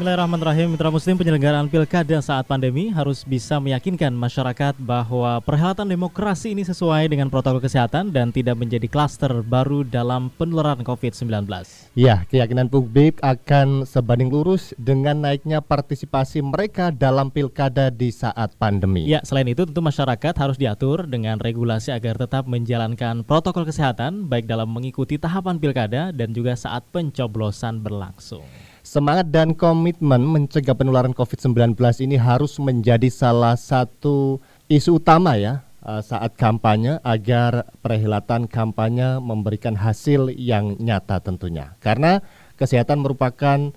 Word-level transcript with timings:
Bismillahirrahmanirrahim, 0.00 0.72
Mitra 0.72 0.88
Muslim 0.88 1.12
penyelenggaraan 1.20 1.68
pilkada 1.68 2.24
saat 2.24 2.48
pandemi 2.48 2.88
harus 2.88 3.20
bisa 3.20 3.60
meyakinkan 3.60 4.08
masyarakat 4.16 4.72
bahwa 4.80 5.44
perhelatan 5.44 5.84
demokrasi 5.84 6.56
ini 6.56 6.64
sesuai 6.64 7.12
dengan 7.12 7.28
protokol 7.28 7.60
kesehatan 7.60 8.08
dan 8.08 8.32
tidak 8.32 8.56
menjadi 8.56 8.88
klaster 8.88 9.28
baru 9.44 9.84
dalam 9.84 10.32
penularan 10.40 10.80
COVID-19. 10.88 11.44
Ya, 11.92 12.24
keyakinan 12.32 12.72
publik 12.72 13.20
akan 13.20 13.84
sebanding 13.84 14.32
lurus 14.32 14.72
dengan 14.80 15.20
naiknya 15.20 15.60
partisipasi 15.60 16.40
mereka 16.40 16.88
dalam 16.88 17.28
pilkada 17.28 17.92
di 17.92 18.08
saat 18.08 18.56
pandemi. 18.56 19.04
Ya, 19.04 19.20
selain 19.20 19.52
itu 19.52 19.68
tentu 19.68 19.84
masyarakat 19.84 20.32
harus 20.32 20.56
diatur 20.56 21.04
dengan 21.04 21.36
regulasi 21.36 21.92
agar 21.92 22.16
tetap 22.16 22.48
menjalankan 22.48 23.20
protokol 23.20 23.68
kesehatan 23.68 24.32
baik 24.32 24.48
dalam 24.48 24.72
mengikuti 24.72 25.20
tahapan 25.20 25.60
pilkada 25.60 26.08
dan 26.08 26.32
juga 26.32 26.56
saat 26.56 26.88
pencoblosan 26.88 27.84
berlangsung. 27.84 28.69
Semangat 28.80 29.28
dan 29.28 29.52
komitmen 29.52 30.24
mencegah 30.24 30.72
penularan 30.72 31.12
COVID-19 31.12 31.76
ini 32.04 32.16
harus 32.16 32.56
menjadi 32.56 33.12
salah 33.12 33.54
satu 33.54 34.40
isu 34.72 34.98
utama 34.98 35.36
ya 35.36 35.62
eh, 35.84 36.02
saat 36.02 36.34
kampanye 36.34 36.96
agar 37.04 37.68
perhelatan 37.84 38.48
kampanye 38.48 39.20
memberikan 39.20 39.76
hasil 39.76 40.32
yang 40.32 40.80
nyata 40.80 41.20
tentunya. 41.20 41.76
Karena 41.84 42.24
kesehatan 42.60 43.00
merupakan 43.00 43.72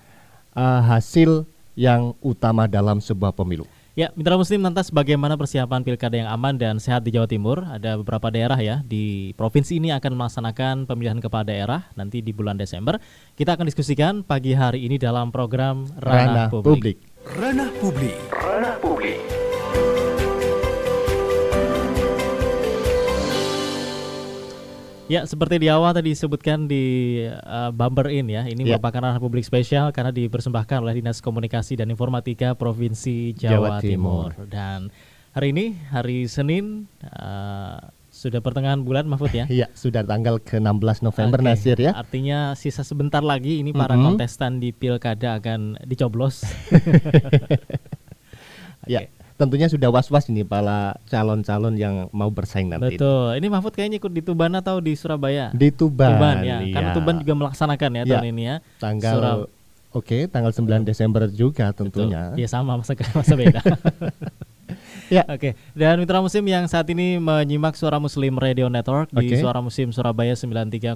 uh, 0.60 0.82
hasil 0.84 1.48
yang 1.74 2.14
utama 2.22 2.70
dalam 2.70 3.02
sebuah 3.02 3.34
pemilu. 3.34 3.66
Ya, 3.94 4.10
Mitra 4.18 4.42
Muslim 4.42 4.66
lantas 4.66 4.90
bagaimana 4.90 5.38
persiapan 5.38 5.86
pilkada 5.86 6.18
yang 6.18 6.26
aman 6.26 6.58
dan 6.58 6.82
sehat 6.82 7.06
di 7.06 7.14
Jawa 7.14 7.30
Timur? 7.30 7.62
Ada 7.62 8.02
beberapa 8.02 8.34
daerah 8.34 8.58
ya 8.58 8.82
di 8.82 9.38
provinsi 9.38 9.78
ini 9.78 9.94
akan 9.94 10.18
melaksanakan 10.18 10.90
pemilihan 10.90 11.22
kepala 11.22 11.46
daerah 11.46 11.86
nanti 11.94 12.26
di 12.26 12.34
bulan 12.34 12.58
Desember. 12.58 12.98
Kita 13.38 13.54
akan 13.54 13.70
diskusikan 13.70 14.26
pagi 14.26 14.58
hari 14.58 14.90
ini 14.90 14.98
dalam 14.98 15.30
program 15.30 15.86
Ranah, 15.94 16.10
Ranah 16.10 16.48
Publik. 16.50 16.74
Publik. 16.74 16.98
Ranah 17.38 17.70
Publik. 17.78 18.18
Ranah 18.34 18.76
Publik. 18.82 19.43
Ya, 25.06 25.28
seperti 25.28 25.60
di 25.60 25.68
awal 25.68 25.92
tadi 25.92 26.16
disebutkan 26.16 26.66
di 26.66 26.84
uh, 27.28 27.70
Bumper 27.70 28.08
In 28.08 28.32
ya, 28.32 28.48
ini 28.48 28.64
Ya. 28.64 28.80
merupakan 28.80 29.04
ranah 29.04 29.20
publik 29.20 29.44
spesial 29.44 29.92
karena 29.92 30.10
dipersembahkan 30.10 30.80
oleh 30.80 30.96
Dinas 30.96 31.20
Komunikasi 31.20 31.76
dan 31.76 31.92
Informatika 31.92 32.56
Provinsi 32.56 33.36
Jawa, 33.36 33.52
Jawa 33.54 33.84
Timur. 33.84 34.32
Timur. 34.32 34.48
Dan 34.48 34.80
hari 35.32 35.52
ini, 35.52 35.66
hari 35.92 36.24
Senin, 36.26 36.88
uh, 37.04 37.84
sudah 38.10 38.40
pertengahan 38.40 38.80
bulan 38.80 39.04
Mahfud 39.04 39.28
ya. 39.30 39.44
Iya, 39.46 39.68
sudah 39.76 40.02
tanggal 40.02 40.40
ke-16 40.40 41.04
November 41.04 41.38
Oke, 41.38 41.48
Nasir 41.52 41.78
ya. 41.78 41.92
Artinya 41.92 42.56
sisa 42.56 42.88
sebentar 42.88 43.20
lagi 43.20 43.60
ini 43.60 43.76
para 43.76 44.00
Mhm. 44.00 44.04
kontestan 44.08 44.58
di 44.58 44.72
pilkada 44.72 45.36
akan 45.36 45.84
dicoblos. 45.84 46.48
Ya, 48.84 49.08
tentunya 49.34 49.66
sudah 49.66 49.90
was-was 49.90 50.28
ini 50.28 50.42
para 50.42 50.94
calon-calon 51.08 51.74
yang 51.74 52.08
mau 52.10 52.30
bersaing 52.30 52.70
nanti. 52.70 52.96
Betul. 52.96 53.38
Ini 53.38 53.48
Mahfud 53.50 53.74
kayaknya 53.74 53.98
ikut 53.98 54.12
di 54.12 54.22
Tuban 54.22 54.54
atau 54.54 54.78
di 54.80 54.94
Surabaya? 54.94 55.50
Di 55.52 55.70
Tuban. 55.70 56.16
Tuban 56.16 56.36
ya. 56.42 56.58
Karena 56.70 56.90
iya. 56.90 56.96
Tuban 56.96 57.16
juga 57.20 57.34
melaksanakan 57.36 57.90
ya, 57.92 58.02
Ya. 58.02 58.10
tahun 58.14 58.28
ini 58.30 58.44
ya. 58.44 58.56
tanggal 58.78 59.14
Surab- 59.18 59.50
Oke, 59.94 60.26
tanggal 60.26 60.50
9 60.50 60.82
Desember 60.82 61.30
juga 61.30 61.70
tentunya. 61.70 62.34
Iya 62.34 62.50
sama 62.50 62.82
masa 62.82 62.98
masa 63.14 63.34
beda. 63.38 63.62
Ya. 65.12 65.24
Oke, 65.28 65.56
dan 65.76 66.00
mitra 66.00 66.24
muslim 66.24 66.46
yang 66.48 66.68
saat 66.70 66.88
ini 66.92 67.20
menyimak 67.20 67.76
Suara 67.76 68.00
Muslim 68.00 68.40
Radio 68.40 68.72
Network 68.72 69.12
di 69.12 69.34
Oke. 69.34 69.42
Suara 69.42 69.60
Muslim 69.60 69.92
Surabaya 69.92 70.36
93,8 70.36 70.96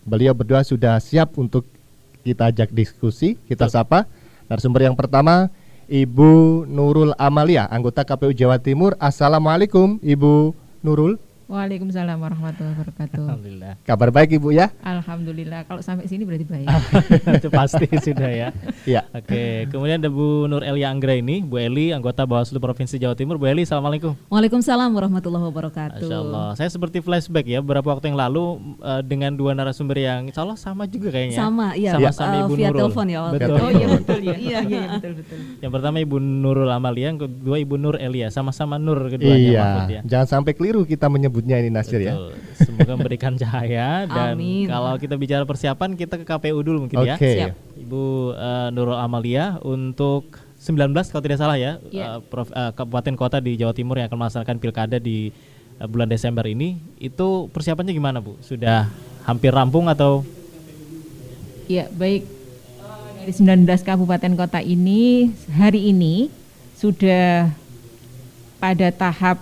beliau 0.00 0.32
berdua 0.32 0.64
sudah 0.64 0.96
siap 0.96 1.36
untuk 1.36 1.68
kita 2.24 2.48
ajak 2.48 2.72
diskusi, 2.72 3.36
kita 3.44 3.68
sapa. 3.68 4.08
Narasumber 4.48 4.88
yang 4.88 4.96
pertama 4.96 5.52
Ibu 5.92 6.64
Nurul 6.64 7.12
Amalia, 7.20 7.68
anggota 7.68 8.00
KPU 8.00 8.32
Jawa 8.32 8.56
Timur. 8.56 8.96
Assalamualaikum 8.96 10.00
Ibu 10.00 10.56
Nurul. 10.80 11.20
Waalaikumsalam 11.44 12.16
warahmatullahi 12.16 12.72
wabarakatuh. 12.72 13.20
Alhamdulillah. 13.20 13.72
Kabar 13.84 14.08
baik 14.08 14.40
Ibu 14.40 14.48
ya? 14.56 14.72
Alhamdulillah. 14.80 15.68
Kalau 15.68 15.84
sampai 15.84 16.08
sini 16.08 16.24
berarti 16.24 16.48
baik. 16.48 16.66
Itu 17.44 17.48
pasti 17.52 17.84
sudah 18.00 18.30
ya. 18.32 18.48
Ya. 18.88 19.04
Oke, 19.12 19.68
kemudian 19.68 20.00
ada 20.00 20.08
Bu 20.08 20.48
Nur 20.48 20.64
Elia 20.64 20.88
Anggra 20.88 21.12
ini, 21.12 21.44
Bu 21.44 21.60
Eli, 21.60 21.92
anggota 21.92 22.24
Bawaslu 22.24 22.56
Provinsi 22.56 22.96
Jawa 22.96 23.12
Timur. 23.12 23.36
Bu 23.36 23.44
Eli, 23.44 23.68
Assalamualaikum. 23.68 24.16
Waalaikumsalam 24.32 24.88
warahmatullahi 24.88 25.44
wabarakatuh. 25.52 26.08
Masya 26.08 26.16
Allah. 26.16 26.48
Saya 26.56 26.72
seperti 26.72 27.04
flashback 27.04 27.44
ya, 27.44 27.60
beberapa 27.60 27.92
waktu 27.92 28.08
yang 28.08 28.16
lalu 28.16 28.44
eh, 28.80 29.02
dengan 29.04 29.36
dua 29.36 29.52
narasumber 29.52 30.00
yang 30.00 30.32
insya 30.32 30.48
Allah 30.48 30.56
sama 30.56 30.88
juga 30.88 31.12
kayaknya. 31.12 31.36
Sama, 31.36 31.76
iya. 31.76 31.92
Sama-sama 31.92 32.34
uh, 32.34 32.42
Ibu 32.48 32.54
via 32.56 32.68
Nurul. 32.72 32.80
telepon 32.88 33.06
ya 33.06 33.18
waktu 33.20 33.36
Betul. 33.36 33.52
itu. 33.52 33.60
Oh 33.60 33.70
iya 33.70 33.86
betul 33.92 34.20
ya. 34.20 34.36
Iya 34.44 34.58
iya 34.64 34.82
betul 34.96 35.12
betul. 35.20 35.38
Yang 35.60 35.72
pertama 35.76 35.96
Ibu 36.00 36.16
Nurul 36.20 36.70
Amalia, 36.72 37.06
yang 37.12 37.20
kedua 37.20 37.56
Ibu 37.60 37.74
Nur 37.76 37.96
Elia, 38.00 38.28
sama-sama 38.28 38.76
Nur 38.76 38.96
keduanya 39.08 39.36
Iya, 39.36 39.60
Mahfud 39.60 39.88
ya. 39.92 40.00
jangan 40.04 40.28
sampai 40.40 40.52
keliru 40.56 40.84
kita 40.84 41.06
menyebutnya 41.34 41.58
ini 41.58 41.70
Nasir 41.74 41.98
ya. 41.98 42.14
Betul. 42.14 42.30
Semoga 42.54 42.92
memberikan 42.94 43.32
cahaya 43.34 44.06
dan 44.06 44.38
Amin. 44.38 44.70
kalau 44.70 44.94
kita 44.94 45.18
bicara 45.18 45.42
persiapan 45.42 45.98
kita 45.98 46.14
ke 46.14 46.22
KPU 46.22 46.62
dulu 46.62 46.86
mungkin 46.86 47.02
ya. 47.02 47.18
Oke. 47.18 47.30
Siap. 47.34 47.52
Ibu 47.74 48.02
eh, 48.30 48.68
Nurul 48.70 48.94
Amalia 48.94 49.58
untuk 49.66 50.38
19 50.62 50.94
kalau 51.10 51.22
tidak 51.26 51.42
salah 51.42 51.58
ya, 51.58 51.82
Iya. 51.90 52.06
eh, 52.06 52.18
Prof- 52.22 52.54
eh, 52.54 52.70
kabupaten 52.70 53.14
kota 53.18 53.42
di 53.42 53.58
Jawa 53.58 53.74
Timur 53.74 53.98
yang 53.98 54.06
akan 54.06 54.18
melaksanakan 54.22 54.56
pilkada 54.62 55.02
di 55.02 55.34
eh, 55.82 55.86
bulan 55.90 56.06
Desember 56.06 56.46
ini, 56.46 56.78
itu 57.02 57.50
persiapannya 57.50 57.90
gimana 57.90 58.22
Bu? 58.22 58.38
Sudah 58.38 58.86
hampir 59.26 59.50
rampung 59.50 59.90
atau 59.90 60.22
Iya 61.66 61.90
baik. 61.90 62.22
Dari 63.24 63.32
19 63.32 63.64
kabupaten 63.82 64.32
kota 64.36 64.60
ini 64.60 65.32
hari 65.50 65.88
ini 65.90 66.28
sudah 66.76 67.48
pada 68.60 68.92
tahap 68.92 69.40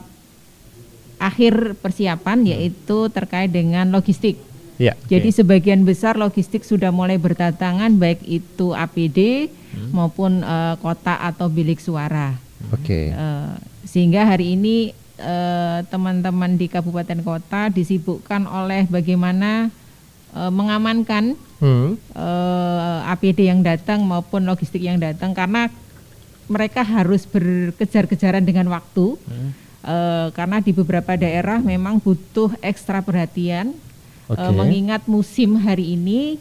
akhir 1.22 1.78
persiapan 1.78 2.42
yaitu 2.42 3.06
terkait 3.14 3.48
dengan 3.48 3.86
logistik. 3.94 4.42
Ya. 4.82 4.98
Jadi 5.06 5.30
sebagian 5.30 5.86
besar 5.86 6.19
logistik 6.19 6.66
sudah 6.66 6.90
mulai 6.90 7.14
berdatangan 7.14 7.94
baik 7.94 8.26
itu 8.26 8.74
APD 8.74 9.46
maupun 9.94 10.42
eh, 10.42 10.74
kota 10.82 11.22
atau 11.22 11.46
bilik 11.46 11.78
suara. 11.78 12.34
Oke. 12.74 13.14
Eh, 13.14 13.52
sehingga 13.86 14.26
hari 14.26 14.58
ini 14.58 14.90
eh, 15.16 15.78
teman-teman 15.86 16.58
di 16.58 16.66
kabupaten 16.66 17.22
kota 17.22 17.70
disibukkan 17.70 18.42
oleh 18.44 18.90
bagaimana 18.90 19.70
eh, 20.34 20.50
mengamankan 20.50 21.38
Hmm. 21.62 21.94
eh, 21.94 22.98
APD 23.06 23.46
yang 23.46 23.62
datang 23.62 24.02
maupun 24.02 24.42
logistik 24.42 24.82
yang 24.82 24.98
datang 24.98 25.30
karena 25.30 25.70
mereka 26.50 26.82
harus 26.82 27.22
berkejar-kejaran 27.22 28.42
dengan 28.42 28.66
waktu 28.66 29.14
Hmm. 29.14 29.54
Eh, 29.82 30.29
karena 30.32 30.58
di 30.58 30.70
beberapa 30.70 31.14
daerah 31.14 31.58
memang 31.58 31.99
butuh 31.99 32.55
ekstra 32.62 33.02
perhatian. 33.02 33.75
Eh, 34.32 34.55
mengingat 34.55 35.02
musim 35.05 35.58
hari 35.58 35.94
ini 35.94 36.40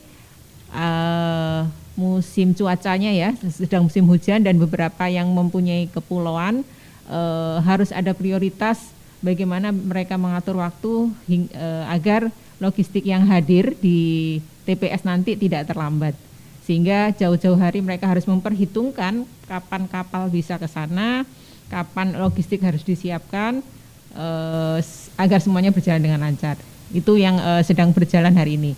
eh, 0.71 1.61
musim 1.93 2.55
cuacanya 2.55 3.11
ya 3.11 3.29
sedang 3.51 3.85
musim 3.85 4.07
hujan 4.07 4.39
dan 4.41 4.55
beberapa 4.55 5.11
yang 5.11 5.27
mempunyai 5.27 5.91
kepulauan 5.91 6.63
eh, 7.09 7.57
harus 7.67 7.91
ada 7.91 8.15
prioritas 8.15 8.79
bagaimana 9.19 9.69
mereka 9.75 10.15
mengatur 10.15 10.57
waktu 10.63 11.11
hing- 11.27 11.51
eh, 11.51 11.83
agar 11.91 12.31
logistik 12.63 13.03
yang 13.03 13.27
hadir 13.27 13.75
di 13.81 14.39
TPS 14.63 15.03
nanti 15.03 15.35
tidak 15.35 15.67
terlambat 15.67 16.13
sehingga 16.61 17.11
jauh-jauh 17.11 17.57
hari 17.57 17.81
mereka 17.83 18.05
harus 18.07 18.23
memperhitungkan 18.23 19.25
kapan 19.49 19.83
kapal 19.89 20.29
bisa 20.29 20.55
ke 20.61 20.69
sana, 20.69 21.25
kapan 21.71 22.11
logistik 22.13 22.59
harus 22.59 22.83
disiapkan 22.83 23.63
eh, 24.11 24.77
s- 24.77 25.07
agar 25.15 25.39
semuanya 25.39 25.71
berjalan 25.71 26.03
dengan 26.03 26.19
lancar. 26.21 26.59
Itu 26.91 27.15
yang 27.15 27.39
eh, 27.39 27.63
sedang 27.63 27.95
berjalan 27.95 28.35
hari 28.35 28.59
ini. 28.59 28.75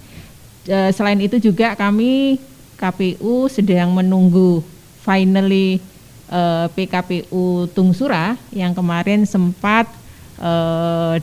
Eh, 0.64 0.94
selain 0.94 1.18
itu 1.18 1.42
juga 1.42 1.74
kami 1.74 2.38
KPU 2.78 3.50
sedang 3.50 3.90
menunggu 3.92 4.62
finally 5.02 5.82
eh, 6.30 6.66
PKPU 6.70 7.66
Tungsura 7.74 8.38
yang 8.54 8.72
kemarin 8.72 9.26
sempat 9.26 9.90
eh, 10.38 11.18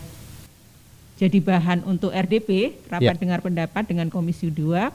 jadi 1.16 1.37
bahan 1.38 1.84
untuk 1.84 2.11
RDP 2.11 2.81
rapat 2.88 3.12
Ya. 3.12 3.20
dengar 3.20 3.44
pendapat 3.44 3.84
dengan 3.84 4.08
Komisi 4.08 4.49
2 4.49 4.88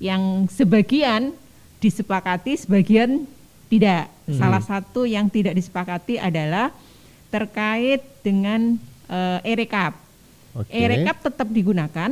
yang 0.00 0.48
sebagian 0.48 1.36
disepakati, 1.78 2.56
sebagian 2.56 3.28
tidak. 3.70 4.10
Salah 4.28 4.60
satu 4.60 5.06
yang 5.06 5.26
tidak 5.26 5.54
disepakati 5.54 6.18
adalah 6.18 6.74
terkait 7.28 8.02
dengan 8.20 8.74
eh, 9.06 9.38
e-rekap. 9.46 9.94
Oke. 10.52 10.70
E-rekap 10.70 11.18
tetap 11.20 11.48
digunakan, 11.48 12.10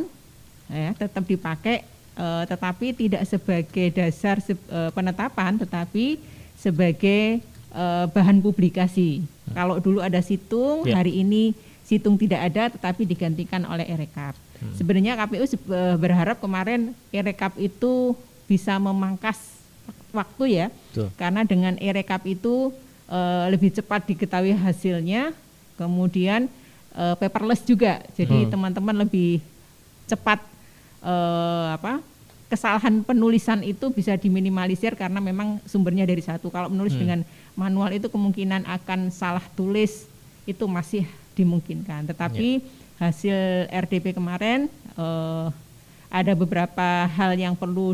ya, 0.67 0.91
tetap 0.97 1.23
dipakai, 1.23 1.83
eh, 2.15 2.43
tetapi 2.45 2.87
tidak 2.93 3.23
sebagai 3.25 3.87
dasar 3.93 4.39
se- 4.39 4.55
eh, 4.57 4.91
penetapan, 4.91 5.59
tetapi 5.59 6.19
sebagai 6.55 7.39
eh, 7.69 8.07
bahan 8.09 8.41
publikasi. 8.41 9.23
Kalau 9.53 9.77
dulu 9.77 10.01
ada 10.01 10.19
situng, 10.19 10.83
Ya. 10.85 10.99
hari 10.99 11.19
ini 11.19 11.53
situng 11.83 12.17
tidak 12.17 12.49
ada, 12.49 12.69
tetapi 12.69 13.05
digantikan 13.05 13.63
oleh 13.63 13.85
e-rekap. 13.85 14.33
Sebenarnya 14.75 15.15
KPU 15.17 15.45
se- 15.45 15.61
berharap 15.95 16.37
kemarin 16.37 16.91
e-rekap 17.09 17.55
itu 17.57 18.17
bisa 18.45 18.75
memangkas 18.77 19.39
waktu 20.11 20.45
ya, 20.57 20.67
Betul. 20.99 21.09
karena 21.15 21.47
dengan 21.47 21.75
e-rekap 21.79 22.27
itu 22.27 22.75
eh, 23.07 23.45
lebih 23.55 23.71
cepat 23.71 24.03
diketahui 24.11 24.59
hasilnya, 24.59 25.31
kemudian 25.79 26.51
eh, 26.99 27.15
paperless 27.15 27.63
juga, 27.63 28.03
jadi 28.19 28.51
teman-teman 28.51 29.07
lebih 29.07 29.39
cepat 30.11 30.43
eh, 31.07 31.69
apa 31.79 32.03
kesalahan 32.49 33.05
penulisan 33.05 33.61
itu 33.61 33.93
bisa 33.93 34.17
diminimalisir 34.17 34.97
karena 34.97 35.21
memang 35.21 35.61
sumbernya 35.69 36.09
dari 36.09 36.25
satu. 36.25 36.49
Kalau 36.49 36.73
menulis 36.73 36.97
dengan 36.97 37.21
manual 37.53 37.93
itu 37.93 38.09
kemungkinan 38.09 38.65
akan 38.65 39.13
salah 39.13 39.45
tulis 39.53 40.09
itu 40.49 40.65
masih 40.65 41.05
dimungkinkan. 41.37 42.09
Tetapi 42.09 42.65
hasil 42.97 43.69
RDP 43.69 44.17
kemarin 44.17 44.67
eh, 44.97 45.47
ada 46.09 46.33
beberapa 46.33 47.05
hal 47.05 47.37
yang 47.37 47.53
perlu 47.53 47.93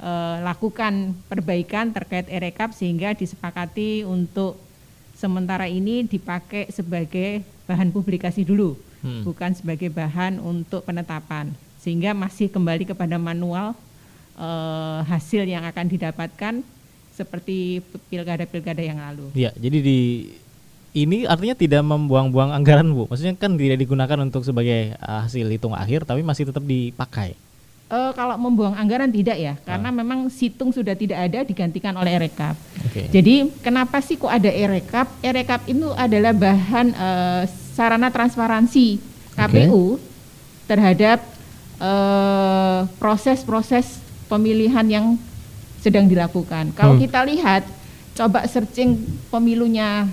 dilakukan 0.00 1.12
perbaikan 1.28 1.92
terkait 1.92 2.24
e-rekap 2.32 2.72
sehingga 2.72 3.12
disepakati 3.12 4.08
untuk 4.08 4.56
sementara 5.12 5.68
ini 5.68 6.08
dipakai 6.08 6.72
sebagai 6.72 7.44
bahan 7.68 7.92
publikasi 7.92 8.42
dulu, 8.42 8.80
Hmm. 9.04 9.24
bukan 9.24 9.52
sebagai 9.52 9.92
bahan 9.92 10.40
untuk 10.40 10.84
penetapan, 10.84 11.52
sehingga 11.80 12.16
masih 12.16 12.48
kembali 12.48 12.88
kepada 12.88 13.20
manual 13.20 13.76
eh, 14.40 15.00
hasil 15.04 15.44
yang 15.44 15.68
akan 15.68 15.86
didapatkan 15.92 16.64
seperti 17.12 17.84
pilkada-pilkada 18.08 18.80
yang 18.80 18.96
lalu. 18.96 19.28
Ya, 19.36 19.52
jadi 19.52 19.84
di 19.84 20.32
ini 20.96 21.28
artinya 21.28 21.52
tidak 21.52 21.84
membuang-buang 21.84 22.50
anggaran 22.56 22.88
bu. 22.90 23.04
Maksudnya 23.06 23.36
kan 23.36 23.54
tidak 23.60 23.78
digunakan 23.78 24.18
untuk 24.24 24.42
sebagai 24.42 24.96
uh, 24.98 25.22
hasil 25.28 25.46
hitung 25.46 25.76
akhir, 25.76 26.02
tapi 26.08 26.24
masih 26.24 26.48
tetap 26.50 26.64
dipakai. 26.64 27.38
Eh, 27.90 28.12
kalau 28.14 28.38
membuang 28.38 28.78
anggaran 28.78 29.10
tidak 29.10 29.34
ya, 29.34 29.58
karena 29.66 29.90
memang 29.90 30.30
situng 30.30 30.70
sudah 30.70 30.94
tidak 30.94 31.26
ada 31.26 31.42
digantikan 31.42 31.90
oleh 31.98 32.14
e-rekap. 32.14 32.54
Oke. 32.86 33.10
Jadi 33.10 33.50
kenapa 33.66 33.98
sih 33.98 34.14
kok 34.14 34.30
ada 34.30 34.46
e-rekap? 34.46 35.10
E-rekap 35.18 35.66
itu 35.66 35.90
adalah 35.98 36.30
bahan 36.30 36.94
eh, 36.94 37.42
sarana 37.74 38.06
transparansi 38.14 39.02
KPU 39.34 39.98
terhadap 40.70 41.18
eh, 41.82 42.80
proses-proses 43.02 43.98
pemilihan 44.30 44.86
yang 44.86 45.06
sedang 45.82 46.06
dilakukan. 46.06 46.70
Kalau 46.78 46.94
Hmm. 46.94 47.02
kita 47.02 47.26
lihat, 47.26 47.66
coba 48.14 48.46
searching 48.46 49.02
pemilunya 49.34 50.06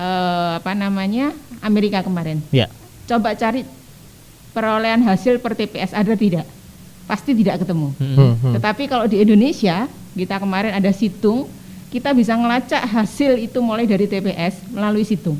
apa 0.00 0.72
namanya 0.72 1.30
Amerika 1.60 2.00
kemarin. 2.00 2.40
Ya. 2.48 2.72
Coba 3.04 3.36
cari 3.36 3.68
perolehan 4.50 5.02
hasil 5.02 5.38
per 5.38 5.54
TPS 5.54 5.94
ada 5.94 6.14
tidak? 6.14 6.46
Pasti 7.06 7.34
tidak 7.34 7.66
ketemu. 7.66 7.90
Hmm, 7.98 8.38
hmm. 8.38 8.54
Tetapi 8.58 8.86
kalau 8.86 9.10
di 9.10 9.18
Indonesia, 9.22 9.90
kita 10.14 10.38
kemarin 10.38 10.74
ada 10.74 10.90
situng, 10.94 11.50
kita 11.90 12.14
bisa 12.14 12.38
ngelacak 12.38 12.86
hasil 12.86 13.34
itu 13.38 13.58
mulai 13.58 13.86
dari 13.86 14.06
TPS 14.06 14.70
melalui 14.70 15.02
situng. 15.02 15.38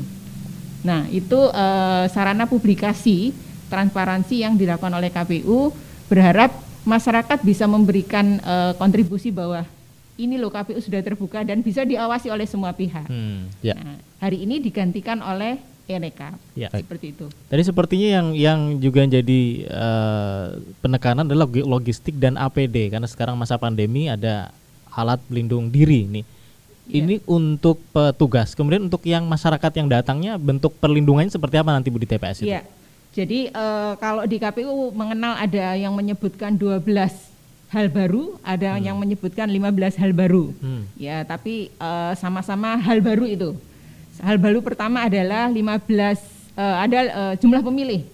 Nah, 0.83 1.07
itu 1.07 1.37
eh, 1.37 2.05
sarana 2.11 2.43
publikasi 2.49 3.31
transparansi 3.71 4.43
yang 4.43 4.59
dilakukan 4.59 4.91
oleh 4.91 5.07
KPU 5.07 5.71
berharap 6.11 6.51
masyarakat 6.83 7.39
bisa 7.39 7.63
memberikan 7.71 8.41
eh, 8.43 8.73
kontribusi 8.75 9.31
bahwa 9.31 9.63
ini 10.19 10.35
loh 10.35 10.51
KPU 10.51 10.77
sudah 10.83 10.99
terbuka 10.99 11.41
dan 11.47 11.63
bisa 11.63 11.87
diawasi 11.87 12.27
oleh 12.27 12.43
semua 12.43 12.75
pihak. 12.75 13.07
Hmm. 13.07 13.47
Ya. 13.63 13.79
Nah, 13.79 13.97
hari 14.19 14.43
ini 14.43 14.59
digantikan 14.59 15.23
oleh 15.23 15.57
e-rekap. 15.89 16.37
Ya. 16.53 16.69
Seperti 16.69 17.13
itu. 17.15 17.25
Tadi 17.49 17.61
sepertinya 17.65 18.07
yang 18.21 18.27
yang 18.35 18.59
juga 18.77 19.05
jadi 19.05 19.41
eh, 19.65 20.45
penekanan 20.79 21.27
adalah 21.27 21.47
logi- 21.47 21.65
logistik 21.65 22.15
dan 22.17 22.37
APD 22.37 22.91
karena 22.91 23.07
sekarang 23.07 23.35
masa 23.35 23.57
pandemi 23.57 24.07
ada 24.07 24.53
alat 24.91 25.19
pelindung 25.27 25.71
diri 25.71 26.07
nih. 26.07 26.25
Iya. 26.91 26.97
Ini 27.07 27.15
untuk 27.29 27.79
petugas. 27.95 28.51
Kemudian 28.57 28.83
untuk 28.83 29.03
yang 29.07 29.23
masyarakat 29.23 29.71
yang 29.79 29.87
datangnya 29.87 30.35
bentuk 30.35 30.75
perlindungannya 30.81 31.31
seperti 31.31 31.55
apa 31.61 31.71
nanti 31.71 31.87
Bu 31.87 32.01
di 32.01 32.09
TPS 32.09 32.43
itu? 32.43 32.51
Iya. 32.51 32.61
Jadi 33.11 33.51
eh, 33.51 33.93
kalau 33.99 34.23
di 34.23 34.37
KPU 34.39 34.95
mengenal 34.95 35.35
ada 35.35 35.75
yang 35.75 35.91
menyebutkan 35.91 36.55
12 36.55 36.83
hal 37.71 37.87
baru, 37.87 38.35
ada 38.43 38.75
yang 38.79 38.99
menyebutkan 38.99 39.47
15 39.47 39.99
hal 39.99 40.11
baru. 40.11 40.51
Hmm. 40.59 40.83
Ya, 40.95 41.23
tapi 41.27 41.71
eh, 41.71 42.13
sama-sama 42.19 42.79
hal 42.79 42.99
baru 43.03 43.27
itu. 43.27 43.51
Hal 44.21 44.37
baru 44.37 44.61
pertama 44.61 45.01
adalah 45.09 45.49
15 45.49 45.57
eh, 45.57 46.15
ada 46.55 46.99
eh, 47.01 47.33
jumlah 47.41 47.65
pemilih. 47.65 48.05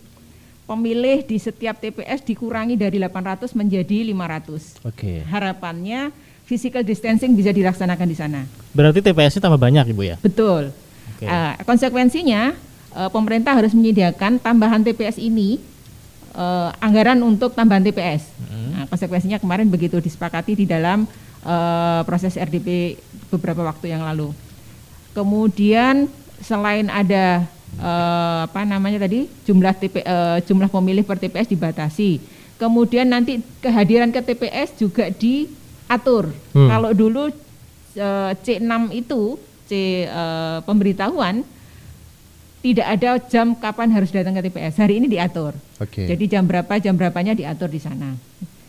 Pemilih 0.64 1.24
di 1.28 1.36
setiap 1.40 1.80
TPS 1.80 2.24
dikurangi 2.24 2.80
dari 2.80 3.00
800 3.00 3.52
menjadi 3.56 4.08
500. 4.08 4.88
Oke. 4.88 5.24
Harapannya 5.28 6.12
physical 6.48 6.84
distancing 6.88 7.36
bisa 7.36 7.52
dilaksanakan 7.52 8.08
di 8.08 8.16
sana. 8.16 8.42
Berarti 8.72 9.04
TPS-nya 9.04 9.44
tambah 9.44 9.60
banyak 9.60 9.92
Ibu 9.92 10.02
ya? 10.08 10.16
Betul. 10.24 10.72
Oke. 11.16 11.28
Eh, 11.28 11.54
konsekuensinya 11.68 12.56
eh, 12.96 13.10
pemerintah 13.12 13.52
harus 13.52 13.76
menyediakan 13.76 14.40
tambahan 14.40 14.88
TPS 14.88 15.20
ini 15.20 15.60
eh, 16.32 16.70
anggaran 16.80 17.20
untuk 17.20 17.52
tambahan 17.52 17.84
TPS. 17.84 18.32
Nah, 18.48 18.88
konsekuensinya 18.88 19.44
kemarin 19.44 19.68
begitu 19.68 20.00
disepakati 20.00 20.56
di 20.56 20.64
dalam 20.64 21.04
eh, 21.44 22.02
proses 22.08 22.40
RDP 22.40 22.96
beberapa 23.28 23.60
waktu 23.68 23.92
yang 23.92 24.08
lalu. 24.08 24.47
Kemudian 25.12 26.10
selain 26.42 26.88
ada 26.90 27.46
eh, 27.78 28.40
apa 28.48 28.62
namanya 28.64 29.06
tadi 29.06 29.30
jumlah 29.46 29.74
TP, 29.78 30.02
eh, 30.02 30.38
jumlah 30.46 30.70
pemilih 30.72 31.04
per 31.06 31.22
TPS 31.22 31.52
dibatasi. 31.52 32.20
Kemudian 32.58 33.06
nanti 33.14 33.38
kehadiran 33.62 34.10
ke 34.10 34.22
TPS 34.24 34.82
juga 34.82 35.14
diatur. 35.14 36.34
Hmm. 36.58 36.70
Kalau 36.70 36.92
dulu 36.94 37.30
eh, 37.98 38.32
C6 38.42 38.74
itu 38.94 39.38
C 39.68 40.06
eh, 40.08 40.58
pemberitahuan 40.66 41.46
tidak 42.68 42.88
ada 43.00 43.10
jam 43.32 43.54
kapan 43.56 43.88
harus 43.94 44.10
datang 44.10 44.34
ke 44.36 44.50
TPS. 44.50 44.76
Hari 44.82 45.00
ini 45.00 45.08
diatur. 45.08 45.54
Oke. 45.80 46.10
Jadi 46.10 46.26
jam 46.28 46.44
berapa 46.44 46.82
jam 46.82 46.98
berapanya 46.98 47.38
diatur 47.38 47.70
di 47.70 47.80
sana. 47.80 48.18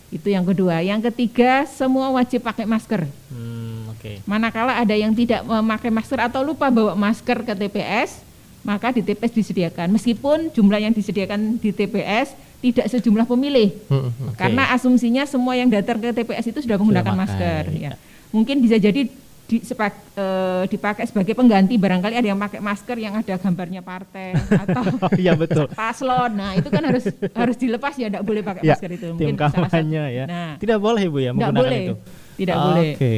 Itu 0.07 0.29
yang 0.29 0.45
kedua. 0.45 0.79
Yang 0.79 1.11
ketiga 1.11 1.65
semua 1.67 2.13
wajib 2.13 2.45
pakai 2.45 2.63
masker. 2.63 3.05
Hmm, 3.29 3.58
oke. 3.99 4.23
Manakala 4.23 4.73
ada 4.75 4.95
yang 4.95 5.11
tidak 5.11 5.43
memakai 5.43 5.89
masker 5.89 6.19
atau 6.21 6.39
lupa 6.39 6.67
bawa 6.67 6.95
masker 6.95 7.43
ke 7.43 7.53
TPS, 7.53 8.23
maka 8.61 8.89
di 8.89 8.99
TPS 8.99 9.31
disediakan. 9.33 9.91
Meskipun 9.91 10.49
jumlah 10.49 10.79
yang 10.79 10.91
disediakan 10.91 11.55
di 11.55 11.69
TPS 11.69 12.31
tidak 12.59 12.87
sejumlah 12.87 13.23
pemilih. 13.23 13.71
Hmm, 13.87 14.09
hmm. 14.09 14.35
Karena 14.35 14.71
asumsinya 14.71 15.23
semua 15.23 15.53
yang 15.53 15.67
datang 15.67 15.95
ke 15.97 16.11
TPS 16.13 16.47
itu 16.47 16.59
sudah 16.61 16.75
menggunakan 16.75 17.07
pakai, 17.09 17.21
masker. 17.21 17.63
ya. 17.71 17.79
Ya. 17.79 17.93
Mungkin 18.29 18.59
bisa 18.59 18.75
jadi 18.75 19.07
di, 19.49 19.57
sepak, 19.59 20.13
eh, 20.13 20.63
dipakai 20.67 21.07
sebagai 21.07 21.33
pengganti 21.33 21.73
barangkali 21.73 22.13
ada 22.13 22.27
yang 22.27 22.37
pakai 22.37 22.61
masker 22.61 22.97
yang 22.99 23.17
ada 23.17 23.33
gambarnya 23.33 23.81
partai 23.81 24.37
atau 24.61 24.83
Iya 25.15 25.33
betul. 25.33 25.65
paslon. 25.71 26.37
Nah, 26.37 26.53
itu 26.53 26.67
kan 26.67 26.83
harus 26.83 27.09
harus 27.33 27.57
dilepas 27.57 27.95
ya, 27.95 28.13
tidak 28.13 28.21
boleh 28.21 28.45
pakai 28.45 28.61
Ya, 28.61 28.77
masker 28.77 28.91
itu. 28.93 29.07
tim 29.15 29.33
salah 29.33 29.49
satu- 29.49 29.65
kampanye 29.65 30.03
ya. 30.13 30.23
Nah, 30.27 30.51
Tidak 30.61 30.77
boleh 30.77 31.03
Bu 31.07 31.17
ya 31.17 31.31
tidak 31.31 31.49
menggunakan 31.49 31.63
boleh. 31.63 31.81
itu. 31.81 31.93
Tidak 32.37 32.55
boleh. 32.59 32.91
Oke. 32.93 33.15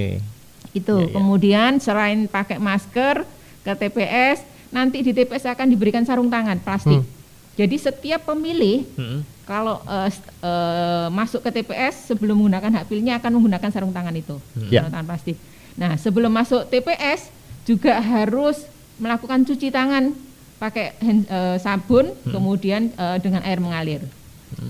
Itu. 0.72 0.96
Ya, 0.98 1.06
ya. 1.06 1.14
Kemudian 1.14 1.72
selain 1.78 2.26
pakai 2.26 2.58
masker 2.58 3.28
ke 3.62 3.72
TPS, 3.72 4.42
nanti 4.70 5.00
di 5.00 5.12
TPS 5.12 5.46
akan 5.48 5.68
diberikan 5.68 6.02
sarung 6.02 6.28
tangan 6.28 6.58
plastik. 6.58 7.00
Hmm. 7.00 7.20
Jadi 7.52 7.76
setiap 7.76 8.24
pemilih 8.26 8.88
Mm-mm. 8.96 9.22
kalau 9.44 9.84
st- 10.08 10.24
eh, 10.40 11.08
masuk 11.12 11.42
ke 11.42 11.52
TPS 11.54 12.08
sebelum 12.08 12.40
menggunakan 12.40 12.72
hak 12.74 12.88
pilihnya 12.88 13.20
akan 13.20 13.32
menggunakan 13.36 13.70
sarung 13.70 13.92
tangan 13.92 14.16
itu, 14.16 14.40
Hmm. 14.56 14.72
Ya. 14.72 14.82
sarung 14.82 14.94
tangan 14.94 15.08
plastik. 15.08 15.38
Nah, 15.74 15.96
sebelum 15.96 16.32
masuk 16.32 16.66
TPS 16.66 17.28
juga 17.64 18.00
harus 18.00 18.64
melakukan 18.96 19.44
cuci 19.44 19.68
tangan 19.70 20.16
pakai 20.58 20.96
hand- 20.98 21.28
eh, 21.28 21.58
sabun, 21.60 22.16
Hmm. 22.16 22.32
kemudian 22.32 22.82
eh, 22.90 23.18
dengan 23.20 23.44
air 23.44 23.60
mengalir. 23.60 24.02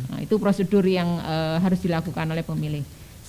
Nah, 0.09 0.17
itu 0.19 0.35
prosedur 0.37 0.83
yang 0.83 1.07
eh, 1.19 1.57
harus 1.59 1.77
dilakukan 1.79 2.25
oleh 2.25 2.41
pemilih. 2.41 2.81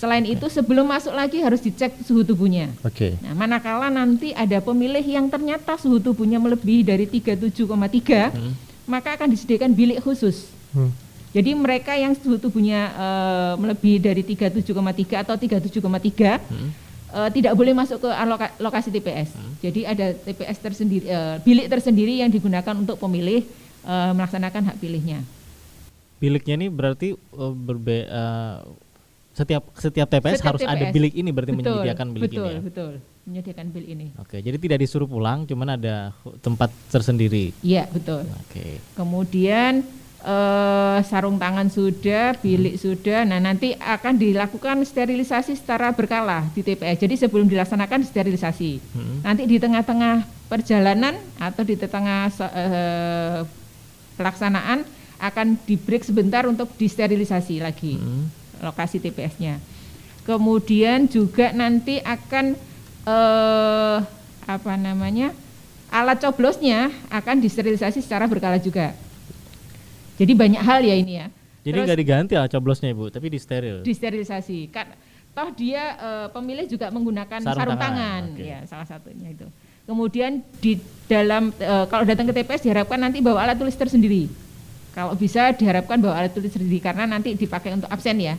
Selain 0.02 0.26
itu, 0.26 0.50
sebelum 0.50 0.90
masuk 0.90 1.14
lagi 1.14 1.38
harus 1.38 1.62
dicek 1.62 1.94
suhu 2.02 2.26
tubuhnya. 2.26 2.74
Oke. 2.82 3.14
Nah, 3.22 3.38
manakala 3.38 3.86
nanti 3.86 4.34
ada 4.34 4.58
pemilih 4.58 4.98
yang 4.98 5.30
ternyata 5.30 5.78
suhu 5.78 6.02
tubuhnya 6.02 6.42
melebihi 6.42 6.82
dari 6.82 7.06
37,3, 7.06 8.34
maka 8.82 9.14
akan 9.14 9.30
disediakan 9.30 9.70
bilik 9.70 10.02
khusus. 10.02 10.50
Hmm. 10.74 10.90
Jadi 11.30 11.54
mereka 11.54 11.94
yang 11.94 12.18
suhu 12.18 12.34
tubuhnya 12.34 12.90
eh, 12.98 13.54
melebihi 13.62 14.02
dari 14.02 14.26
37,3 14.26 15.22
atau 15.22 15.38
37,3 15.38 15.78
eh, 15.78 16.38
tidak 17.30 17.54
boleh 17.54 17.70
masuk 17.70 18.02
ke 18.02 18.10
aloka- 18.10 18.58
lokasi 18.58 18.90
TPS. 18.90 19.38
Jadi 19.62 19.86
ada 19.86 20.18
TPS 20.18 20.58
tersendiri, 20.58 21.06
eh, 21.06 21.38
bilik 21.46 21.70
tersendiri 21.70 22.26
yang 22.26 22.30
digunakan 22.34 22.74
untuk 22.74 22.98
pemilih 22.98 23.46
eh, 23.86 24.10
melaksanakan 24.18 24.66
hak 24.66 24.82
pilihnya. 24.82 25.22
Biliknya 26.22 26.54
ini 26.54 26.70
berarti 26.70 27.18
uh, 27.34 27.50
berbe 27.50 28.06
uh, 28.06 28.62
setiap 29.32 29.62
setiap 29.76 30.08
TPS 30.08 30.40
Setiap 30.40 30.48
harus 30.52 30.62
ada 30.64 30.84
TPS. 30.88 30.92
bilik 30.92 31.12
ini 31.16 31.30
berarti 31.32 31.52
Betul, 31.56 31.64
menyediakan 31.72 32.06
bilik 32.12 32.30
betul, 32.30 32.44
ini 32.44 32.52
ya. 32.52 32.60
Betul, 32.60 32.92
menyediakan 33.24 33.66
bilik 33.72 33.88
ini. 33.88 34.06
Oke, 34.20 34.36
jadi 34.44 34.56
tidak 34.60 34.78
disuruh 34.84 35.08
pulang, 35.08 35.48
cuman 35.48 35.68
ada 35.80 36.12
tempat 36.44 36.68
tersendiri. 36.92 37.56
Iya, 37.64 37.88
betul. 37.88 38.28
Oke. 38.44 38.76
Kemudian 38.92 39.80
eh, 40.20 40.98
sarung 41.08 41.40
tangan 41.40 41.72
sudah, 41.72 42.36
bilik 42.44 42.76
sudah. 42.76 43.24
Nah, 43.24 43.40
nanti 43.40 43.72
akan 43.72 44.20
dilakukan 44.20 44.84
sterilisasi 44.84 45.56
secara 45.56 45.96
berkala 45.96 46.44
di 46.52 46.60
TPS. 46.60 47.00
Jadi 47.00 47.14
sebelum 47.16 47.48
dilaksanakan 47.48 48.04
sterilisasi. 48.04 48.70
Hmm. 48.92 49.18
Nanti 49.24 49.48
di 49.48 49.56
tengah-tengah 49.56 50.28
perjalanan 50.52 51.16
atau 51.40 51.64
di 51.64 51.80
tengah 51.80 52.28
eh, 52.52 53.40
pelaksanaan 54.20 54.84
akan 55.22 55.54
di 55.64 55.78
break 55.78 56.02
sebentar 56.04 56.44
untuk 56.44 56.68
disterilisasi 56.76 57.62
lagi 57.62 57.94
Hmm. 57.96 58.41
Lokasi 58.62 59.02
TPS-nya. 59.02 59.58
Kemudian 60.22 61.10
juga 61.10 61.50
nanti 61.50 61.98
akan 61.98 62.54
eh, 63.04 63.98
apa 64.46 64.72
namanya 64.78 65.34
alat 65.92 66.22
coblosnya 66.22 66.94
akan 67.10 67.42
disterilisasi 67.42 68.00
secara 68.00 68.24
berkala 68.30 68.56
juga. 68.62 68.94
Jadi 70.16 70.32
banyak 70.32 70.62
hal 70.62 70.80
ya 70.86 70.94
ini 70.94 71.12
ya. 71.18 71.26
Jadi 71.62 71.78
nggak 71.78 71.98
diganti 71.98 72.34
lah 72.34 72.46
coblosnya 72.50 72.90
Ibu, 72.90 73.10
tapi 73.10 73.30
di 73.30 73.38
steril. 73.38 73.86
disterilisasi. 73.86 74.70
Kan 74.70 74.94
toh 75.32 75.48
dia 75.54 75.98
eh, 75.98 76.26
pemilih 76.30 76.66
juga 76.70 76.90
menggunakan 76.94 77.40
Sarung 77.42 77.58
sarung, 77.58 77.78
tangan, 77.80 78.22
tangan, 78.30 78.36
oke. 78.38 78.44
ya 78.46 78.58
salah 78.66 78.86
satunya 78.86 79.28
itu. 79.34 79.46
Kemudian 79.82 80.42
di 80.62 80.78
dalam 81.10 81.50
eh, 81.58 81.84
kalau 81.90 82.06
datang 82.06 82.30
ke 82.30 82.34
TPS 82.38 82.62
diharapkan 82.62 82.98
nanti 82.98 83.18
bawa 83.18 83.42
alat 83.42 83.58
tulis 83.58 83.74
tersendiri. 83.74 84.30
Kalau 84.92 85.16
bisa 85.16 85.50
diharapkan 85.56 85.98
bawa 85.98 86.22
alat 86.22 86.32
tulis 86.36 86.52
sendiri 86.52 86.78
karena 86.78 87.08
nanti 87.08 87.34
dipakai 87.34 87.74
untuk 87.74 87.90
absen 87.90 88.18
ya. 88.22 88.36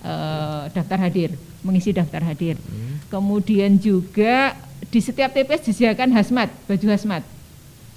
Eh, 0.00 0.62
daftar 0.72 0.98
hadir, 1.00 1.30
mengisi 1.60 1.92
daftar 1.92 2.24
hadir. 2.24 2.56
Kemudian 3.08 3.76
juga 3.76 4.54
di 4.86 4.98
setiap 4.98 5.30
TPS 5.30 5.66
disediakan 5.66 6.10
hazmat, 6.14 6.48
baju 6.66 6.86
hazmat. 6.90 7.22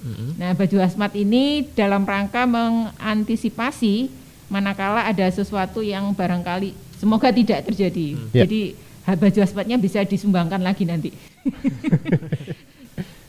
Mm-mm. 0.04 0.36
Nah, 0.36 0.52
baju 0.52 0.76
hazmat 0.78 1.16
ini 1.16 1.64
dalam 1.72 2.04
rangka 2.04 2.44
mengantisipasi 2.44 4.12
manakala 4.52 5.08
ada 5.08 5.24
sesuatu 5.32 5.80
yang 5.80 6.12
barangkali 6.12 6.76
semoga 7.00 7.32
tidak 7.32 7.64
terjadi. 7.64 8.14
Ya. 8.30 8.44
Jadi 8.44 8.76
ha- 9.08 9.16
baju 9.16 9.38
hazmatnya 9.40 9.80
bisa 9.80 10.04
disumbangkan 10.04 10.60
lagi 10.60 10.84
nanti. 10.84 11.10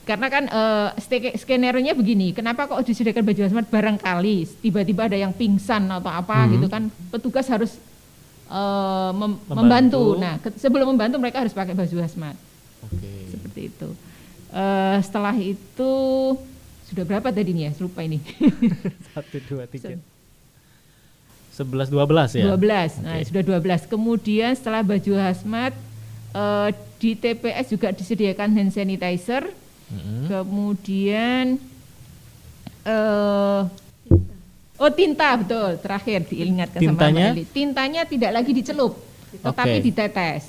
Karena 0.05 0.29
kan 0.29 0.45
eh, 0.45 0.89
ste- 1.01 1.33
skenario-nya 1.33 1.97
begini, 1.97 2.29
kenapa 2.29 2.69
kok 2.69 2.85
disediakan 2.85 3.25
baju 3.25 3.41
hazmat 3.41 3.65
barangkali 3.73 4.61
tiba-tiba 4.61 5.09
ada 5.09 5.17
yang 5.17 5.33
pingsan 5.33 5.89
atau 5.89 6.13
apa 6.13 6.45
gitu 6.53 6.69
kan, 6.69 6.93
petugas 7.09 7.49
harus 7.49 7.81
eh, 8.47 9.11
mem- 9.11 9.39
Membantu. 9.45 9.53
membantu. 9.55 10.03
Nah, 10.17 10.33
ke- 10.37 10.55
sebelum 10.55 10.87
membantu 10.91 11.15
mereka 11.17 11.41
harus 11.41 11.51
pakai 11.51 11.73
baju 11.73 11.95
hazmat 11.99 12.35
Oke. 12.81 13.11
seperti 13.29 13.61
itu. 13.69 13.89
Eh, 14.49 14.97
setelah 15.01 15.35
itu 15.35 15.93
sudah 16.85 17.03
berapa 17.03 17.27
tadi 17.27 17.51
nih 17.51 17.63
ya? 17.67 17.71
Lupa 17.77 18.01
ini. 18.01 18.21
Satu, 19.11 19.37
dua, 19.43 19.65
tiga. 19.65 19.97
Sebelas, 21.49 21.87
dua 21.87 22.03
belas 22.03 22.35
ya? 22.35 22.51
12. 22.51 22.99
Nah, 22.99 23.15
Oke. 23.15 23.25
sudah 23.25 23.41
12. 23.41 23.87
Kemudian 23.87 24.51
setelah 24.53 24.83
baju 24.83 25.13
hazmat 25.17 25.71
eh, 26.31 26.69
di 26.95 27.11
TPS 27.13 27.71
juga 27.71 27.89
disediakan 27.89 28.51
hand 28.51 28.71
sanitizer. 28.71 29.47
Mm-mm. 29.85 30.27
Kemudian 30.27 31.61
eh 32.83 33.61
Oh 34.75 34.91
tinta 34.91 35.31
betul 35.35 35.79
terakhir 35.79 36.27
diingatkan 36.27 36.79
Tintanya? 36.79 37.31
sama 37.31 37.31
Mbak 37.31 37.39
Eli. 37.39 37.43
Tintanya 37.47 38.01
tidak 38.03 38.31
lagi 38.33 38.51
dicelup, 38.51 38.93
tetapi 39.33 39.75
Oke. 39.79 39.83
ditetes. 39.83 40.43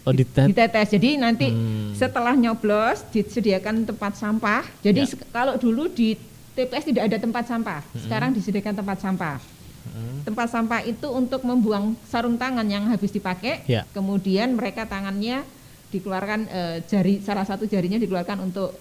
Oh 0.00 0.14
di 0.14 0.24
tet- 0.24 0.48
ditetes. 0.48 0.88
Jadi 0.90 1.10
nanti 1.14 1.46
Hmm. 1.46 1.92
setelah 1.92 2.32
nyoblos 2.32 3.04
disediakan 3.10 3.84
tempat 3.84 4.16
sampah. 4.16 4.64
Jadi 4.80 5.02
Ya. 5.02 5.16
kalau 5.28 5.54
dulu 5.54 5.86
di 5.86 6.14
TPS 6.50 6.86
tidak 6.86 7.04
ada 7.06 7.18
tempat 7.18 7.44
sampah, 7.44 7.80
sekarang 7.96 8.32
disediakan 8.32 8.74
tempat 8.74 8.98
sampah. 8.98 9.36
Hmm. 9.82 10.22
Tempat 10.22 10.48
sampah 10.48 10.80
itu 10.84 11.08
untuk 11.08 11.42
membuang 11.42 11.96
sarung 12.04 12.36
tangan 12.36 12.64
yang 12.64 12.86
habis 12.86 13.10
dipakai. 13.10 13.66
Ya. 13.66 13.82
Kemudian 13.90 14.54
mereka 14.54 14.84
tangannya 14.84 15.42
dikeluarkan 15.90 16.40
eh, 16.46 16.76
jari 16.86 17.18
salah 17.18 17.42
satu 17.42 17.66
jarinya 17.66 17.98
dikeluarkan 17.98 18.40
untuk 18.40 18.72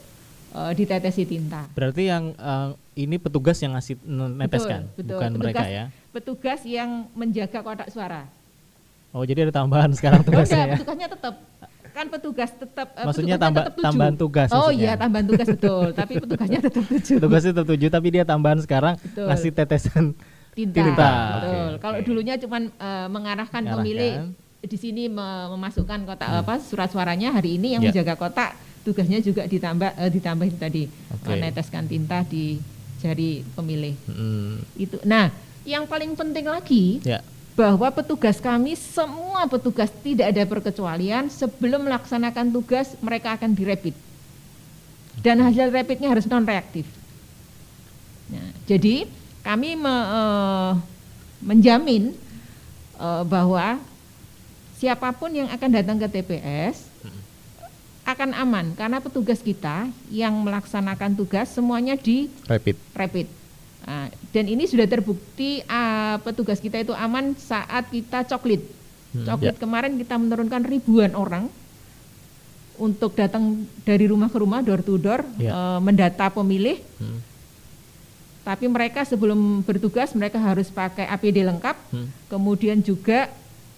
eh, 0.50 0.72
ditetesi 0.74 1.25
tinta. 1.25 1.67
Berarti 1.69 2.03
yang 2.05 2.31
eh, 2.31 2.69
ini 2.99 3.15
petugas 3.15 3.55
yang 3.57 3.71
ngasih 3.71 3.95
neteskan, 4.33 4.87
Betul, 4.89 4.97
betul. 4.97 5.13
bukan 5.13 5.31
mereka 5.35 5.57
Petugas- 5.57 5.71
ya? 5.71 5.85
Petugas 6.09 6.59
yang 6.65 6.89
menjaga 7.13 7.59
kotak 7.59 7.87
suara. 7.87 8.27
Oh 9.09 9.23
jadi 9.23 9.43
ada 9.43 9.53
tambahan 9.55 9.89
sekarang 9.91 10.21
tugasnya 10.27 10.53
enggak, 10.59 10.67
ya? 10.67 10.75
petugasnya 10.77 11.07
tetap 11.09 11.35
kan 11.89 12.05
petugas 12.07 12.49
tetap 12.53 12.87
eh, 12.93 13.03
Maksudnya 13.03 13.35
tambah- 13.35 13.63
tetap 13.63 13.73
tujuh. 13.73 13.85
tambahan 13.85 14.15
tugas 14.15 14.49
Oh 14.49 14.57
maksudnya. 14.67 14.79
iya, 14.79 14.91
tambahan 14.95 15.25
tugas 15.25 15.47
betul, 15.49 15.85
tapi 15.99 16.13
petugasnya 16.17 16.59
tetap 16.61 16.83
tujuh. 16.85 17.17
Tugasnya 17.17 17.51
tetap 17.51 17.67
tujuh, 17.67 17.89
tapi 17.89 18.07
dia 18.09 18.23
tambahan 18.23 18.59
sekarang 18.59 18.93
Betul. 18.97 19.25
ngasih 19.25 19.49
tetesan 19.51 20.05
tinta. 20.51 20.75
Tinta, 20.77 21.09
Betul. 21.09 21.49
oke, 21.49 21.79
Kalau 21.79 21.97
dulunya 22.03 22.35
cuman 22.37 22.61
eh, 22.69 23.07
mengarahkan 23.07 23.61
Mengarahkan. 23.61 23.79
pemilih 23.79 24.11
di 24.59 24.77
sini 24.77 25.07
me- 25.07 25.23
memasukkan 25.49 26.03
kotak 26.03 26.29
apa 26.35 26.59
surat 26.59 26.87
suaranya 26.87 27.31
hari 27.31 27.55
ini 27.55 27.73
yang 27.73 27.81
Ya. 27.81 27.89
menjaga 27.89 28.15
kotak 28.15 28.51
tugasnya 28.81 29.19
juga 29.19 29.43
ditambah 29.43 29.89
eh, 29.93 30.09
ditambah 30.09 30.45
itu 30.45 30.57
tadi 30.57 30.83
Oke. 31.09 31.31
meneteskan 31.31 31.83
tinta 31.85 32.21
di 32.23 32.59
jari 32.99 33.43
pemilih. 33.55 33.95
Mm, 34.05 34.55
Itu. 34.75 34.97
Nah, 35.03 35.31
yang 35.63 35.87
paling 35.87 36.15
penting 36.15 36.45
lagi 36.47 36.99
ya. 37.03 37.19
bahwa 37.53 37.87
petugas 37.91 38.39
kami 38.39 38.75
semua 38.75 39.47
petugas 39.47 39.91
tidak 39.99 40.31
ada 40.31 40.43
perkecualian 40.45 41.27
sebelum 41.27 41.83
melaksanakan 41.83 42.51
tugas 42.51 42.95
mereka 42.99 43.35
akan 43.35 43.51
direpit 43.51 43.95
dan 45.19 45.43
hasil 45.43 45.67
rapidnya 45.67 46.07
harus 46.07 46.23
non 46.25 46.47
reaktif. 46.47 46.87
Nah, 48.31 48.55
jadi 48.63 49.03
kami 49.43 49.75
me- 49.75 50.07
eh, 50.11 50.71
menjamin 51.43 52.15
eh, 52.95 53.23
bahwa 53.27 53.79
siapa 54.79 55.11
pun 55.11 55.27
yang 55.35 55.51
akan 55.51 55.69
datang 55.75 55.97
ke 55.99 56.07
TPS 56.07 56.87
akan 58.09 58.33
aman 58.33 58.65
karena 58.73 58.97
petugas 58.97 59.39
kita 59.39 59.75
yang 60.07 60.33
melaksanakan 60.39 61.13
tugas 61.13 61.49
semuanya 61.49 61.93
di 61.93 62.27
Rapid. 62.45 62.75
rapid. 62.93 63.27
Nah, 63.79 64.05
dan 64.29 64.45
ini 64.45 64.63
sudah 64.63 64.85
terbukti 64.85 65.65
ah, 65.65 66.19
petugas 66.19 66.57
kita 66.57 66.77
itu 66.77 66.91
aman 66.91 67.33
saat 67.35 67.87
kita 67.87 68.25
coklit. 68.25 68.61
Coklit 69.09 69.57
kemarin 69.57 69.97
kita 69.97 70.15
menurunkan 70.15 70.61
ribuan 70.61 71.13
orang 71.13 71.49
untuk 72.77 73.11
datang 73.11 73.65
dari 73.81 74.05
rumah 74.05 74.29
ke 74.29 74.37
rumah, 74.37 74.61
door 74.61 74.79
to 74.79 74.95
door, 74.95 75.25
Ya. 75.35 75.51
eh, 75.51 75.79
mendata 75.79 76.29
pemilih. 76.29 76.77
Hmm. 76.95 77.19
Tapi 78.39 78.65
mereka 78.65 79.03
sebelum 79.03 79.61
bertugas 79.61 80.13
mereka 80.13 80.39
harus 80.39 80.69
pakai 80.69 81.05
APD 81.05 81.41
lengkap, 81.41 81.75
Hmm. 81.89 82.07
kemudian 82.27 82.79
juga 82.79 83.27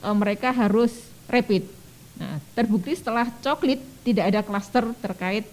eh, 0.01 0.15
mereka 0.15 0.49
harus 0.49 0.91
rapid. 1.25 1.63
Nah, 2.19 2.37
terbukti 2.53 2.93
setelah 2.93 3.29
coklit 3.41 3.79
tidak 4.03 4.25
ada 4.33 4.39
klaster 4.43 4.83
terkait 4.99 5.45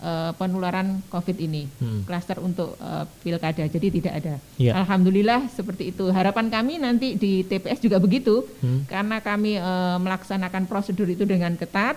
uh, 0.00 0.32
penularan 0.36 1.00
COVID 1.10 1.36
ini, 1.36 1.68
Hmm. 1.80 2.04
klaster 2.06 2.38
untuk 2.40 2.76
uh, 2.78 3.04
pilkada, 3.20 3.64
jadi 3.66 3.86
tidak 3.90 4.12
ada. 4.22 4.34
Iya. 4.56 4.72
Alhamdulillah 4.78 5.50
seperti 5.52 5.90
itu. 5.92 6.08
Harapan 6.08 6.48
kami 6.48 6.78
nanti 6.78 7.16
di 7.16 7.42
TPS 7.44 7.80
juga 7.80 8.00
begitu, 8.00 8.44
Hmm. 8.62 8.86
karena 8.88 9.20
kami 9.20 9.58
uh, 9.58 9.98
melaksanakan 10.00 10.64
prosedur 10.64 11.08
itu 11.08 11.24
dengan 11.24 11.56
ketat. 11.56 11.96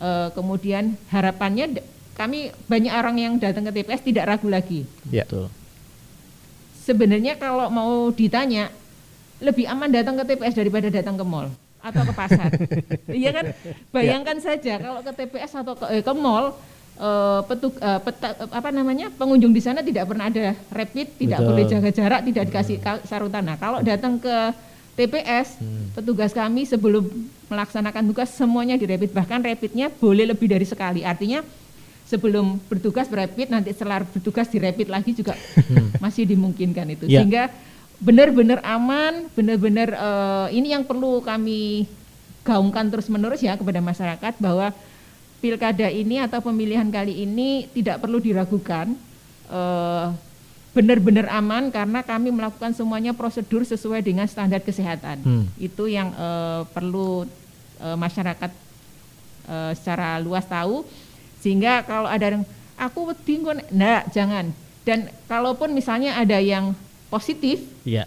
Uh, 0.00 0.32
kemudian 0.32 0.96
harapannya 1.12 1.76
kami 2.16 2.48
banyak 2.64 2.92
orang 2.92 3.16
yang 3.20 3.32
datang 3.36 3.68
ke 3.68 3.72
TPS 3.80 4.00
tidak 4.00 4.24
ragu 4.32 4.48
lagi. 4.48 4.88
Ya. 5.12 5.28
Betul. 5.28 5.52
Sebenarnya 6.80 7.36
kalau 7.36 7.68
mau 7.68 8.08
ditanya 8.08 8.72
lebih 9.40 9.68
aman 9.68 9.92
datang 9.92 10.16
ke 10.16 10.24
TPS 10.24 10.56
daripada 10.56 10.88
datang 10.88 11.16
ke 11.16 11.24
mall 11.24 11.52
atau 11.80 12.02
ke 12.04 12.12
pasar. 12.12 12.50
Iya 13.20 13.30
kan? 13.32 13.44
Bayangkan 13.90 14.36
saja 14.38 14.78
kalau 14.78 15.00
ke 15.00 15.12
TPS 15.12 15.52
atau 15.56 15.74
ke, 15.74 15.86
eh, 15.90 16.02
ke 16.04 16.12
mall 16.12 16.54
eh, 16.96 17.40
petug, 17.48 17.74
eh, 17.76 18.00
peta- 18.00 18.36
eh, 18.36 18.48
apa 18.52 18.68
namanya 18.70 19.08
pengunjung 19.10 19.50
di 19.50 19.62
sana 19.64 19.80
tidak 19.80 20.06
pernah 20.06 20.28
ada 20.28 20.52
rapid, 20.70 21.16
tidak 21.16 21.38
Betul. 21.40 21.48
boleh 21.48 21.64
jaga 21.66 21.90
jarak, 21.90 22.20
tidak 22.28 22.44
dikasih 22.52 22.76
ka- 22.78 23.02
sarutan. 23.04 23.44
Nah, 23.44 23.56
kalau 23.56 23.80
datang 23.80 24.20
ke 24.20 24.36
TPS, 24.90 25.56
petugas 25.96 26.36
kami 26.36 26.68
sebelum 26.68 27.08
melaksanakan 27.48 28.04
tugas 28.04 28.28
semuanya 28.36 28.76
di 28.76 28.84
rapid, 28.84 29.16
bahkan 29.16 29.40
rapidnya 29.40 29.88
boleh 29.88 30.28
lebih 30.28 30.44
dari 30.44 30.68
sekali. 30.68 31.00
Artinya 31.00 31.40
sebelum 32.04 32.60
bertugas 32.68 33.08
rapid, 33.08 33.48
nanti 33.48 33.72
setelah 33.72 34.04
bertugas 34.04 34.52
di 34.52 34.60
rapid 34.60 34.92
lagi 34.92 35.16
juga 35.16 35.38
masih 35.98 36.28
dimungkinkan 36.28 36.84
itu. 36.90 37.08
Ya. 37.08 37.22
Sehingga 37.22 37.48
benar-benar 38.00 38.64
aman, 38.64 39.28
benar-benar 39.36 39.88
eh, 39.92 40.46
ini 40.56 40.72
yang 40.72 40.82
perlu 40.88 41.20
kami 41.20 41.84
gaungkan 42.40 42.88
terus-menerus 42.88 43.44
ya 43.44 43.54
kepada 43.60 43.84
masyarakat 43.84 44.40
bahwa 44.40 44.72
pilkada 45.44 45.92
ini 45.92 46.16
atau 46.20 46.40
pemilihan 46.40 46.88
kali 46.88 47.28
ini 47.28 47.68
tidak 47.76 48.00
perlu 48.00 48.18
diragukan. 48.18 48.96
eh, 49.52 50.08
benar-benar 50.70 51.26
aman 51.34 51.66
karena 51.74 52.00
kami 52.06 52.30
melakukan 52.30 52.70
semuanya 52.70 53.10
prosedur 53.10 53.66
sesuai 53.66 54.06
dengan 54.06 54.26
standar 54.30 54.62
kesehatan. 54.62 55.18
Hmm. 55.22 55.44
Itu 55.58 55.90
yang 55.90 56.14
eh, 56.14 56.62
perlu 56.70 57.26
eh, 57.82 57.96
masyarakat 57.98 58.50
eh, 59.50 59.72
secara 59.74 60.22
luas 60.22 60.46
tahu 60.46 60.86
sehingga 61.42 61.82
kalau 61.82 62.06
ada 62.06 62.38
yang 62.38 62.44
aku 62.78 63.10
wedi 63.10 63.42
nek-" 63.42 63.70
nah 63.74 64.06
jangan. 64.14 64.54
Dan 64.86 65.10
kalaupun 65.26 65.74
misalnya 65.74 66.16
ada 66.16 66.38
yang 66.40 66.72
positif 67.10 67.58
Iya. 67.82 68.06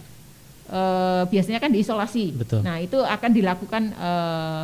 eh, 0.66 1.24
biasanya 1.28 1.60
kan 1.60 1.70
diisolasi. 1.70 2.34
Betul. 2.34 2.64
Nah, 2.64 2.80
itu 2.80 2.98
akan 2.98 3.30
dilakukan 3.30 3.84
eh, 3.92 4.64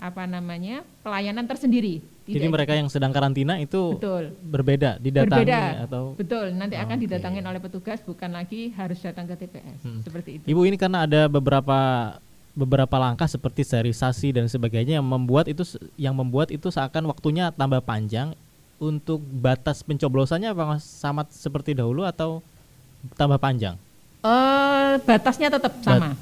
apa 0.00 0.22
namanya? 0.24 0.84
pelayanan 1.00 1.44
tersendiri. 1.44 2.04
Jadi 2.24 2.46
Tidak- 2.46 2.52
mereka 2.52 2.72
yang 2.76 2.86
sedang 2.86 3.10
karantina 3.10 3.58
itu 3.58 3.96
betul 3.96 4.30
berbeda 4.38 5.02
didatangi 5.02 5.50
berbeda 5.50 5.60
atau 5.82 6.02
betul 6.14 6.46
nanti 6.54 6.78
akan 6.78 6.94
Oke. 6.94 7.02
didatangin 7.02 7.42
oleh 7.42 7.58
petugas 7.58 7.98
bukan 8.00 8.30
lagi 8.30 8.70
harus 8.70 9.02
datang 9.02 9.26
ke 9.26 9.34
TPS 9.34 9.82
Hmm. 9.82 9.98
seperti 10.00 10.30
itu 10.38 10.44
Ibu 10.46 10.62
ini 10.62 10.78
karena 10.78 11.10
ada 11.10 11.26
beberapa 11.26 11.74
beberapa 12.52 12.96
langkah 13.02 13.26
seperti 13.26 13.66
sterilisasi 13.66 14.30
dan 14.30 14.46
sebagainya 14.46 15.02
yang 15.02 15.08
membuat 15.08 15.50
itu 15.50 15.66
yang 15.96 16.14
membuat 16.14 16.54
itu 16.54 16.70
seakan 16.70 17.10
waktunya 17.10 17.50
tambah 17.50 17.82
panjang 17.82 18.30
untuk 18.78 19.18
batas 19.18 19.82
pencoblosannya 19.82 20.54
apa 20.54 20.78
sama 20.78 21.26
seperti 21.26 21.74
dahulu 21.74 22.06
atau 22.06 22.46
tambah 23.14 23.36
panjang? 23.36 23.74
Eh, 24.20 24.92
batasnya 25.00 25.48
tetap 25.48 25.80
sama 25.80 26.12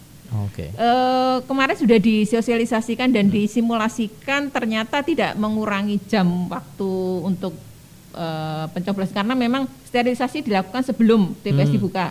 Oke. 0.44 0.68
Eh, 0.68 1.36
kemarin 1.42 1.72
sudah 1.72 1.96
disosialisasikan 1.96 3.08
dan 3.08 3.26
disimulasikan 3.28 4.52
ternyata 4.52 5.00
tidak 5.00 5.32
mengurangi 5.34 5.96
jam 6.04 6.26
waktu 6.46 6.90
untuk 7.24 7.56
eh, 8.12 8.66
pencoblosan 8.68 9.14
karena 9.14 9.32
memang 9.32 9.64
sterilisasi 9.84 10.42
dilakukan 10.42 10.84
sebelum 10.84 11.32
TPS 11.38 11.68
Hmm. 11.68 11.76
dibuka 11.76 12.06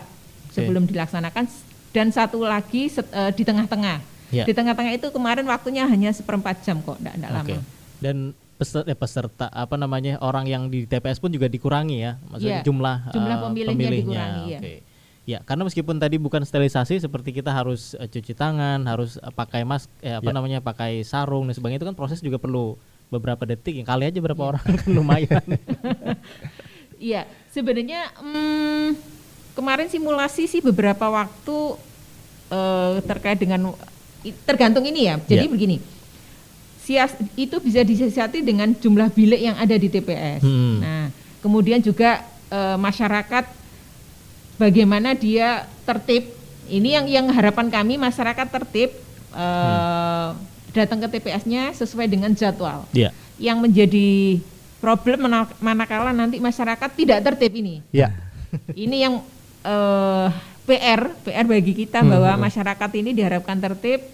sebelum 0.50 0.82
dilaksanakan 0.82 1.46
dan 1.88 2.10
satu 2.10 2.42
lagi 2.42 2.88
set- 2.88 3.10
eh, 3.10 3.30
di 3.30 3.42
tengah-tengah 3.42 3.98
Ya. 4.28 4.44
di 4.44 4.52
tengah-tengah 4.52 4.92
itu 4.92 5.08
kemarin 5.08 5.46
waktunya 5.46 5.86
hanya 5.86 6.10
seperempat 6.10 6.60
jam 6.60 6.82
kok 6.82 6.98
tidak 6.98 7.16
Oke. 7.16 7.30
lama 7.30 7.58
Dan 7.98 8.16
peserta, 8.58 8.90
peserta 8.92 9.46
apa 9.48 9.78
namanya 9.78 10.18
orang 10.18 10.44
yang 10.44 10.66
di 10.66 10.82
TPS 10.84 11.22
pun 11.22 11.30
juga 11.30 11.46
dikurangi 11.46 11.96
ya, 11.96 12.18
maksudnya 12.26 12.60
Iya, 12.60 12.66
jumlah 12.66 12.96
jumlah 13.08 13.34
eh, 13.34 13.42
pemilihnya 13.46 13.88
dikurangi, 13.88 14.44
ya. 14.50 14.60
Oke. 14.60 14.74
Ya, 15.28 15.38
karena 15.44 15.62
meskipun 15.62 16.00
tadi 16.00 16.16
bukan 16.16 16.40
sterilisasi 16.40 16.98
seperti 16.98 17.30
kita 17.30 17.52
harus 17.52 17.92
eh, 17.94 18.08
cuci 18.08 18.32
tangan, 18.32 18.82
harus 18.84 19.16
eh, 19.16 19.28
pakai 19.30 19.62
mask, 19.62 19.86
eh, 20.00 20.16
apa 20.16 20.26
Ya. 20.26 20.34
namanya 20.34 20.58
pakai 20.58 21.04
sarung 21.04 21.46
dan 21.46 21.54
sebagainya 21.54 21.78
itu 21.78 21.88
kan 21.88 21.94
proses 21.94 22.18
juga 22.18 22.36
perlu 22.36 22.74
beberapa 23.08 23.44
detik. 23.44 23.76
Ya, 23.76 23.84
kali 23.84 24.08
aja 24.08 24.18
berapa 24.18 24.36
Iya. 24.38 24.50
orang 24.50 24.64
kan 24.66 24.88
lumayan. 24.90 25.44
Iya, 26.98 27.22
sebenarnya 27.48 28.10
hmm, 28.18 28.98
kemarin 29.54 29.86
simulasi 29.86 30.50
sih 30.50 30.58
beberapa 30.58 31.06
waktu 31.06 31.78
eh, 32.50 32.94
terkait 33.06 33.38
dengan 33.38 33.70
tergantung 34.42 34.82
ini 34.82 35.06
ya. 35.06 35.14
Jadi 35.20 35.46
Iya. 35.46 35.52
begini, 35.52 35.76
sias 36.88 37.12
itu 37.36 37.60
bisa 37.60 37.84
disiasati 37.84 38.40
dengan 38.40 38.72
jumlah 38.72 39.12
bilik 39.12 39.36
yang 39.42 39.52
ada 39.54 39.76
di 39.76 39.86
TPS. 39.86 40.40
Hmm. 40.40 40.80
Nah, 40.80 41.04
kemudian 41.38 41.84
juga 41.84 42.24
eh, 42.48 42.76
masyarakat 42.80 43.44
bagaimana 44.56 45.12
dia 45.12 45.68
tertib. 45.84 46.32
Ini 46.64 47.00
yang 47.00 47.06
yang 47.08 47.26
harapan 47.28 47.68
kami 47.68 47.96
masyarakat 47.96 48.48
tertib 48.48 48.96
eh, 49.32 50.28
datang 50.72 50.98
ke 50.98 51.08
TPS-nya 51.10 51.72
sesuai 51.72 52.08
dengan 52.08 52.32
jadwal 52.32 52.88
Iya. 52.92 53.12
yang 53.36 53.60
menjadi 53.60 54.40
problem 54.78 55.28
mana- 55.28 55.52
manakala 55.58 56.12
nanti 56.12 56.40
masyarakat 56.40 56.88
tidak 56.94 57.20
tertib 57.22 57.52
ini. 57.52 57.84
Ya. 57.92 58.16
Ini 58.72 58.96
yang 58.96 59.14
eh, 59.60 60.28
PR, 60.64 61.12
PR 61.20 61.44
bagi 61.44 61.72
kita 61.74 62.00
Hmm, 62.00 62.12
bahwa 62.12 62.48
masyarakat 62.48 62.90
ini 62.94 63.12
diharapkan 63.12 63.56
tertib 63.58 64.04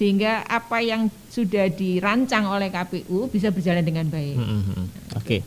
sehingga 0.00 0.48
apa 0.48 0.80
yang 0.80 1.12
sudah 1.28 1.68
dirancang 1.68 2.48
oleh 2.48 2.72
KPU 2.72 3.28
bisa 3.28 3.52
berjalan 3.52 3.84
dengan 3.84 4.08
baik. 4.08 4.32
Hmm, 4.32 4.48
hmm, 4.48 4.62
hmm. 4.64 4.86
Oke. 5.20 5.44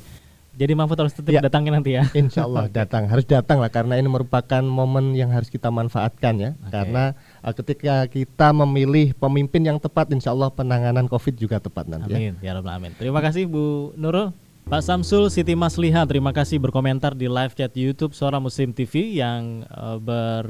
Jadi 0.53 0.77
Mahfud 0.77 1.01
harus 1.01 1.17
tetap 1.17 1.33
Ya. 1.33 1.41
datangin 1.41 1.73
nanti 1.73 1.97
ya. 1.97 2.05
Insya 2.13 2.45
Allah 2.45 2.69
datang 2.69 3.09
harus 3.09 3.25
datang 3.25 3.57
lah 3.57 3.73
karena 3.73 3.97
ini 3.97 4.05
merupakan 4.05 4.61
momen 4.61 5.17
yang 5.17 5.33
harus 5.33 5.49
kita 5.49 5.73
manfaatkan 5.73 6.37
ya 6.37 6.51
Oke. 6.53 6.69
karena 6.69 7.17
uh, 7.41 7.49
ketika 7.57 8.05
kita 8.05 8.53
memilih 8.53 9.17
pemimpin 9.17 9.65
yang 9.65 9.81
tepat 9.81 10.13
Insya 10.13 10.29
Allah 10.29 10.53
penanganan 10.53 11.09
COVID 11.09 11.33
juga 11.33 11.57
tepat 11.57 11.89
nanti 11.89 12.13
ya. 12.13 12.17
Amin, 12.21 12.33
ya 12.37 12.53
Rabbal 12.53 12.77
Alamin. 12.77 12.93
Terima 12.93 13.25
kasih 13.25 13.49
Bu 13.49 13.97
Nurul. 13.97 14.29
Pak 14.63 14.79
Samsul 14.81 15.27
Siti 15.29 15.53
Masliha, 15.53 16.01
terima 16.07 16.33
kasih 16.33 16.57
berkomentar 16.57 17.13
di 17.13 17.27
live 17.29 17.53
chat 17.53 17.69
YouTube 17.75 18.15
Suara 18.15 18.39
Muslim 18.41 18.71
TV 18.73 19.19
yang 19.19 19.67
eh, 19.67 19.97
ber 20.01 20.45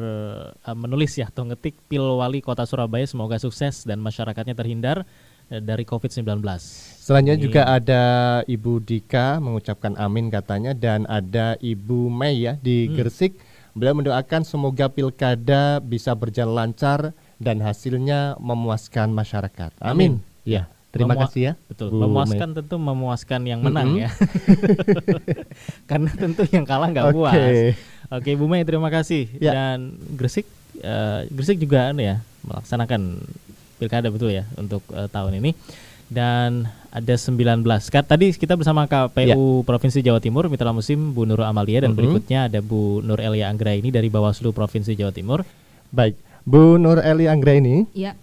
eh, 0.64 0.76
menulis 0.78 1.18
ya 1.18 1.28
atau 1.28 1.44
ngetik 1.44 1.76
Pil 1.90 2.00
Wali 2.00 2.40
Kota 2.40 2.64
Surabaya 2.64 3.04
semoga 3.04 3.36
sukses 3.36 3.84
dan 3.84 4.00
masyarakatnya 4.00 4.56
terhindar 4.56 5.04
eh, 5.50 5.60
dari 5.60 5.84
COVID-19. 5.84 6.40
Selanjutnya 7.04 7.36
Ini- 7.36 7.44
juga 7.44 7.62
ada 7.68 8.04
Ibu 8.46 8.74
Dika 8.80 9.42
mengucapkan 9.42 9.98
amin 9.98 10.30
katanya 10.30 10.72
dan 10.72 11.04
ada 11.10 11.58
Ibu 11.58 12.08
Mei 12.08 12.48
ya 12.48 12.56
di 12.56 12.88
Hmm. 12.88 12.96
Gersik. 12.96 13.36
Beliau 13.74 13.98
mendoakan 13.98 14.46
semoga 14.46 14.86
pilkada 14.88 15.82
bisa 15.82 16.14
berjalan 16.14 16.54
lancar 16.70 17.12
dan 17.42 17.58
hasilnya 17.60 18.38
memuaskan 18.38 19.10
masyarakat. 19.10 19.74
Amin. 19.82 20.22
Ya, 20.46 20.70
terima 20.94 21.12
Memua- 21.12 21.26
kasih 21.26 21.42
ya. 21.42 21.54
Betul, 21.66 21.90
Bu 21.90 22.06
memuaskan 22.06 22.50
tentu 22.54 22.76
memuaskan 22.78 23.42
yang 23.44 23.60
menang 23.60 23.90
Mm-mm. 23.90 24.04
ya. 24.06 24.10
Karena 25.90 26.10
tentu 26.14 26.46
yang 26.50 26.64
kalah 26.64 26.88
nggak 26.90 27.06
Oke. 27.10 27.16
puas. 27.16 27.36
Oke, 28.12 28.32
Bu 28.36 28.46
Mei 28.46 28.62
terima 28.62 28.88
kasih. 28.88 29.26
Ya. 29.38 29.52
Dan 29.52 29.98
Gresik 30.14 30.46
eh, 30.78 31.26
Gresik 31.28 31.58
juga 31.58 31.90
anu 31.90 32.02
ya 32.02 32.22
melaksanakan 32.44 33.18
pilkada 33.76 34.08
betul 34.08 34.32
ya 34.32 34.46
untuk 34.54 34.86
eh, 34.90 35.10
tahun 35.10 35.42
ini. 35.42 35.52
Dan 36.14 36.70
ada 36.94 37.16
19. 37.18 37.66
Ka- 37.90 38.06
Tadi 38.06 38.30
kita 38.32 38.54
bersama 38.54 38.86
KPU 38.86 39.66
Provinsi 39.66 39.98
Jawa 40.00 40.22
Timur 40.22 40.46
Mitra 40.46 40.70
Musim 40.70 41.10
Bu 41.10 41.26
Nur 41.26 41.42
Amalia 41.42 41.82
dan 41.82 41.92
Mhm. 41.92 41.98
berikutnya 41.98 42.40
ada 42.46 42.62
Bu 42.62 43.02
Nur 43.02 43.18
Elia 43.18 43.50
Anggra 43.50 43.74
ini 43.74 43.90
dari 43.90 44.08
Bawaslu 44.08 44.54
Provinsi 44.54 44.94
Jawa 44.94 45.10
Timur. 45.10 45.42
Baik, 45.90 46.14
Bu 46.44 46.78
Nur 46.78 47.02
Eli 47.02 47.26
Anggraini. 47.26 47.90
Ya, 47.92 48.14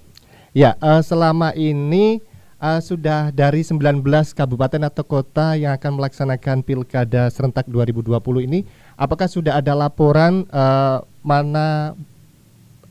Ya, 0.51 0.75
eh, 0.77 0.99
selama 1.01 1.51
ini 1.53 2.19
eh, 2.61 2.81
sudah 2.81 3.29
dari 3.31 3.61
19 3.61 4.05
kabupaten 4.31 4.83
atau 4.83 5.03
kota 5.03 5.55
yang 5.55 5.73
akan 5.73 5.97
melaksanakan 5.97 6.61
pilkada 6.61 7.27
serentak 7.27 7.65
2020 7.65 8.15
ini, 8.43 8.63
apakah 8.95 9.27
sudah 9.27 9.57
ada 9.57 9.73
laporan 9.73 10.45
eh, 10.45 10.97
mana 11.21 11.97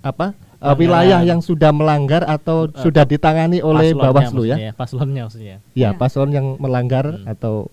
apa 0.01 0.33
Pelanggaran. 0.57 0.75
wilayah 0.77 1.19
yang 1.23 1.39
sudah 1.39 1.69
melanggar 1.69 2.25
atau 2.25 2.67
Eh, 2.67 2.81
sudah 2.81 3.03
ditangani 3.03 3.59
oleh 3.59 3.93
Bawaslu 3.93 4.43
ya? 4.43 4.73
Paslonnya 4.73 5.25
maksudnya. 5.25 5.57
Ya, 5.71 5.79
Ya. 5.85 5.89
paslon 5.93 6.29
yang 6.29 6.57
melanggar 6.57 7.05
Hmm. 7.07 7.25
atau 7.25 7.71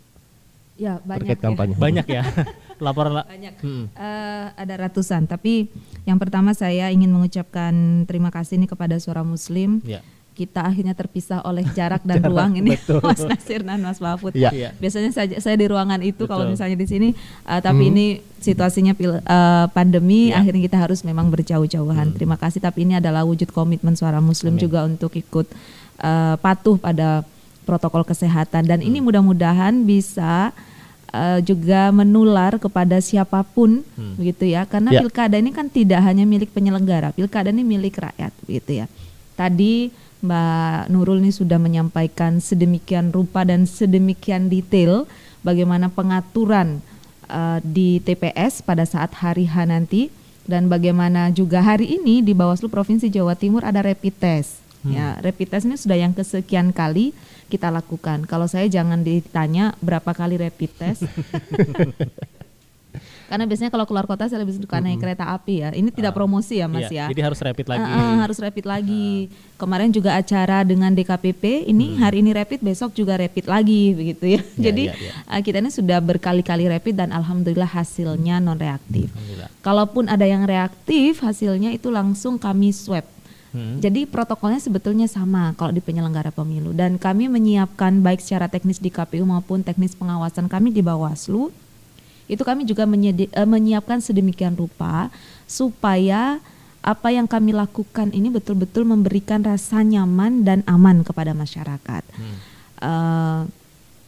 ya 0.77 1.01
banyak 1.01 1.25
terkait 1.25 1.39
ya. 1.39 1.43
kampanye. 1.43 1.75
Banyak 1.75 2.07
ya 2.07 2.23
laporan 2.79 3.13
la- 3.15 3.27
Banyak. 3.27 3.55
Mm. 3.59 3.85
Eh, 3.89 4.47
ada 4.55 4.75
ratusan, 4.79 5.25
tapi 5.25 5.73
yang 6.05 6.17
pertama 6.17 6.53
saya 6.53 6.93
ingin 6.93 7.09
mengucapkan 7.09 7.73
terima 8.05 8.29
kasih 8.29 8.61
nih 8.61 8.69
kepada 8.69 8.95
Suara 8.97 9.23
Muslim 9.23 9.81
Ya. 9.83 10.05
Kita 10.37 10.61
akhirnya 10.61 10.93
terpisah 10.93 11.41
oleh 11.43 11.65
jarak 11.73 12.05
dan 12.09 12.21
Jarak, 12.21 12.29
ruang 12.29 12.53
ini 12.55 12.77
betul. 12.77 13.01
Mas 13.09 13.25
Nasir 13.25 13.65
dan 13.65 13.81
Mas 13.81 13.97
Mahfud. 13.97 14.37
Iya. 14.37 14.77
Biasanya 14.77 15.11
saya, 15.11 15.41
saya 15.41 15.57
di 15.57 15.65
ruangan 15.65 16.05
itu 16.05 16.29
kalau 16.29 16.45
Betul. 16.45 16.53
misalnya 16.53 16.77
di 16.77 16.85
sini, 16.85 17.09
uh, 17.43 17.59
tapi 17.59 17.89
Hmm. 17.89 17.93
ini 17.97 18.07
situasinya 18.37 18.93
pil- 18.93 19.19
uh, 19.19 19.67
pandemi, 19.73 20.29
Iya. 20.29 20.45
akhirnya 20.45 20.63
kita 20.63 20.79
harus 20.79 21.01
memang 21.01 21.33
berjauh-jauhan. 21.33 22.13
Hmm. 22.13 22.15
Terima 22.15 22.37
kasih, 22.37 22.61
tapi 22.61 22.85
ini 22.85 22.95
adalah 22.95 23.25
wujud 23.25 23.49
komitmen 23.49 23.97
suara 23.97 24.21
Muslim 24.21 24.55
Amin. 24.55 24.63
juga 24.63 24.85
untuk 24.85 25.11
ikut 25.11 25.49
uh, 25.99 26.37
patuh 26.37 26.77
pada 26.77 27.25
protokol 27.65 28.05
kesehatan 28.05 28.63
dan 28.63 28.79
ini 28.79 29.01
Hmm. 29.01 29.09
mudah-mudahan 29.09 29.75
bisa 29.83 30.53
uh, 31.09 31.41
juga 31.41 31.89
menular 31.91 32.57
kepada 32.57 33.01
siapa 33.01 33.41
pun 33.43 33.81
Hmm. 33.95 34.15
begitu 34.15 34.47
ya 34.47 34.63
karena 34.63 34.93
Ya. 34.93 35.01
pilkada 35.01 35.35
ini 35.35 35.51
kan 35.51 35.67
tidak 35.67 35.99
hanya 35.99 36.23
milik 36.23 36.53
penyelenggara 36.53 37.11
pilkada 37.11 37.49
ini 37.49 37.63
milik 37.63 37.97
rakyat 37.97 38.31
begitu 38.45 38.83
ya 38.83 38.87
tadi 39.33 39.91
Mbak 40.27 40.91
Nurul 40.91 41.23
ini 41.23 41.31
sudah 41.31 41.63
menyampaikan 41.63 42.43
sedemikian 42.43 43.15
rupa 43.15 43.47
dan 43.47 43.63
sedemikian 43.65 44.51
detail 44.51 45.07
bagaimana 45.47 45.87
pengaturan 45.87 46.83
uh, 47.31 47.63
di 47.63 48.03
TPS 48.03 48.67
pada 48.67 48.83
saat 48.83 49.15
hari 49.15 49.47
H 49.47 49.71
nanti 49.71 50.11
dan 50.51 50.67
bagaimana 50.67 51.31
juga 51.31 51.63
hari 51.63 51.99
ini 51.99 52.23
di 52.23 52.35
Bawaslu 52.35 52.67
Provinsi 52.67 53.07
Jawa 53.07 53.39
Timur 53.39 53.63
ada 53.63 53.83
rapid 53.83 54.15
test. 54.19 54.63
Ya 54.87 55.19
rapid 55.19 55.51
test 55.51 55.67
ini 55.67 55.75
sudah 55.75 55.99
yang 55.99 56.15
kesekian 56.15 56.71
kali 56.71 57.11
kita 57.51 57.75
lakukan. 57.75 58.23
Kalau 58.27 58.47
saya 58.47 58.71
jangan 58.71 59.03
ditanya 59.03 59.75
berapa 59.83 60.15
kali 60.15 60.39
rapid 60.39 60.71
test 60.79 61.03
karena 63.29 63.45
biasanya 63.45 63.69
kalau 63.69 63.85
keluar 63.85 64.09
kota 64.09 64.31
saya 64.31 64.41
lebih 64.41 64.57
suka 64.57 64.81
naik 64.81 65.03
kereta 65.03 65.29
api 65.29 65.55
ya 65.61 65.69
ini 65.77 65.93
tidak 65.93 66.17
promosi 66.17 66.63
ya 66.63 66.67
mas 66.71 66.87
Iya, 66.91 67.07
ya 67.07 67.07
Jadi 67.13 67.21
harus 67.23 67.41
rapid 67.43 67.67
lagi. 67.67 67.87
Ah, 67.87 67.99
ah, 67.99 68.17
harus 68.27 68.39
rapid 68.39 68.65
lagi. 68.67 69.09
Kemarin 69.57 69.91
juga 69.91 70.11
acara 70.15 70.63
dengan 70.63 70.93
DKPP, 70.93 71.67
ini 71.67 71.97
hari 71.97 72.21
ini 72.21 72.31
rapid, 72.37 72.61
besok 72.61 72.93
juga 72.93 73.17
rapid 73.17 73.49
lagi 73.49 73.97
begitu 73.97 74.25
ya. 74.39 74.41
Jadi 74.71 74.93
iya, 74.93 74.95
iya. 74.97 75.13
ah, 75.27 75.41
kita 75.41 75.59
ini 75.61 75.71
sudah 75.73 75.99
berkali-kali 75.99 76.69
rapid 76.69 76.95
dan 76.95 77.11
alhamdulillah 77.11 77.69
hasilnya 77.69 78.39
non 78.39 78.59
reaktif. 78.61 79.11
Kalaupun 79.65 80.07
ada 80.07 80.25
yang 80.29 80.47
reaktif, 80.47 81.25
hasilnya 81.25 81.73
itu 81.75 81.91
langsung 81.91 82.39
kami 82.39 82.71
swab. 82.71 83.05
Hmm. 83.57 83.81
Jadi 83.81 84.05
protokolnya 84.05 84.61
sebetulnya 84.61 85.09
sama 85.09 85.57
kalau 85.57 85.73
di 85.73 85.81
penyelenggara 85.81 86.29
pemilu 86.29 86.77
dan 86.77 87.01
kami 87.01 87.31
menyiapkan 87.33 88.05
baik 88.05 88.21
secara 88.21 88.53
teknis 88.53 88.77
di 88.77 88.93
KPU 88.93 89.25
maupun 89.25 89.65
teknis 89.65 89.97
pengawasan 89.97 90.45
kami 90.45 90.77
di 90.77 90.85
Bawaslu 90.85 91.49
itu 92.27 92.43
kami 92.43 92.67
juga 92.67 92.87
menyedi- 92.87 93.31
eh, 93.31 93.49
menyiapkan 93.49 94.03
sedemikian 94.03 94.59
rupa 94.59 95.11
supaya 95.47 96.43
apa 96.87 97.11
yang 97.11 97.27
kami 97.27 97.51
lakukan 97.51 98.15
ini 98.15 98.31
betul-betul 98.31 98.87
memberikan 98.87 99.43
rasa 99.43 99.83
nyaman 99.83 100.47
dan 100.47 100.63
aman 100.71 101.03
kepada 101.03 101.35
masyarakat. 101.35 102.03
Eh, 102.83 103.41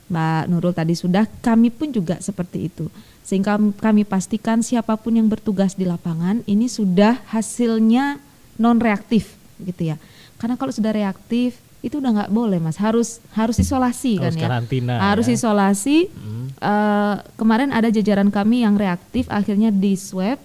Mbak 0.08 0.42
Nurul 0.48 0.72
tadi 0.72 0.96
sudah, 0.96 1.28
kami 1.44 1.68
pun 1.68 1.92
juga 1.92 2.16
seperti 2.24 2.72
itu. 2.72 2.88
Sehingga 3.20 3.60
kami 3.60 4.08
pastikan 4.08 4.64
siapa 4.64 4.96
pun 4.96 5.12
yang 5.12 5.28
bertugas 5.28 5.76
di 5.76 5.84
lapangan 5.84 6.40
ini 6.48 6.64
sudah 6.64 7.20
hasilnya 7.28 8.16
non 8.56 8.80
reaktif 8.80 9.36
gitu 9.60 9.92
ya. 9.92 10.00
Karena 10.40 10.56
kalau 10.56 10.72
sudah 10.72 10.96
reaktif 10.96 11.60
itu 11.78 11.98
udah 11.98 12.10
nggak 12.10 12.30
boleh 12.30 12.58
mas, 12.58 12.74
harus 12.74 13.22
harus 13.30 13.54
isolasi 13.56 14.18
Harus 14.18 14.34
kan 14.34 14.42
ya. 14.42 14.44
karantina, 14.50 14.94
harus 14.98 15.30
ya. 15.30 15.38
isolasi. 15.38 16.10
Hmm. 16.10 16.50
Eh, 16.58 17.14
kemarin 17.38 17.70
ada 17.70 17.86
jajaran 17.86 18.28
kami 18.28 18.66
yang 18.66 18.74
reaktif, 18.74 19.30
akhirnya 19.30 19.70
di 19.70 19.94
swab. 19.94 20.42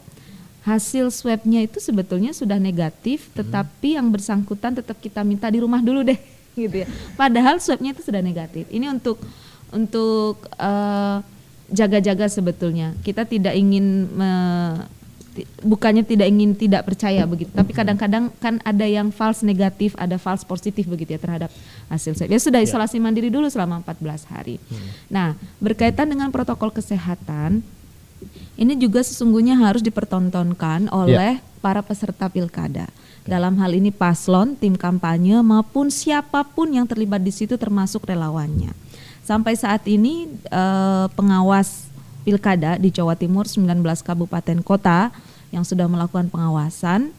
Hasil 0.64 1.12
swabnya 1.12 1.60
itu 1.60 1.82
sebetulnya 1.82 2.32
sudah 2.32 2.56
negatif, 2.56 3.28
tetapi 3.34 4.00
yang 4.00 4.08
bersangkutan 4.08 4.72
tetap 4.74 4.96
kita 4.98 5.20
minta 5.20 5.50
di 5.50 5.60
rumah 5.60 5.82
dulu 5.82 6.06
deh, 6.06 6.16
gitu 6.56 6.86
ya. 6.86 6.88
Padahal 7.14 7.58
swabnya 7.58 7.92
itu 7.92 8.00
sudah 8.00 8.22
negatif. 8.22 8.70
Ini 8.70 8.88
untuk 8.88 9.18
untuk 9.74 10.48
eh, 10.54 11.18
jaga-jaga 11.68 12.30
sebetulnya. 12.30 12.94
Kita 13.02 13.26
tidak 13.26 13.58
ingin 13.58 14.06
me- 14.08 15.02
bukannya 15.66 16.06
tidak 16.06 16.30
ingin 16.30 16.54
tidak 16.54 16.86
percaya 16.86 17.26
begitu, 17.26 17.50
tapi 17.54 17.74
kadang-kadang 17.74 18.30
kan 18.38 18.62
ada 18.62 18.86
yang 18.86 19.10
false 19.10 19.42
negatif, 19.42 19.98
ada 19.98 20.22
false 20.22 20.46
positif 20.46 20.86
begitu 20.86 21.18
ya 21.18 21.20
terhadap 21.20 21.50
hasil 21.90 22.14
swab. 22.14 22.30
Ya 22.30 22.38
sudah 22.38 22.62
isolasi 22.62 23.02
mandiri 23.02 23.34
dulu 23.34 23.50
selama 23.50 23.82
14 23.82 24.30
hari. 24.30 24.62
Nah, 25.10 25.34
berkaitan 25.58 26.10
dengan 26.10 26.30
protokol 26.30 26.70
kesehatan, 26.70 27.66
ini 28.54 28.74
juga 28.78 29.02
sesungguhnya 29.02 29.58
harus 29.58 29.82
dipertontonkan 29.82 30.88
oleh 30.94 31.42
para 31.64 31.82
peserta 31.82 32.30
pilkada. 32.30 32.88
Dalam 33.24 33.56
hal 33.64 33.72
ini 33.72 33.88
paslon, 33.90 34.60
tim 34.60 34.76
kampanye 34.76 35.40
maupun 35.40 35.88
siapa 35.88 36.44
pun 36.44 36.76
yang 36.76 36.84
terlibat 36.84 37.24
di 37.24 37.32
situ 37.32 37.56
termasuk 37.56 38.04
relawannya. 38.04 38.76
Sampai 39.24 39.56
saat 39.56 39.88
ini 39.88 40.28
eh, 40.52 41.06
pengawas 41.16 41.93
pilkada 42.24 42.80
di 42.80 42.90
Jawa 42.90 43.14
Timur 43.20 43.46
19 43.46 43.84
kabupaten 44.04 44.60
kota 44.64 45.12
yang 45.54 45.68
sudah 45.68 45.86
melakukan 45.86 46.32
pengawasan 46.32 47.12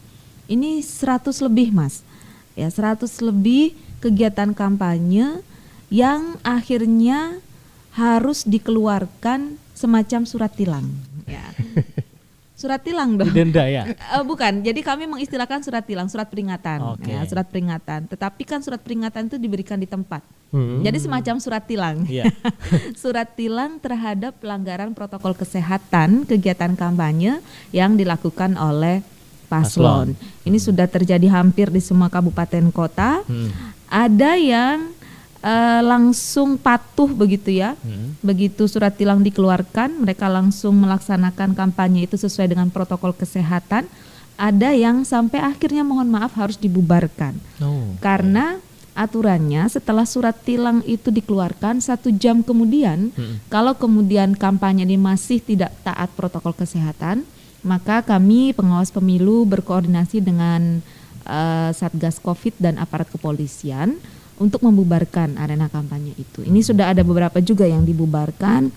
ini 0.45 0.81
100 0.81 1.29
lebih 1.45 1.73
Mas. 1.73 2.05
Ya, 2.53 2.69
100 2.69 3.07
lebih 3.21 3.73
kegiatan 4.01 4.53
kampanye 4.53 5.41
yang 5.89 6.37
akhirnya 6.41 7.39
harus 7.95 8.43
dikeluarkan 8.43 9.57
semacam 9.77 10.21
surat 10.27 10.51
tilang. 10.53 10.87
Ya. 11.25 11.45
Surat 12.65 12.81
tilang 12.81 13.13
dong. 13.13 13.29
Didenda 13.29 13.61
ya. 13.69 13.93
Eh, 13.93 14.23
bukan, 14.25 14.65
jadi 14.65 14.81
kami 14.81 15.05
mengistilahkan 15.05 15.61
surat 15.61 15.85
tilang, 15.85 16.09
surat 16.09 16.25
peringatan, 16.25 16.97
Oke. 16.97 17.13
ya, 17.13 17.21
surat 17.29 17.45
peringatan. 17.45 18.09
Tetapi 18.09 18.41
kan 18.41 18.65
surat 18.65 18.81
peringatan 18.81 19.29
itu 19.29 19.37
diberikan 19.37 19.77
di 19.77 19.85
tempat. 19.85 20.25
Hmm. 20.49 20.81
Jadi 20.81 20.97
semacam 20.97 21.35
surat 21.37 21.61
tilang. 21.69 22.09
Iya. 22.09 22.25
surat 23.01 23.37
tilang 23.37 23.77
terhadap 23.77 24.41
pelanggaran 24.41 24.97
protokol 24.97 25.37
kesehatan 25.37 26.25
kegiatan 26.25 26.73
kampanye 26.73 27.37
yang 27.69 27.93
dilakukan 27.93 28.57
oleh 28.57 29.05
paslon. 29.45 30.17
Ini 30.41 30.57
sudah 30.57 30.89
terjadi 30.89 31.29
hampir 31.29 31.69
di 31.69 31.85
semua 31.85 32.09
kabupaten 32.09 32.73
kota. 32.73 33.21
Hmm. 33.29 33.53
Ada 33.85 34.41
yang 34.41 34.89
eh, 35.45 35.81
langsung 35.85 36.57
patuh 36.57 37.07
begitu 37.13 37.53
ya. 37.53 37.77
Hmm. 37.85 38.17
Begitu 38.25 38.65
surat 38.65 38.97
tilang 38.97 39.21
dikeluarkan, 39.21 40.01
mereka 40.01 40.25
langsung 40.25 40.73
melaksanakan 40.81 41.53
kampanye 41.53 42.09
itu 42.09 42.17
sesuai 42.17 42.49
dengan 42.49 42.73
protokol 42.73 43.13
kesehatan. 43.13 43.85
Ada 44.35 44.75
yang 44.75 45.07
sampai 45.07 45.39
akhirnya 45.39 45.85
mohon 45.87 46.11
maaf 46.11 46.35
harus 46.35 46.59
dibubarkan. 46.59 47.39
Oh. 47.63 47.95
Karena 48.03 48.59
aturannya 48.91 49.67
setelah 49.71 50.03
surat 50.03 50.35
tilang 50.43 50.83
itu 50.83 51.07
dikeluarkan 51.07 51.79
satu 51.79 52.11
jam 52.11 52.43
kemudian, 52.43 53.15
Hmm. 53.15 53.39
kalau 53.47 53.75
kemudian 53.75 54.35
kampanye 54.35 54.83
ini 54.83 54.99
masih 54.99 55.39
tidak 55.39 55.71
taat 55.87 56.11
protokol 56.15 56.51
kesehatan, 56.51 57.23
maka 57.63 58.03
kami 58.03 58.51
pengawas 58.51 58.91
pemilu 58.91 59.47
berkoordinasi 59.47 60.19
dengan 60.19 60.81
eh, 61.25 61.71
Satgas 61.73 62.21
Covid 62.21 62.53
dan 62.61 62.77
aparat 62.77 63.09
kepolisian 63.09 63.97
untuk 64.35 64.59
membubarkan 64.61 65.35
arena 65.35 65.67
kampanye 65.67 66.11
itu. 66.15 66.43
Ini 66.43 66.59
sudah 66.59 66.91
ada 66.91 67.01
beberapa 67.01 67.39
juga 67.39 67.63
yang 67.63 67.83
dibubarkan 67.83 68.71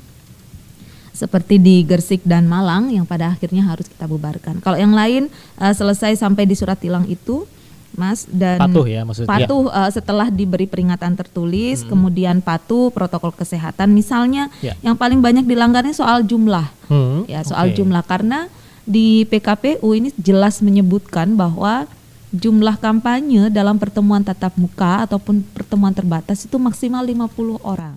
seperti 1.10 1.58
di 1.58 1.82
Gersik 1.82 2.22
dan 2.22 2.46
Malang 2.46 2.94
yang 2.94 3.02
pada 3.02 3.34
akhirnya 3.34 3.66
harus 3.66 3.90
kita 3.90 4.06
bubarkan. 4.06 4.62
Kalau 4.62 4.78
yang 4.78 4.94
lain 4.94 5.26
eh, 5.56 5.74
selesai 5.74 6.14
sampai 6.14 6.46
di 6.46 6.54
surat 6.54 6.78
tilang 6.78 7.02
itu, 7.04 7.42
Mas 7.90 8.22
dan 8.30 8.62
Patuh 8.62 8.86
ya 8.86 9.02
maksudnya. 9.02 9.26
patuh 9.26 9.66
eh, 9.66 9.90
setelah 9.90 10.30
diberi 10.30 10.70
peringatan 10.70 11.18
tertulis, 11.18 11.82
kemudian 11.82 12.38
patuh 12.38 12.94
protokol 12.94 13.34
kesehatan. 13.34 13.90
Misalnya 13.90 14.46
Ya. 14.62 14.78
yang 14.78 14.94
paling 14.94 15.18
banyak 15.18 15.42
dilanggarnya 15.42 15.90
soal 15.90 16.22
jumlah, 16.22 16.70
Hmm. 16.86 17.26
ya 17.26 17.42
soal 17.42 17.74
Oke. 17.74 17.82
jumlah 17.82 18.06
karena 18.06 18.46
di 18.86 19.26
PKPU 19.26 19.90
ini 19.92 20.14
jelas 20.16 20.62
menyebutkan 20.62 21.34
bahwa 21.34 21.90
jumlah 22.28 22.76
kampanye 22.76 23.48
dalam 23.48 23.80
pertemuan 23.80 24.20
tatap 24.20 24.52
muka 24.54 25.04
ataupun 25.04 25.40
pertemuan 25.48 25.92
terbatas 25.92 26.44
itu 26.44 26.56
maksimal 26.56 27.00
50 27.00 27.56
orang. 27.62 27.96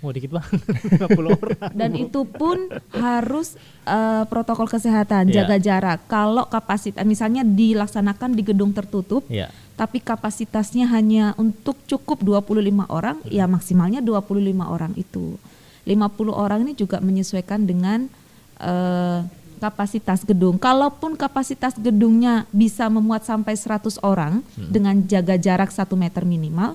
Wah 0.00 0.12
dikit 0.12 0.32
banget. 0.32 0.60
50 0.96 1.28
orang. 1.36 1.72
Dan 1.76 1.92
itu 1.92 2.24
pun 2.24 2.56
harus 2.90 3.56
eh, 3.84 4.24
protokol 4.26 4.64
kesehatan, 4.64 5.28
Iya. 5.28 5.44
jaga 5.44 5.56
jarak. 5.56 5.98
Kalau 6.08 6.48
kapasitas 6.48 7.04
misalnya 7.04 7.44
dilaksanakan 7.44 8.32
di 8.32 8.42
gedung 8.42 8.72
tertutup, 8.72 9.28
Iya. 9.28 9.52
tapi 9.76 10.00
kapasitasnya 10.00 10.88
hanya 10.88 11.36
untuk 11.36 11.76
cukup 11.84 12.20
25 12.20 12.88
orang, 12.88 13.20
ya 13.28 13.44
maksimalnya 13.44 14.00
25 14.00 14.72
orang 14.72 14.96
itu. 14.96 15.36
50 15.84 16.32
orang 16.32 16.64
ini 16.64 16.72
juga 16.72 17.00
menyesuaikan 17.00 17.64
dengan 17.64 18.08
eh, 18.56 19.20
kapasitas 19.60 20.24
gedung. 20.24 20.56
Kalaupun 20.56 21.14
kapasitas 21.14 21.76
gedungnya 21.76 22.48
bisa 22.50 22.88
memuat 22.88 23.28
sampai 23.28 23.52
100 23.52 24.00
orang 24.00 24.40
dengan 24.56 24.96
jaga 25.04 25.36
jarak 25.36 25.68
1 25.68 25.84
meter 25.94 26.24
minimal, 26.24 26.74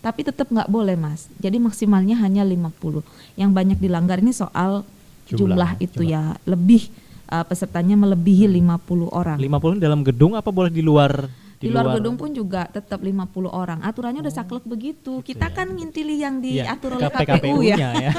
tapi 0.00 0.24
tetap 0.24 0.48
nggak 0.48 0.66
boleh 0.72 0.96
mas. 0.96 1.28
Jadi 1.38 1.60
maksimalnya 1.60 2.18
hanya 2.18 2.42
50. 2.42 3.04
Yang 3.36 3.50
banyak 3.52 3.78
dilanggar 3.78 4.18
ini 4.18 4.32
soal 4.32 4.82
Jumlah, 5.22 5.38
jumlah, 5.38 5.70
itu 5.78 6.02
ya 6.02 6.34
lebih 6.44 6.90
eh, 7.30 7.44
pesertanya 7.46 7.94
melebihi 7.94 8.50
50 8.50 9.06
orang. 9.12 9.38
50 9.38 9.78
dalam 9.78 10.00
gedung 10.02 10.34
apa 10.34 10.50
boleh 10.50 10.72
di 10.72 10.82
luar 10.82 11.30
Di, 11.62 11.70
luar, 11.70 11.94
gedung 11.94 12.18
pun 12.18 12.34
juga 12.34 12.66
tetap 12.66 12.98
50 12.98 13.46
orang. 13.46 13.78
Aturannya 13.86 14.18
udah 14.18 14.34
saklek 14.34 14.66
begitu. 14.66 15.22
Kita 15.22 15.46
kan 15.54 15.70
ngintili 15.70 16.18
yang 16.18 16.42
Iya, 16.42 16.74
diatur 16.74 16.98
oleh 16.98 17.06
ke 17.06 17.22
KPU 17.22 17.62
ya. 17.62 17.76
Ya. 17.78 18.12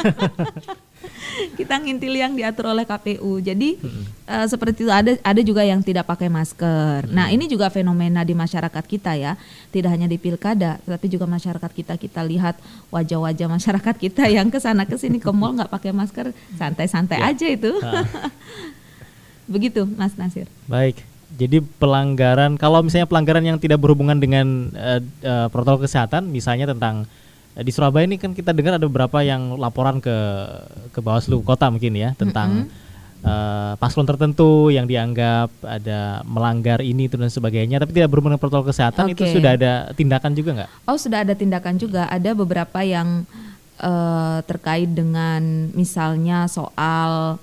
kita 1.60 1.80
ngintili 1.82 2.24
yang 2.24 2.34
diatur 2.34 2.72
oleh 2.72 2.86
KPU. 2.88 3.39
Jadi 3.44 3.80
eh, 4.28 4.46
seperti 4.48 4.86
itu 4.86 4.92
ada 4.92 5.18
ada 5.22 5.42
juga 5.44 5.63
yang 5.66 5.84
tidak 5.84 6.08
pakai 6.08 6.30
masker. 6.30 7.10
Nah, 7.12 7.30
ini 7.30 7.50
juga 7.50 7.68
fenomena 7.70 8.22
di 8.24 8.34
masyarakat 8.36 8.84
kita 8.86 9.16
ya. 9.18 9.36
Tidak 9.74 9.89
hanya 9.89 10.08
di 10.08 10.18
pilkada, 10.22 10.80
tapi 10.84 11.10
juga 11.10 11.26
masyarakat 11.26 11.72
kita 11.74 11.94
kita 11.98 12.22
lihat 12.24 12.58
wajah-wajah 12.94 13.48
masyarakat 13.50 13.96
kita 13.98 14.30
yang 14.30 14.48
ke 14.54 14.60
sana 14.62 14.86
ke 14.86 14.96
sini 14.96 15.18
ke 15.18 15.30
mall 15.34 15.56
nggak 15.58 15.72
pakai 15.72 15.92
masker, 15.92 16.32
santai-santai 16.56 17.20
aja 17.20 17.48
itu. 17.50 17.72
Begitu, 19.54 19.84
Mas 20.00 20.16
Nasir. 20.16 20.48
Baik. 20.72 21.04
Jadi 21.34 21.66
pelanggaran 21.82 22.62
kalau 22.62 22.86
misalnya 22.86 23.10
pelanggaran 23.10 23.42
yang 23.42 23.58
tidak 23.58 23.82
berhubungan 23.82 24.22
dengan 24.22 24.70
eh, 24.78 25.02
eh, 25.26 25.48
protokol 25.50 25.89
kesehatan 25.89 26.30
misalnya 26.30 26.70
tentang 26.70 27.10
di 27.62 27.70
Surabaya 27.70 28.10
ini 28.10 28.18
kan 28.18 28.34
kita 28.34 28.50
dengar 28.50 28.82
ada 28.82 28.89
beberapa 28.89 29.22
yang 29.22 29.62
laporan 29.62 30.02
ke 30.02 30.18
ke 30.89 31.00
Bawaslu 31.06 31.46
kota 31.46 31.70
mungkin 31.70 31.94
ya 31.94 32.18
tentang 32.18 32.66
eh, 33.22 33.74
paslon 33.78 34.10
tertentu 34.10 34.74
yang 34.74 34.89
dianggap 34.89 35.54
ada 35.62 36.26
melanggar 36.26 36.82
ini 36.82 37.06
itu 37.06 37.13
dan 37.13 37.30
sebagainya 37.30 37.78
tapi 37.78 37.94
tidak 37.94 38.10
berhubungan 38.10 38.42
dengan 38.42 38.44
protokol 38.44 38.74
kesehatan 38.74 39.13
itu 39.13 39.22
Oke. 39.22 39.38
sudah 39.38 39.52
ada 39.54 39.94
tindakan 39.94 40.34
juga 40.34 40.50
nggak? 40.58 40.70
Oh 40.89 40.98
sudah 40.98 41.22
ada 41.22 41.38
tindakan 41.38 41.78
juga. 41.78 42.10
Ada 42.10 42.34
beberapa 42.34 42.82
yang 42.82 43.30
eh, 43.78 44.39
terkait 44.50 44.89
dengan 44.89 45.70
misalnya 45.78 46.50
soal 46.50 47.38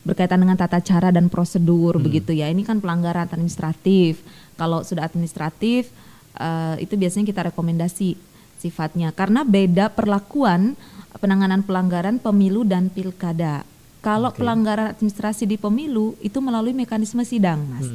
berkaitan 0.00 0.40
dengan 0.40 0.56
tata 0.56 0.80
cara 0.80 1.12
dan 1.12 1.28
prosedur 1.28 2.00
begitu 2.00 2.32
ya. 2.32 2.48
Ini 2.48 2.64
kan 2.64 2.80
pelanggaran 2.80 3.28
administratif. 3.28 4.24
Kalau 4.56 4.80
sudah 4.80 5.04
administratif 5.04 5.92
eh, 6.40 6.80
itu 6.80 6.96
biasanya 6.96 7.28
kita 7.28 7.52
rekomendasi 7.52 8.29
sifatnya 8.60 9.08
karena 9.16 9.40
beda 9.40 9.88
perlakuan 9.88 10.76
penanganan 11.18 11.64
pelanggaran 11.64 12.20
pemilu 12.20 12.62
dan 12.62 12.92
pilkada. 12.92 13.64
Kalau 14.00 14.32
pelanggaran 14.32 14.96
administrasi 14.96 15.44
di 15.44 15.60
pemilu 15.60 16.16
itu 16.24 16.40
melalui 16.40 16.72
mekanisme 16.72 17.20
sidang, 17.24 17.60
Mas. 17.68 17.88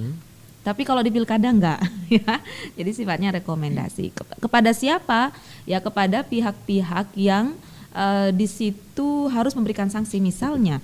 Tapi 0.66 0.82
kalau 0.82 1.06
di 1.06 1.14
pilkada 1.14 1.50
enggak 1.50 1.82
ya. 2.22 2.42
Jadi 2.74 2.92
sifatnya 2.94 3.38
rekomendasi. 3.38 4.14
Kep- 4.14 4.42
kepada 4.42 4.74
siapa? 4.74 5.30
Ya 5.70 5.78
kepada 5.82 6.26
pihak-pihak 6.26 7.14
yang 7.18 7.54
eh, 7.94 8.30
di 8.34 8.50
situ 8.50 9.30
harus 9.30 9.54
memberikan 9.54 9.90
sanksi 9.90 10.18
misalnya 10.22 10.82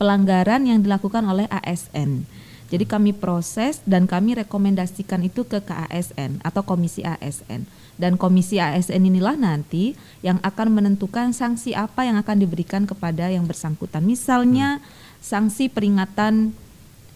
pelanggaran 0.00 0.64
yang 0.64 0.80
dilakukan 0.80 1.24
oleh 1.28 1.44
ASN. 1.48 2.24
Jadi 2.68 2.84
kami 2.84 3.16
proses 3.16 3.80
dan 3.88 4.04
kami 4.04 4.36
rekomendasikan 4.36 5.24
itu 5.24 5.48
ke 5.48 5.64
KASN 5.64 6.44
atau 6.44 6.60
Komisi 6.60 7.00
ASN. 7.00 7.64
Dan 7.96 8.20
Komisi 8.20 8.60
ASN 8.60 9.08
inilah 9.08 9.40
nanti 9.40 9.96
yang 10.20 10.36
akan 10.44 10.76
menentukan 10.76 11.32
sanksi 11.32 11.72
apa 11.72 12.04
yang 12.04 12.20
akan 12.20 12.36
diberikan 12.44 12.84
kepada 12.84 13.32
yang 13.32 13.48
bersangkutan. 13.48 14.04
Misalnya 14.04 14.84
sanksi 15.24 15.72
peringatan 15.72 16.52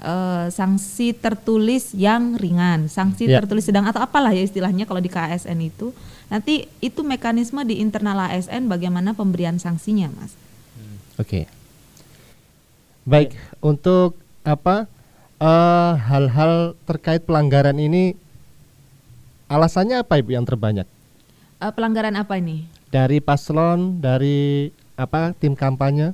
eh, 0.00 0.48
sanksi 0.50 1.14
tertulis 1.14 1.92
yang 1.92 2.34
ringan, 2.40 2.88
sanksi 2.88 3.28
Ya. 3.28 3.38
tertulis 3.44 3.68
sedang 3.68 3.84
atau 3.86 4.00
apalah 4.02 4.32
ya 4.32 4.42
istilahnya 4.42 4.88
kalau 4.88 5.04
di 5.04 5.12
KASN 5.12 5.60
itu. 5.62 5.92
Nanti 6.32 6.64
itu 6.80 7.04
mekanisme 7.04 7.60
di 7.68 7.76
internal 7.76 8.32
ASN 8.32 8.72
bagaimana 8.72 9.12
pemberian 9.12 9.60
sanksinya, 9.60 10.08
Mas. 10.16 10.32
Oke. 11.20 11.44
Baik, 13.04 13.36
untuk 13.60 14.16
apa 14.42 14.88
eh, 15.42 15.92
hal-hal 15.98 16.52
terkait 16.85 17.22
pelanggaran 17.22 17.76
ini 17.76 18.14
alasannya 19.46 20.00
apa 20.00 20.16
Ibu 20.16 20.31
yang 20.33 20.46
terbanyak? 20.46 20.87
Eh, 21.59 21.72
pelanggaran 21.72 22.14
apa 22.14 22.38
ini? 22.38 22.66
Dari 22.88 23.18
paslon, 23.18 23.98
dari 23.98 24.70
apa 24.94 25.33
tim 25.33 25.52
kampanye? 25.52 26.12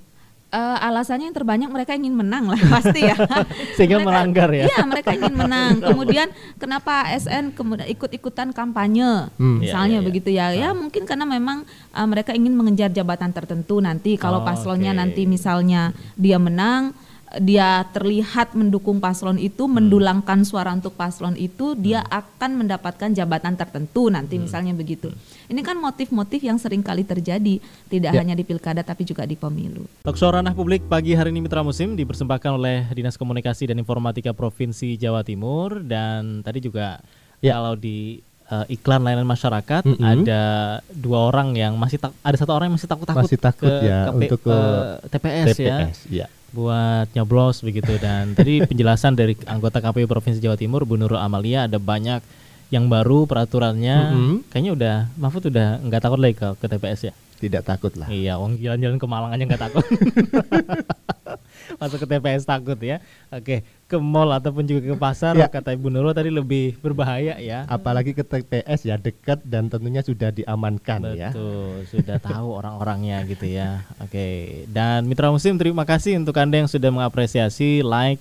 Eh, 0.49 0.57
alasannya 0.81 1.29
yang 1.29 1.37
terbanyak 1.37 1.69
mereka 1.69 1.93
ingin 1.93 2.17
menang 2.17 2.49
lah 2.49 2.57
pasti 2.75 3.05
ya. 3.05 3.13
Sehingga 3.77 4.01
Mereka- 4.01 4.09
melanggar 4.09 4.49
ya. 4.49 4.65
Iya 4.65 4.81
mereka 4.89 5.11
ingin 5.13 5.35
menang. 5.37 5.73
Kemudian 5.93 6.29
kenapa 6.57 7.05
ASN 7.05 7.53
kemudian 7.53 7.85
ikut-ikutan 7.87 8.57
kampanye, 8.57 9.29
Hmm. 9.37 9.61
misalnya 9.61 9.85
Iya, 9.85 9.93
iya, 9.93 10.01
iya. 10.01 10.09
begitu 10.09 10.31
ya? 10.33 10.47
Ya 10.57 10.69
mungkin 10.73 11.05
karena 11.05 11.29
memang 11.29 11.69
eh, 11.69 12.07
mereka 12.09 12.33
ingin 12.33 12.57
mengejar 12.57 12.89
jabatan 12.89 13.29
tertentu 13.31 13.77
nanti. 13.79 14.17
Kalau 14.17 14.41
Oh, 14.41 14.47
paslonnya 14.49 14.97
oke. 14.97 15.01
nanti 15.05 15.23
misalnya 15.29 15.93
dia 16.17 16.41
menang, 16.41 16.97
dia 17.37 17.85
terlihat 17.93 18.57
mendukung 18.57 18.97
paslon 18.99 19.37
itu, 19.37 19.69
Hmm. 19.69 19.77
mendulangkan 19.77 20.49
suara 20.49 20.73
untuk 20.73 20.97
paslon 20.97 21.37
itu, 21.37 21.77
dia 21.77 22.01
akan 22.09 22.65
mendapatkan 22.65 23.13
jabatan 23.13 23.53
tertentu 23.53 24.09
nanti 24.09 24.41
Hmm. 24.41 24.49
misalnya 24.49 24.73
begitu. 24.73 25.13
Ini 25.45 25.61
kan 25.61 25.77
motif-motif 25.77 26.41
yang 26.41 26.57
sering 26.57 26.81
kali 26.81 27.05
terjadi, 27.05 27.61
tidak 27.87 28.17
Ya. 28.17 28.21
hanya 28.25 28.33
di 28.33 28.45
pilkada 28.45 28.81
tapi 28.81 29.05
juga 29.05 29.29
di 29.29 29.37
pemilu. 29.37 29.85
Talkshow 30.01 30.33
Ranah 30.33 30.57
Publik 30.57 30.89
pagi 30.89 31.13
hari 31.13 31.29
ini 31.29 31.45
Mitra 31.45 31.61
Musim 31.61 31.93
dipersembahkan 31.93 32.51
oleh 32.57 32.89
Dinas 32.97 33.21
Komunikasi 33.21 33.69
dan 33.69 33.77
Informatika 33.77 34.33
Provinsi 34.33 34.97
Jawa 34.97 35.21
Timur 35.21 35.85
dan 35.85 36.41
tadi 36.41 36.65
juga 36.65 36.97
Ya. 37.39 37.61
kalau 37.61 37.77
di 37.77 38.25
eh, 38.49 38.65
iklan 38.73 39.05
layanan 39.05 39.29
masyarakat 39.29 39.85
Mm-mm. 39.85 40.01
ada 40.01 40.43
dua 40.89 41.29
orang 41.29 41.53
yang 41.53 41.77
masih 41.77 42.01
tak, 42.01 42.17
ada 42.25 42.33
satu 42.33 42.57
orang 42.57 42.73
yang 42.73 42.81
masih 42.81 42.89
takut-takut 42.89 43.29
Masih 43.29 43.37
takut 43.37 43.69
ke, 43.69 43.85
ya 43.85 44.09
ke 44.09 44.13
untuk 44.17 44.41
ke 44.41 44.57
eh, 44.57 45.09
TPS, 45.13 45.47
ya 45.53 45.77
TPS, 45.85 45.99
ya. 46.09 46.27
Buat 46.53 47.13
nyoblos 47.13 47.61
begitu 47.61 48.01
dan 48.01 48.33
tadi 48.39 48.65
penjelasan 48.65 49.13
dari 49.13 49.37
anggota 49.45 49.85
KPU 49.85 50.09
Provinsi 50.09 50.41
Jawa 50.41 50.57
Timur 50.57 50.89
Bu 50.89 50.97
Nurul 50.97 51.21
Amalia 51.21 51.69
ada 51.69 51.77
banyak 51.77 52.25
yang 52.69 52.89
baru 52.89 53.25
peraturannya 53.25 53.97
Mm-mm. 54.13 54.37
kayaknya 54.53 54.73
udah 54.77 54.97
Mahfud 55.17 55.49
udah 55.49 55.81
nggak 55.85 56.01
takut 56.05 56.21
lagi 56.21 56.37
ke, 56.37 56.49
ke 56.61 56.67
TPS 56.69 57.01
ya 57.09 57.15
Tidak 57.39 57.63
takut 57.63 57.95
lah. 57.95 58.11
Iya, 58.11 58.35
wong 58.35 58.59
jalan-jalan 58.59 58.99
ke 58.99 59.07
Malang 59.07 59.31
aja 59.31 59.47
nggak 59.47 59.63
takut. 59.71 59.87
Masuk 61.81 62.03
ke 62.03 62.07
TPS 62.11 62.43
takut 62.43 62.79
ya. 62.81 62.99
Oke, 63.31 63.63
ke 63.89 63.97
mall 63.97 64.29
ataupun 64.37 64.69
juga 64.69 64.85
ke 64.85 64.97
pasar 65.01 65.33
Ya. 65.33 65.49
kata 65.49 65.73
Ibu 65.73 65.89
Nurul 65.89 66.13
tadi 66.13 66.29
lebih 66.29 66.77
berbahaya 66.85 67.41
ya. 67.41 67.65
Apalagi 67.65 68.13
ke 68.13 68.21
TPS 68.21 68.85
ya 68.85 69.01
dekat 69.01 69.41
dan 69.49 69.73
tentunya 69.73 70.05
sudah 70.05 70.29
diamankan 70.29 71.17
ya. 71.17 71.33
Betul, 71.33 71.89
sudah 71.89 72.21
tahu 72.21 72.53
orang-orangnya 72.53 73.25
gitu 73.25 73.49
ya. 73.49 73.89
Oke, 74.05 74.63
dan 74.69 75.09
Mitra 75.09 75.33
Musim 75.33 75.57
terima 75.57 75.89
kasih 75.89 76.21
untuk 76.21 76.37
Anda 76.37 76.61
yang 76.61 76.71
sudah 76.71 76.93
mengapresiasi, 76.93 77.81
like, 77.81 78.21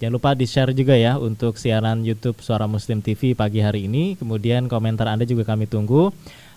Jangan 0.00 0.16
lupa 0.16 0.32
di-share 0.32 0.72
juga 0.72 0.96
ya 0.96 1.20
untuk 1.20 1.60
siaran 1.60 2.00
YouTube 2.08 2.40
Suara 2.40 2.64
Muslim 2.64 3.04
TV 3.04 3.36
pagi 3.36 3.60
hari 3.60 3.84
ini. 3.84 4.16
Kemudian 4.16 4.64
komentar 4.64 5.04
Anda 5.04 5.28
juga 5.28 5.44
kami 5.44 5.68
tunggu 5.68 6.08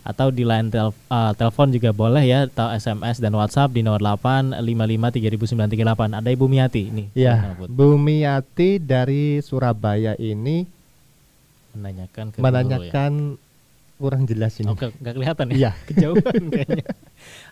atau 0.03 0.27
di 0.29 0.43
line 0.43 0.67
tel- 0.67 0.91
eh, 0.91 1.31
telepon 1.33 1.71
juga 1.71 1.89
boleh 1.89 2.23
ya 2.23 2.39
atau 2.45 2.67
SMS 2.69 3.23
dan 3.23 3.31
WhatsApp 3.33 3.71
di 3.71 3.81
08 3.81 4.51
55 4.59 5.15
3938. 5.15 6.19
Ada 6.19 6.29
Ibu 6.29 6.45
Miati 6.45 6.91
nih. 6.91 7.07
Ya, 7.15 7.55
Mahfud, 7.55 7.71
Bu 7.71 7.95
Miati 7.95 8.77
dari 8.77 9.39
Surabaya 9.39 10.13
ini 10.19 10.67
menanyakan 11.73 12.25
ke 12.29 12.37
ya. 12.37 12.43
menanyakan 12.43 13.11
kurang 13.95 14.27
jelas 14.27 14.59
ini. 14.59 14.67
Oh, 14.67 14.75
ke- 14.75 14.91
nggak 14.99 15.13
kelihatan 15.15 15.45
ya? 15.49 15.55
Iya. 15.55 15.71
Kejauhan 15.87 16.43
kayaknya. 16.51 16.85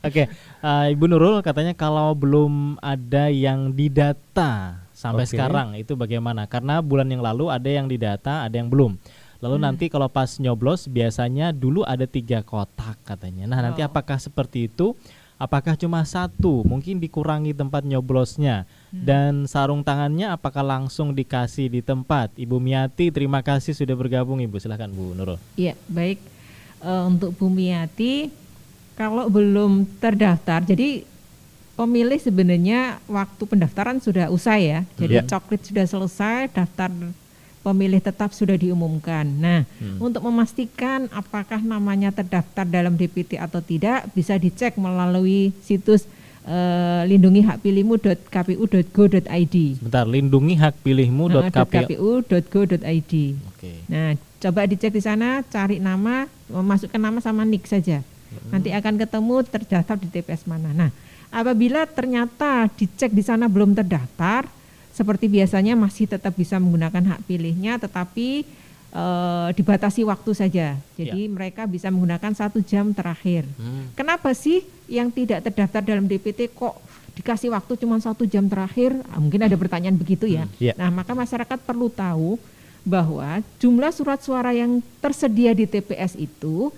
Oke, 0.04 0.24
eh, 0.62 0.86
Ibu 0.92 1.06
Nurul 1.08 1.40
katanya 1.40 1.72
kalau 1.72 2.12
belum 2.12 2.76
ada 2.84 3.32
yang 3.32 3.72
didata 3.72 4.76
sampai 4.92 5.24
Oke. 5.26 5.34
sekarang 5.34 5.80
itu 5.80 5.96
bagaimana? 5.96 6.46
Karena 6.46 6.84
bulan 6.84 7.08
yang 7.08 7.24
lalu 7.24 7.48
ada 7.48 7.66
yang 7.66 7.88
didata, 7.88 8.46
ada 8.46 8.54
yang 8.54 8.68
belum. 8.68 9.00
Lalu 9.42 9.58
nanti 9.58 9.86
kalau 9.90 10.06
pas 10.06 10.38
nyoblos 10.38 10.86
biasanya 10.86 11.50
dulu 11.50 11.82
ada 11.82 12.06
tiga 12.06 12.46
kotak 12.46 13.02
katanya. 13.02 13.50
Nah 13.50 13.60
nanti 13.60 13.82
Oh. 13.82 13.90
apakah 13.90 14.22
seperti 14.22 14.70
itu? 14.70 14.94
Apakah 15.42 15.74
cuma 15.74 16.06
satu? 16.06 16.62
Mungkin 16.62 17.02
dikurangi 17.02 17.58
tempat 17.58 17.82
nyoblosnya. 17.82 18.70
Dan 18.94 19.50
sarung 19.50 19.82
tangannya 19.82 20.30
apakah 20.30 20.62
langsung 20.62 21.18
dikasih 21.18 21.66
di 21.66 21.82
tempat? 21.82 22.30
Ibu 22.38 22.62
Miati, 22.62 23.10
terima 23.10 23.42
kasih 23.42 23.74
sudah 23.74 23.98
bergabung 23.98 24.38
Ibu. 24.38 24.62
Silahkan 24.62 24.86
Bu 24.86 25.18
Nurul. 25.18 25.42
Iya, 25.58 25.74
baik. 25.90 26.22
Eh, 26.82 27.04
untuk 27.10 27.34
Bumiati, 27.34 28.30
kalau 28.94 29.26
belum 29.34 29.90
terdaftar, 29.98 30.62
jadi 30.62 31.10
pemilih 31.74 32.22
sebenarnya 32.22 33.02
waktu 33.10 33.42
pendaftaran 33.42 33.98
sudah 33.98 34.30
usai 34.30 34.70
ya. 34.70 34.86
Jadi 34.94 35.16
Iya. 35.18 35.26
coklit 35.26 35.66
sudah 35.66 35.86
selesai, 35.90 36.54
daftar 36.54 36.94
pemilih 37.62 38.02
tetap 38.02 38.34
sudah 38.34 38.58
diumumkan. 38.58 39.26
Nah, 39.26 39.64
untuk 40.02 40.26
memastikan 40.26 41.06
apakah 41.14 41.62
namanya 41.62 42.10
terdaftar 42.10 42.66
dalam 42.66 42.98
DPT 42.98 43.38
atau 43.38 43.62
tidak, 43.62 44.10
bisa 44.18 44.36
dicek 44.38 44.76
melalui 44.82 45.54
situs 45.62 46.10
eh, 46.46 47.04
lindungi 47.06 47.46
hak 47.46 47.62
pilihmu.kpu.go.id. 47.62 49.56
Sebentar, 49.78 50.06
lindungi 50.10 50.58
hak 50.58 50.82
pilihmu 50.82 51.30
Nah, 51.30 51.54
.kpu. 51.54 52.26
.kpu.go.id. 52.26 53.14
Oke. 53.54 53.72
Nah, 53.86 54.18
coba 54.42 54.66
dicek 54.66 54.92
di 54.92 55.02
sana, 55.06 55.46
cari 55.46 55.78
nama, 55.78 56.26
masukkan 56.50 56.98
nama 56.98 57.22
sama 57.22 57.46
nik 57.46 57.70
saja. 57.70 58.02
Nanti 58.50 58.72
akan 58.72 58.96
ketemu 58.96 59.44
terdaftar 59.44 60.00
di 60.00 60.08
TPS 60.08 60.48
mana. 60.48 60.72
Nah, 60.72 60.90
apabila 61.36 61.84
ternyata 61.84 62.72
dicek 62.74 63.12
di 63.12 63.24
sana 63.24 63.52
belum 63.52 63.76
terdaftar, 63.76 64.48
seperti 64.92 65.32
biasanya 65.32 65.74
masih 65.80 66.08
tetap 66.08 66.36
bisa 66.36 66.60
menggunakan 66.60 67.16
hak 67.16 67.20
pilihnya, 67.26 67.80
tetapi 67.80 68.44
eh, 68.92 69.50
dibatasi 69.56 70.04
waktu 70.04 70.32
saja. 70.36 70.76
Jadi 71.00 71.32
mereka 71.32 71.64
bisa 71.66 71.88
menggunakan 71.88 72.36
satu 72.36 72.60
jam 72.60 72.92
terakhir. 72.92 73.48
Hmm. 73.56 73.92
Kenapa 73.96 74.36
sih 74.36 74.64
yang 74.92 75.08
tidak 75.10 75.48
terdaftar 75.48 75.82
dalam 75.82 76.06
DPT 76.06 76.52
kok 76.52 76.76
dikasih 77.16 77.52
waktu 77.52 77.76
cuma 77.80 78.00
satu 78.00 78.24
jam 78.28 78.48
terakhir? 78.48 78.96
Ah, 79.12 79.20
mungkin 79.20 79.44
ada 79.44 79.56
pertanyaan 79.56 79.96
begitu 79.96 80.28
ya. 80.28 80.48
Iya. 80.60 80.76
Nah, 80.76 80.92
maka 80.92 81.12
masyarakat 81.16 81.60
perlu 81.64 81.88
tahu 81.92 82.40
bahwa 82.82 83.46
jumlah 83.62 83.94
surat 83.94 84.20
suara 84.26 84.52
yang 84.58 84.82
tersedia 85.00 85.54
di 85.54 85.70
TPS 85.70 86.18
itu 86.18 86.74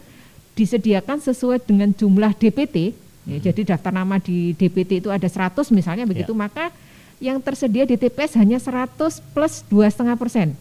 disediakan 0.54 1.18
sesuai 1.24 1.64
dengan 1.64 1.90
jumlah 1.96 2.36
DPT. 2.38 2.94
Ya, 3.24 3.40
Jadi 3.40 3.64
daftar 3.64 3.96
nama 3.96 4.20
di 4.20 4.52
DPT 4.52 5.00
itu 5.00 5.10
ada 5.10 5.26
100 5.26 5.72
misalnya 5.72 6.04
begitu, 6.04 6.36
maka 6.36 6.76
yang 7.24 7.40
tersedia 7.40 7.88
di 7.88 7.96
TPS 7.96 8.36
hanya 8.36 8.60
100 8.60 9.00
plus 9.32 9.64
dua 9.72 9.88
setengah 9.88 10.20
persen. 10.20 10.52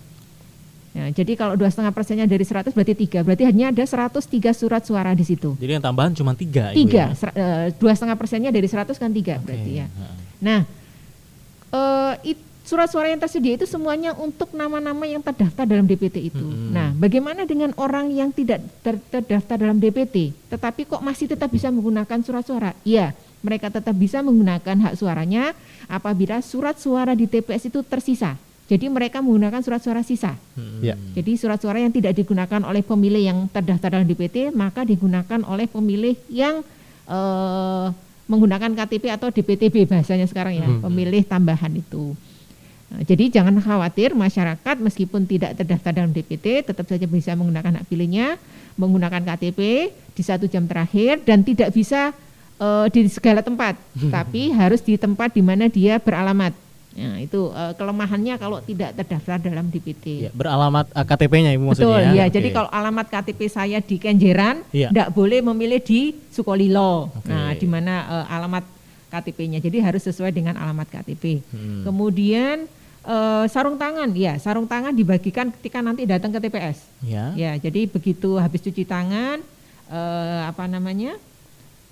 Ya, 0.93 1.09
jadi 1.11 1.35
kalau 1.35 1.57
dua 1.57 1.73
setengah 1.73 1.91
persennya 1.91 2.29
dari 2.29 2.45
100 2.45 2.71
berarti 2.71 2.95
tiga, 2.95 3.25
berarti 3.25 3.49
hanya 3.49 3.73
ada 3.73 3.81
103 3.81 4.23
surat 4.53 4.85
suara 4.85 5.11
di 5.17 5.25
situ. 5.25 5.57
Jadi 5.59 5.81
yang 5.81 5.83
tambahan 5.83 6.13
cuma 6.15 6.37
tiga. 6.37 6.71
Tiga, 6.71 7.11
ya? 7.11 7.31
eh, 7.33 7.67
dua 7.81 7.97
setengah 7.97 8.15
persennya 8.15 8.53
dari 8.53 8.69
100 8.69 8.95
kan 8.95 9.11
tiga 9.11 9.41
Oke, 9.41 9.51
berarti 9.51 9.73
ya. 9.83 9.87
Nah, 10.39 10.61
eh, 11.73 12.31
it- 12.31 12.51
surat 12.63 12.87
suara 12.87 13.11
yang 13.11 13.19
tersedia 13.19 13.59
itu 13.59 13.67
semuanya 13.67 14.15
untuk 14.15 14.55
nama-nama 14.55 15.03
yang 15.03 15.19
terdaftar 15.19 15.67
dalam 15.67 15.83
DPT 15.83 16.31
itu. 16.31 16.45
Mm-mm. 16.47 16.71
Nah, 16.71 16.95
bagaimana 16.95 17.43
dengan 17.43 17.75
orang 17.75 18.13
yang 18.13 18.31
tidak 18.31 18.63
ter- 18.87 19.03
terdaftar 19.11 19.59
dalam 19.59 19.83
DPT, 19.83 20.31
tetapi 20.47 20.87
kok 20.87 21.03
masih 21.03 21.27
tetap 21.27 21.51
bisa 21.51 21.73
menggunakan 21.75 22.23
surat 22.23 22.45
suara? 22.47 22.71
Iya, 22.87 23.17
mereka 23.43 23.69
tetap 23.69 23.93
bisa 23.99 24.23
menggunakan 24.23 24.89
hak 24.89 24.95
suaranya 24.97 25.53
apabila 25.91 26.39
surat 26.41 26.79
suara 26.79 27.13
di 27.13 27.27
TPS 27.27 27.69
itu 27.69 27.83
tersisa. 27.83 28.39
Jadi 28.71 28.89
mereka 28.89 29.21
menggunakan 29.21 29.61
surat 29.61 29.83
suara 29.85 30.01
sisa. 30.01 30.39
Hmm. 30.57 30.81
Ya. 30.81 30.97
Jadi 31.13 31.37
surat 31.37 31.61
suara 31.61 31.83
yang 31.83 31.93
tidak 31.93 32.17
digunakan 32.17 32.63
oleh 32.65 32.81
pemilih 32.81 33.21
yang 33.21 33.39
terdaftar 33.51 34.01
dalam 34.01 34.09
DPT 34.09 34.55
maka 34.55 34.87
digunakan 34.87 35.43
oleh 35.45 35.69
pemilih 35.69 36.17
yang 36.33 36.65
eh, 37.11 37.87
menggunakan 38.31 38.73
KTP 38.73 39.13
atau 39.13 39.29
DPTB 39.29 39.85
bahasanya 39.85 40.25
sekarang 40.25 40.57
ya, 40.57 40.65
pemilih 40.81 41.27
tambahan 41.27 41.75
itu. 41.75 42.17
Nah, 42.93 43.03
jadi 43.05 43.29
jangan 43.29 43.57
khawatir 43.61 44.13
masyarakat 44.17 44.77
meskipun 44.81 45.25
tidak 45.25 45.57
terdaftar 45.57 45.93
dalam 45.97 46.13
DPT 46.13 46.65
tetap 46.65 46.85
saja 46.85 47.05
bisa 47.05 47.37
menggunakan 47.37 47.81
hak 47.81 47.85
pilihnya, 47.89 48.41
menggunakan 48.81 49.21
KTP 49.21 49.61
di 50.17 50.23
satu 50.23 50.49
jam 50.49 50.65
terakhir 50.65 51.25
dan 51.25 51.45
tidak 51.45 51.73
bisa 51.73 52.17
eh, 52.63 52.87
di 52.89 53.11
segala 53.11 53.43
tempat, 53.43 53.75
tapi 54.15 54.55
harus 54.55 54.79
di 54.81 54.95
tempat 54.95 55.35
di 55.35 55.43
mana 55.43 55.67
dia 55.67 55.99
beralamat. 55.99 56.55
Nah, 56.93 57.17
itu 57.19 57.49
eh, 57.49 57.73
kelemahannya 57.73 58.37
kalau 58.37 58.61
tidak 58.61 58.93
terdaftar 58.95 59.41
dalam 59.41 59.67
DPT. 59.67 60.29
Ya, 60.29 60.31
beralamat 60.31 60.93
eh, 60.93 61.05
KTP-nya 61.09 61.51
Ibu 61.57 61.65
maksudnya 61.67 61.89
Betul, 61.89 62.01
ya. 62.05 62.13
ya. 62.13 62.25
Oke. 62.29 62.35
Jadi 62.37 62.49
kalau 62.53 62.71
alamat 62.71 63.07
KTP 63.09 63.41
saya 63.49 63.79
di 63.81 63.97
Kenjeran, 63.97 64.61
Iya. 64.71 64.93
tidak 64.93 65.09
boleh 65.11 65.41
memilih 65.41 65.81
di 65.81 66.13
Sukolilo. 66.29 67.09
Oke. 67.11 67.33
Nah, 67.33 67.57
di 67.57 67.65
mana 67.65 67.95
eh, 68.21 68.35
alamat 68.37 68.65
KTP-nya. 69.09 69.59
Jadi 69.61 69.81
harus 69.81 70.05
sesuai 70.05 70.33
dengan 70.33 70.57
alamat 70.57 70.85
KTP. 70.89 71.41
Hmm. 71.49 71.81
Kemudian 71.85 72.69
eh, 73.09 73.45
sarung 73.49 73.81
tangan, 73.81 74.13
ya 74.13 74.37
sarung 74.37 74.69
tangan 74.69 74.93
dibagikan 74.93 75.49
ketika 75.49 75.81
nanti 75.81 76.05
datang 76.05 76.29
ke 76.29 76.45
TPS. 76.45 76.77
ya. 77.01 77.33
Ya, 77.33 77.57
jadi 77.57 77.89
begitu 77.89 78.37
habis 78.37 78.61
cuci 78.61 78.85
tangan, 78.85 79.41
eh, 79.89 80.41
apa 80.45 80.69
namanya? 80.69 81.17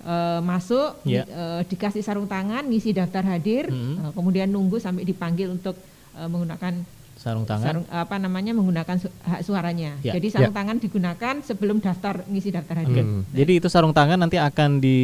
Eh, 0.01 0.39
masuk 0.41 0.99
Ya. 1.03 1.21
di- 1.21 1.29
eh, 1.29 1.61
dikasih 1.67 2.01
sarung 2.01 2.25
tangan, 2.25 2.63
ngisi 2.63 2.91
daftar 2.91 3.23
hadir, 3.27 3.65
Hmm. 3.65 3.97
eh, 3.99 4.11
kemudian 4.11 4.47
nunggu 4.47 4.77
sampai 4.77 5.03
dipanggil 5.03 5.49
untuk 5.49 5.77
eh, 6.11 6.27
menggunakan 6.27 6.75
Sarung 7.13 7.45
tangan. 7.45 7.63
sarung 7.63 7.85
apa 7.87 8.17
namanya 8.17 8.49
menggunakan 8.51 8.97
su- 8.97 9.13
hak 9.21 9.41
suaranya. 9.41 9.93
Ya. 10.01 10.11
Jadi 10.11 10.27
sarung 10.27 10.51
tangan 10.51 10.75
digunakan 10.75 11.37
sebelum 11.39 11.77
daftar 11.77 12.25
ngisi 12.25 12.49
daftar 12.49 12.81
hadir. 12.81 13.05
Oke. 13.05 13.29
Jadi 13.31 13.51
itu 13.55 13.67
sarung 13.69 13.93
tangan 13.93 14.17
nanti 14.17 14.35
akan 14.35 14.77
di 14.77 14.97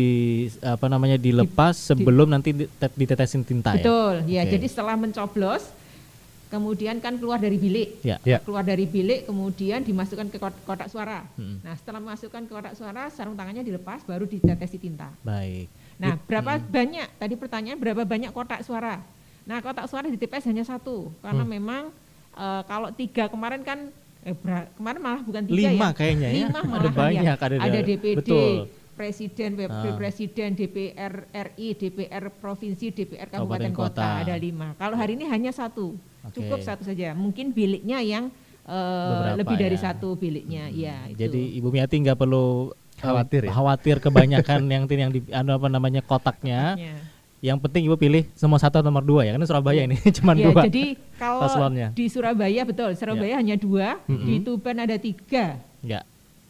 apa 0.59 0.87
namanya 0.87 1.15
dilepas 1.15 1.77
sebelum 1.77 2.27
nanti 2.27 2.57
ditet- 2.57 2.91
ditetesin 2.91 3.45
tinta 3.45 3.71
ya. 3.71 3.79
Betul, 3.79 4.15
ya. 4.25 4.41
Oke. 4.43 4.51
Jadi 4.51 4.65
setelah 4.65 4.97
mencoblos, 4.97 5.69
kemudian 6.47 6.97
kan 6.97 7.15
keluar 7.15 7.37
dari 7.37 7.55
bilik. 7.55 7.99
Ya. 8.01 8.17
Ya. 8.23 8.39
Keluar 8.39 8.63
dari 8.63 8.83
bilik, 8.83 9.25
kemudian 9.25 9.83
dimasukkan 9.83 10.27
ke 10.27 10.37
kot- 10.37 10.61
kotak 10.63 10.87
suara. 10.87 11.27
Hmm. 11.35 11.59
Nah, 11.61 11.75
setelah 11.75 11.99
masukkan 11.99 12.43
ke 12.43 12.51
kotak 12.51 12.73
suara, 12.73 13.07
sarung 13.09 13.35
tangannya 13.35 13.61
dilepas, 13.61 14.03
baru 14.03 14.23
ditetesi 14.23 14.77
tinta. 14.77 15.11
Baik. 15.21 15.67
Nah, 15.97 16.15
berapa 16.19 16.61
banyak? 16.61 17.07
Tadi 17.17 17.33
pertanyaan 17.35 17.77
berapa 17.77 18.01
banyak 18.01 18.31
kotak 18.31 18.61
suara? 18.61 19.01
Nah, 19.43 19.59
kotak 19.59 19.87
suara 19.87 20.05
di 20.05 20.15
TPS 20.15 20.47
hanya 20.47 20.63
satu, 20.63 21.11
karena 21.19 21.43
Hmm. 21.43 21.53
memang 21.53 21.83
eh, 22.33 22.61
kalau 22.65 22.93
tiga 22.93 23.25
kemarin 23.25 23.65
kan 23.65 23.89
eh, 24.21 24.35
kemarin 24.77 24.99
malah 25.01 25.21
bukan 25.25 25.41
tiga 25.41 25.73
Lima 25.73 25.89
ya. 25.89 25.95
kayaknya 25.95 26.27
ya. 26.29 26.37
Lima 26.45 26.59
Ada 26.61 26.89
banyak, 26.91 27.23
ya. 27.23 27.33
ada- 27.33 27.57
ada 27.57 27.79
DPD, 27.81 28.05
betul. 28.21 28.69
Presiden, 28.97 29.53
wakil 29.55 29.93
Ah. 29.93 29.95
presiden, 29.95 30.49
DPR 30.51 31.13
RI, 31.29 31.67
DPR 31.71 32.33
provinsi, 32.33 32.89
DPR 32.89 33.29
kabupaten 33.29 33.69
kota. 33.69 33.93
kota. 33.93 34.07
ada 34.25 34.35
lima. 34.35 34.73
Kalau 34.73 34.97
hari 34.97 35.13
ini 35.13 35.25
hanya 35.25 35.53
satu, 35.53 35.93
Oke. 36.25 36.33
cukup 36.33 36.59
satu 36.59 36.81
saja. 36.81 37.13
Mungkin 37.13 37.53
biliknya 37.53 38.01
yang 38.01 38.33
eh, 38.65 38.73
Beberapa 38.73 39.37
lebih 39.39 39.55
dari 39.55 39.77
ya. 39.77 39.83
satu 39.85 40.09
biliknya, 40.13 40.67
ya. 40.67 41.07
itu. 41.07 41.15
Jadi 41.21 41.55
Ibu 41.55 41.69
Miati 41.69 41.95
nggak 41.95 42.17
perlu 42.17 42.73
eh, 42.91 42.99
Khawatir 42.99 43.41
ya? 43.45 43.51
khawatir 43.53 43.95
kebanyakan 43.97 44.59
yang 44.73 44.83
yang 44.85 45.07
di 45.07 45.23
anu 45.31 45.53
apa 45.53 45.69
namanya 45.69 46.01
kotaknya. 46.01 46.75
Ya. 46.75 46.97
Yang 47.39 47.57
penting 47.63 47.85
Ibu 47.85 47.95
pilih 47.95 48.25
semua 48.33 48.57
satu 48.57 48.81
atau 48.81 48.89
nomor 48.89 49.05
dua 49.05 49.21
ya. 49.23 49.31
Karena 49.31 49.45
Surabaya 49.45 49.85
ini 49.85 49.95
cuma 50.17 50.33
Ya, 50.33 50.49
dua. 50.49 50.65
jadi 50.65 50.97
kalau 51.15 51.39
paslonnya. 51.39 51.87
di 51.93 52.05
Surabaya 52.09 52.61
betul, 52.65 52.91
Surabaya 52.91 53.37
hanya 53.37 53.55
dua, 53.55 54.01
di 54.03 54.41
Tuban 54.41 54.81
ada 54.81 54.97
tiga 54.97 55.61
Ya. 55.79 56.01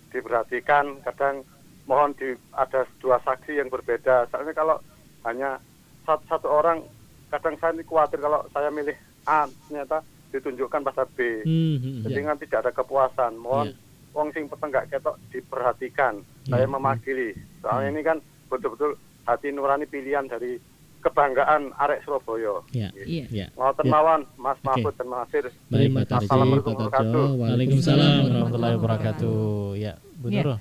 diperhatikan 0.09 0.99
kadang 1.03 1.45
mohon 1.85 2.11
di 2.13 2.33
ada 2.51 2.83
dua 2.97 3.17
saksi 3.19 3.55
yang 3.55 3.67
berbeda. 3.67 4.27
Soalnya 4.27 4.53
kalau 4.53 4.77
hanya 5.23 5.57
satu, 6.03 6.23
satu 6.27 6.47
orang 6.47 6.83
kadang 7.29 7.55
saya 7.57 7.71
ini 7.71 7.83
khawatir 7.83 8.19
kalau 8.19 8.41
saya 8.49 8.69
milih 8.69 8.97
A 9.23 9.45
ternyata 9.67 10.01
ditunjukkan 10.29 10.81
pada 10.83 11.03
B. 11.07 11.41
Hmm, 11.41 12.03
Jadi 12.03 12.13
iya. 12.15 12.27
kan 12.27 12.37
tidak 12.37 12.59
ada 12.61 12.71
kepuasan. 12.73 13.33
Mohon 13.35 13.67
Iya. 13.69 13.77
Wong 14.11 14.33
sing 14.33 14.49
peteng 14.49 14.69
gak 14.69 14.89
ketok 14.89 15.15
diperhatikan. 15.29 16.13
Iya. 16.45 16.51
Saya 16.51 16.65
memakili. 16.65 17.29
Soalnya 17.61 17.89
ini 17.91 18.01
kan 18.01 18.17
betul-betul 18.49 18.97
hati 19.23 19.53
nurani 19.53 19.85
pilihan 19.85 20.25
dari 20.25 20.57
kebanggaan 20.99 21.71
arek 21.79 22.03
Surabaya. 22.03 22.59
Iya. 22.75 22.89
Iya. 22.95 23.25
Iya. 23.29 23.47
Ngoten 23.55 23.85
Ya. 23.87 23.91
mawon 23.91 24.21
Mas. 24.35 24.57
Mahfud 24.59 24.93
dan 24.97 25.07
Nasir. 25.07 25.45
Baik, 25.69 25.71
Terima 25.71 25.99
Pak 26.01 26.07
Tarjo. 26.09 26.25
Assalamualaikum 26.27 26.71
warahmatullahi. 26.75 27.39
Waalaikumsalam 27.39 28.19
warahmatullahi 28.27 28.73
wabarakatuh. 28.75 29.39
Ya, 29.79 29.93
Bu 30.19 30.25
Iya. 30.27 30.41
Nurul. 30.43 30.57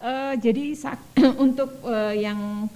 Eh, 0.00 0.34
jadi 0.40 0.64
untuk 1.46 1.70
eh, 1.84 2.14
yang 2.22 2.70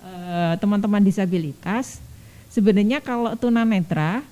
eh, 0.00 0.54
teman-teman 0.56 1.02
disabilitas 1.04 2.00
sebenarnya 2.48 3.04
kalau 3.04 3.36
tunanetra 3.36 4.24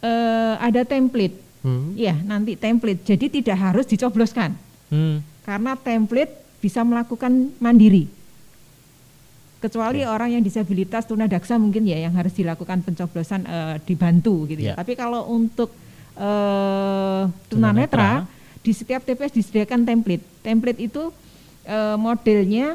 eh, 0.00 0.54
ada 0.60 0.86
template 0.86 1.46
Hmm. 1.66 1.98
Iya, 1.98 2.14
nanti 2.22 2.54
template. 2.54 3.02
Jadi 3.02 3.42
tidak 3.42 3.58
harus 3.58 3.90
dicobloskan. 3.90 4.54
Hmm. 4.90 5.22
Karena 5.46 5.78
template 5.78 6.32
bisa 6.58 6.82
melakukan 6.82 7.54
mandiri. 7.62 8.10
Kecuali 9.56 10.04
orang 10.04 10.38
yang 10.38 10.42
disabilitas 10.44 11.08
tunadaksa 11.08 11.56
mungkin 11.56 11.88
ya 11.88 11.98
yang 11.98 12.14
harus 12.14 12.34
dilakukan 12.36 12.84
pencoblosan 12.86 13.46
eh, 13.46 13.76
dibantu 13.82 14.46
gitu 14.50 14.62
ya. 14.62 14.74
Ya. 14.74 14.74
Tapi 14.78 14.92
kalau 14.94 15.26
untuk 15.32 15.72
eh, 16.14 17.22
Tunanetra. 17.50 18.26
tunanetra 18.26 18.62
di 18.66 18.72
setiap 18.74 19.06
TPS 19.06 19.30
disediakan 19.30 19.86
template. 19.86 20.24
Template 20.42 20.80
itu 20.82 21.14
eh, 21.66 21.96
modelnya 21.98 22.74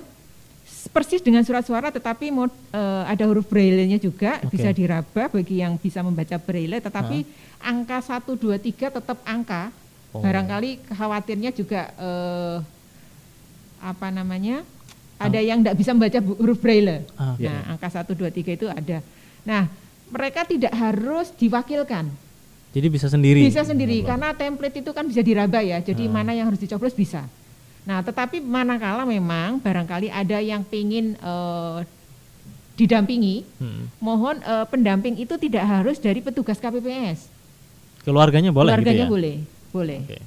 persis 0.90 1.22
dengan 1.22 1.46
surat 1.46 1.62
suara 1.62 1.94
tetapi 1.94 2.34
mod, 2.34 2.50
eh, 2.74 3.04
ada 3.06 3.24
huruf 3.28 3.46
braille-nya 3.46 4.02
juga 4.02 4.42
Oke. 4.42 4.58
bisa 4.58 4.74
diraba 4.74 5.30
bagi 5.30 5.62
yang 5.62 5.78
bisa 5.78 6.02
membaca 6.02 6.40
braille 6.42 6.82
tetapi 6.82 7.28
angka 7.62 8.02
1 8.02 8.26
2 8.26 8.58
3 8.58 8.98
tetap 8.98 9.18
angka. 9.28 9.70
Oh. 10.12 10.20
Barangkali 10.20 10.84
khawatirnya 10.92 11.52
juga 11.52 11.88
eh, 11.96 12.58
apa 13.80 14.08
namanya? 14.12 14.62
Ada 15.16 15.38
yang 15.38 15.62
tidak 15.62 15.78
bisa 15.78 15.94
membaca 15.94 16.18
huruf 16.18 16.58
braille. 16.58 17.06
Ah, 17.14 17.38
oke. 17.38 17.46
Nah, 17.46 17.60
angka 17.72 17.88
1 17.94 18.10
2 18.10 18.26
3 18.28 18.58
itu 18.58 18.66
ada. 18.66 19.06
Nah, 19.46 19.70
mereka 20.10 20.44
tidak 20.44 20.74
harus 20.74 21.30
diwakilkan. 21.32 22.10
Jadi 22.72 22.88
bisa 22.90 23.06
sendiri. 23.06 23.40
Bisa 23.46 23.62
sendiri 23.62 24.02
karena 24.02 24.34
template 24.34 24.82
itu 24.82 24.92
kan 24.92 25.06
bisa 25.06 25.22
diraba 25.22 25.62
ya. 25.62 25.78
Jadi 25.80 26.10
Ah. 26.10 26.12
mana 26.12 26.34
yang 26.34 26.50
harus 26.50 26.58
dicoblos 26.58 26.92
bisa. 26.92 27.24
Nah, 27.82 28.02
tetapi 28.02 28.42
manakala 28.42 29.06
memang 29.06 29.58
barangkali 29.58 30.10
ada 30.10 30.38
yang 30.38 30.66
ingin 30.68 31.14
eh, 31.16 31.80
didampingi, 32.74 33.46
Hmm. 33.62 33.94
mohon 33.98 34.42
eh, 34.42 34.66
pendamping 34.68 35.16
itu 35.16 35.38
tidak 35.38 35.64
harus 35.64 36.02
dari 36.02 36.20
petugas 36.20 36.58
KPPS. 36.58 37.30
Keluarganya 38.02 38.50
boleh 38.50 38.74
Keluarganya 38.74 39.06
gitu 39.06 39.10
ya? 39.10 39.14
boleh, 39.14 39.36
boleh. 39.72 40.00
Oke. 40.06 40.20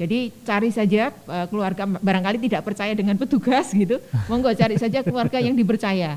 Jadi 0.00 0.32
cari 0.44 0.70
saja 0.72 1.12
eh, 1.12 1.46
keluarga 1.48 1.84
barangkali 1.84 2.38
tidak 2.48 2.62
percaya 2.64 2.92
dengan 2.96 3.16
petugas 3.16 3.72
gitu, 3.82 3.98
monggo 4.28 4.52
cari 4.52 4.76
saja 4.76 5.00
keluarga 5.04 5.40
yang 5.40 5.56
dipercaya. 5.56 6.16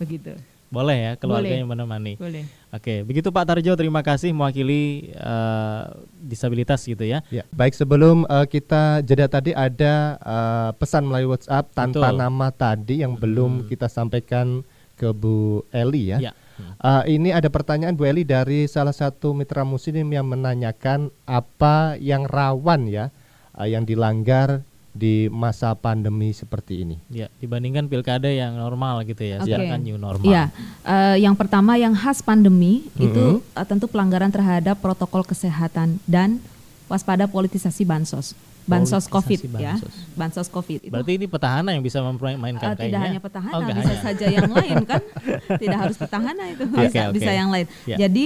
Begitu. 0.00 0.36
Boleh 0.70 0.98
ya 1.02 1.12
keluarganya 1.18 1.66
Boleh. 1.66 1.82
menemani. 1.82 2.14
Boleh. 2.14 2.46
Oke, 2.70 3.02
begitu 3.02 3.34
Pak 3.34 3.42
Tarjo, 3.42 3.74
terima 3.74 4.06
kasih 4.06 4.30
mewakili 4.30 5.10
eh, 5.10 5.82
disabilitas 6.22 6.86
gitu 6.86 7.02
ya. 7.02 7.26
Ya, 7.26 7.42
baik 7.50 7.74
sebelum 7.74 8.22
eh, 8.30 8.46
kita 8.46 9.02
jeda 9.02 9.26
tadi 9.26 9.50
ada 9.50 10.14
eh, 10.22 10.70
pesan 10.78 11.10
melalui 11.10 11.34
WhatsApp 11.34 11.74
tanpa 11.74 12.14
Betul. 12.14 12.22
nama 12.22 12.46
tadi 12.54 13.02
yang 13.02 13.18
belum 13.18 13.66
kita 13.66 13.90
sampaikan 13.90 14.62
ke 14.94 15.10
Bu 15.10 15.66
Eli 15.74 16.14
ya. 16.14 16.30
Ya. 16.30 16.32
Eh, 16.80 17.20
ini 17.20 17.30
ada 17.32 17.48
pertanyaan 17.48 17.96
Bu 17.96 18.08
Eli 18.08 18.24
dari 18.24 18.64
salah 18.70 18.94
satu 18.94 19.32
mitra 19.36 19.64
muslim 19.66 20.06
yang 20.10 20.26
menanyakan 20.28 21.12
apa 21.28 21.96
yang 22.00 22.24
rawan 22.24 22.88
ya 22.88 23.12
eh, 23.58 23.68
yang 23.72 23.84
dilanggar 23.84 24.64
di 24.90 25.30
masa 25.30 25.72
pandemi 25.78 26.34
seperti 26.34 26.82
ini. 26.82 26.96
Ya, 27.10 27.30
dibandingkan 27.38 27.86
pilkada 27.86 28.26
yang 28.26 28.58
normal 28.58 29.06
gitu 29.06 29.22
ya, 29.22 29.38
sekarang 29.38 29.78
kan 29.78 29.80
new 29.86 29.94
normal. 29.94 30.26
Iya, 30.26 30.44
eh, 30.82 31.16
yang 31.22 31.38
pertama 31.38 31.78
yang 31.78 31.94
khas 31.94 32.22
pandemi 32.22 32.82
Mm-hmm. 32.90 33.06
itu 33.06 33.26
eh, 33.54 33.66
tentu 33.66 33.86
pelanggaran 33.86 34.34
terhadap 34.34 34.78
protokol 34.82 35.22
kesehatan 35.22 36.02
dan 36.10 36.42
waspada 36.90 37.24
politisasi 37.24 37.86
bansos, 37.86 38.34
bansos 38.66 39.06
COVID 39.06 39.40
ya, 39.54 39.78
bansos. 39.78 39.94
bansos 40.12 40.48
COVID. 40.48 40.80
Itu 40.82 40.90
Berarti 40.90 41.12
ini 41.14 41.26
petahana 41.26 41.70
yang 41.70 41.80
bisa 41.80 42.02
memainkan 42.02 42.74
Eh, 42.74 42.76
kayaknya. 42.76 42.84
tidak 42.84 43.00
hanya 43.06 43.20
petahana, 43.22 43.54
Oh, 43.54 43.60
bisa 43.62 43.78
hanya. 43.86 44.02
saja 44.02 44.26
yang 44.28 44.50
lain 44.50 44.76
kan, 44.84 45.02
tidak 45.62 45.78
harus 45.78 45.96
petahana 45.96 46.44
itu, 46.48 46.64
bisa, 46.66 47.00
oke. 47.06 47.14
bisa 47.14 47.30
yang 47.30 47.48
lain. 47.48 47.66
Ya. 47.86 47.96
Jadi 47.96 48.24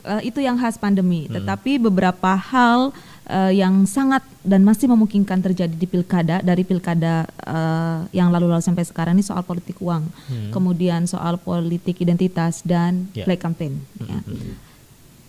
eh, 0.00 0.20
itu 0.24 0.40
yang 0.40 0.56
khas 0.56 0.74
pandemi. 0.74 1.26
Hmm. 1.26 1.36
Tetapi 1.36 1.76
beberapa 1.78 2.32
hal 2.32 2.90
eh, 3.28 3.52
yang 3.54 3.84
sangat 3.84 4.24
dan 4.40 4.62
masih 4.62 4.88
memungkinkan 4.88 5.36
terjadi 5.42 5.68
di 5.70 5.84
pilkada 5.84 6.40
dari 6.40 6.64
pilkada 6.64 7.28
eh, 7.28 8.00
yang 8.12 8.32
lalu-lalu 8.32 8.64
sampai 8.64 8.82
sekarang 8.82 9.12
ini 9.12 9.22
soal 9.22 9.42
politik 9.42 9.76
uang, 9.78 10.00
Hmm. 10.26 10.48
kemudian 10.48 11.04
soal 11.04 11.36
politik 11.36 11.98
identitas 11.98 12.64
dan 12.64 13.12
Ya. 13.12 13.28
play 13.28 13.36
campaign. 13.36 13.84
ya. 14.00 14.16
Hmm. 14.18 14.56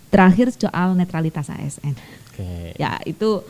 Terakhir 0.08 0.50
soal 0.50 0.94
netralitas 0.94 1.46
ASN. 1.46 1.94
Oke. 2.40 2.74
Ya 2.76 2.96
itu 3.04 3.44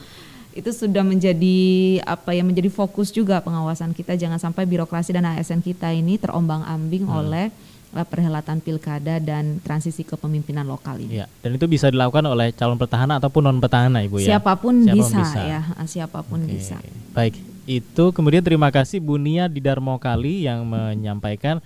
itu 0.51 0.71
sudah 0.75 1.07
menjadi 1.07 1.59
apa 2.03 2.35
ya 2.35 2.43
menjadi 2.43 2.67
fokus 2.69 3.15
juga 3.15 3.39
pengawasan 3.39 3.95
kita 3.95 4.19
jangan 4.19 4.37
sampai 4.37 4.67
birokrasi 4.67 5.15
dan 5.15 5.23
ASN 5.25 5.63
kita 5.63 5.95
ini 5.95 6.19
terombang-ambing 6.19 7.07
Hmm. 7.07 7.19
oleh 7.23 7.55
perhelatan 7.91 8.63
pilkada 8.63 9.19
dan 9.19 9.59
transisi 9.59 10.07
kepemimpinan 10.07 10.63
lokal 10.63 10.95
ini. 11.03 11.23
Ya, 11.23 11.27
dan 11.43 11.59
itu 11.59 11.67
bisa 11.67 11.91
dilakukan 11.91 12.23
oleh 12.23 12.55
calon 12.55 12.79
petahana 12.79 13.19
ataupun 13.19 13.43
non 13.43 13.59
petahana, 13.59 13.99
Ibu 14.07 14.23
ya. 14.23 14.39
Siapa 14.39 14.55
pun, 14.63 14.87
Siapa 14.87 14.95
pun 14.95 14.99
bisa, 15.03 15.19
bisa. 15.19 15.41
ya, 15.43 15.61
uh, 15.75 15.89
siapa 15.91 16.19
pun 16.23 16.39
Oke, 16.47 16.55
bisa. 16.55 16.79
Baik, 17.11 17.35
itu 17.67 18.05
kemudian 18.15 18.47
terima 18.47 18.71
kasih 18.71 19.03
Bu 19.03 19.19
Nia 19.19 19.51
di 19.51 19.59
Darmo 19.59 19.99
Kali 19.99 20.47
yang 20.47 20.63
menyampaikan 20.71 21.59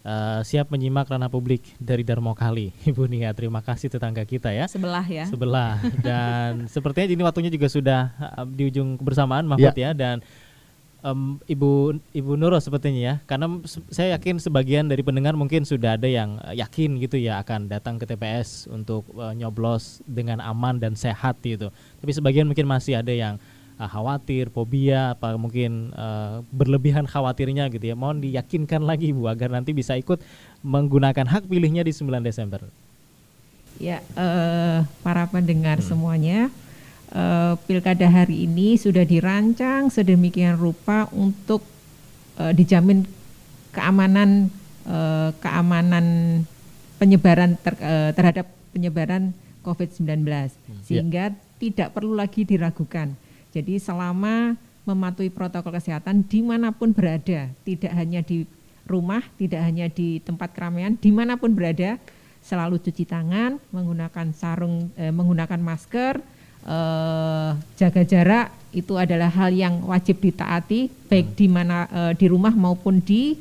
eh, 0.00 0.40
siap 0.42 0.68
menyimak 0.68 1.08
ranah 1.08 1.28
publik 1.28 1.62
dari 1.76 2.02
Darmo 2.02 2.32
Kali. 2.32 2.72
Ibu 2.90 3.06
Nia, 3.06 3.32
terima 3.32 3.60
kasih 3.60 3.88
tetangga 3.88 4.24
kita 4.24 4.50
ya. 4.50 4.66
Sebelah 4.66 5.04
ya. 5.04 5.24
Sebelah 5.26 5.80
dan 6.06 6.66
sepertinya 6.66 7.08
ini 7.08 7.22
waktunya 7.22 7.50
juga 7.52 7.68
sudah 7.68 8.00
eh, 8.14 8.44
di 8.50 8.68
ujung 8.68 8.96
kebersamaan 8.96 9.44
Mahfud 9.44 9.76
ya 9.76 9.90
dan 9.92 10.20
em, 11.00 11.40
Ibu 11.48 11.96
Ibu 12.12 12.32
Nurul 12.36 12.60
sepertinya 12.60 13.00
ya 13.00 13.14
karena 13.24 13.48
se- 13.64 13.84
saya 13.88 14.20
yakin 14.20 14.36
sebagian 14.36 14.84
dari 14.84 15.00
pendengar 15.00 15.32
mungkin 15.32 15.64
sudah 15.64 15.96
ada 15.96 16.08
yang 16.08 16.36
eh, 16.48 16.60
yakin 16.60 17.00
gitu 17.00 17.16
ya 17.16 17.40
akan 17.40 17.68
datang 17.68 17.96
ke 17.96 18.04
TPS 18.04 18.68
untuk 18.68 19.08
eh, 19.16 19.32
nyoblos 19.36 20.04
dengan 20.04 20.40
aman 20.40 20.76
dan 20.76 20.92
sehat 20.96 21.40
gitu. 21.40 21.72
Tapi 21.72 22.10
sebagian 22.12 22.48
mungkin 22.48 22.68
masih 22.68 23.00
ada 23.00 23.12
yang 23.12 23.40
eh, 23.80 23.88
khawatir, 23.88 24.52
fobia, 24.52 25.16
apa 25.16 25.32
mungkin 25.40 25.96
eh, 25.96 26.44
berlebihan 26.52 27.08
khawatirnya 27.08 27.72
gitu 27.72 27.88
ya. 27.88 27.96
Mohon 27.96 28.28
diyakinkan 28.28 28.84
lagi 28.84 29.16
Bu 29.16 29.32
agar 29.32 29.48
nanti 29.48 29.72
bisa 29.72 29.96
ikut 29.96 30.20
menggunakan 30.60 31.24
hak 31.24 31.48
pilihnya 31.48 31.80
di 31.80 31.96
9 31.96 32.20
Desember. 32.20 32.68
Ya, 33.80 34.04
eh, 34.04 34.84
para 35.00 35.24
pendengar 35.32 35.80
semuanya, 35.80 36.52
eh, 37.16 37.54
pilkada 37.64 38.04
hari 38.04 38.44
ini 38.44 38.76
sudah 38.76 39.08
dirancang 39.08 39.88
sedemikian 39.88 40.60
rupa 40.60 41.08
untuk 41.16 41.64
eh, 42.36 42.52
dijamin 42.52 43.08
keamanan 43.72 44.52
eh, 44.84 45.30
keamanan 45.40 46.06
penyebaran 47.00 47.56
ter- 47.56 47.80
eh, 47.80 48.12
terhadap 48.12 48.44
penyebaran 48.76 49.32
COVID-19 49.64 50.24
sehingga 50.84 51.32
tidak 51.60 51.92
perlu 51.92 52.16
lagi 52.16 52.48
diragukan. 52.48 53.12
Jadi 53.50 53.82
selama 53.82 54.54
mematuhi 54.86 55.28
protokol 55.28 55.74
kesehatan 55.76 56.24
di 56.26 56.40
mana 56.40 56.72
pun 56.72 56.90
berada, 56.94 57.50
tidak 57.66 57.92
hanya 57.92 58.22
di 58.22 58.46
rumah, 58.88 59.22
tidak 59.38 59.60
hanya 59.62 59.86
di 59.86 60.18
tempat 60.22 60.50
keramaian, 60.56 60.96
di 60.98 61.10
mana 61.14 61.38
pun 61.38 61.54
berada, 61.54 62.00
selalu 62.40 62.80
cuci 62.80 63.04
tangan, 63.06 63.60
menggunakan 63.70 64.32
sarung, 64.32 64.88
eh, 64.96 65.12
menggunakan 65.12 65.60
masker, 65.60 66.18
eh, 66.64 67.50
jaga 67.76 68.02
jarak 68.02 68.46
itu 68.72 68.94
adalah 68.96 69.28
hal 69.30 69.50
yang 69.52 69.82
wajib 69.86 70.18
ditaati, 70.22 70.90
baik 71.10 71.36
di 71.36 71.46
mana 71.46 71.86
eh, 71.90 72.12
di 72.16 72.26
rumah 72.26 72.54
maupun 72.54 72.98
di 72.98 73.36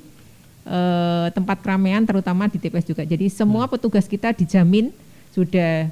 eh, 0.69 1.27
tempat 1.33 1.65
keramaian, 1.65 2.05
terutama 2.05 2.45
di 2.45 2.61
TPS 2.61 2.85
juga. 2.85 3.01
Jadi 3.01 3.25
semua 3.31 3.65
petugas 3.65 4.05
kita 4.05 4.35
dijamin 4.35 4.93
sudah 5.33 5.89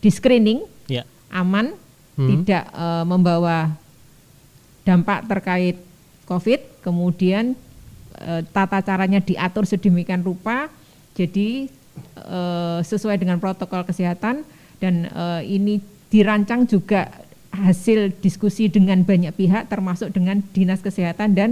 di 0.00 0.10
screening, 0.10 0.62
Ya. 0.86 1.02
aman, 1.30 1.74
Hmm. 2.16 2.28
tidak 2.32 2.64
eh, 2.72 3.04
membawa 3.04 3.76
dampak 4.88 5.28
terkait 5.28 5.76
COVID, 6.24 6.80
kemudian 6.80 7.52
eh, 8.16 8.42
tata 8.56 8.80
caranya 8.80 9.20
diatur 9.20 9.68
sedemikian 9.68 10.24
rupa, 10.24 10.72
jadi 11.12 11.68
eh, 12.16 12.80
sesuai 12.80 13.20
dengan 13.20 13.36
protokol 13.36 13.84
kesehatan 13.84 14.48
dan 14.80 14.94
eh, 15.12 15.42
ini 15.44 15.84
dirancang 16.08 16.64
juga 16.64 17.12
hasil 17.52 18.16
diskusi 18.20 18.72
dengan 18.72 19.04
banyak 19.04 19.32
pihak, 19.36 19.68
termasuk 19.68 20.12
dengan 20.12 20.40
dinas 20.56 20.80
kesehatan 20.80 21.36
dan 21.36 21.50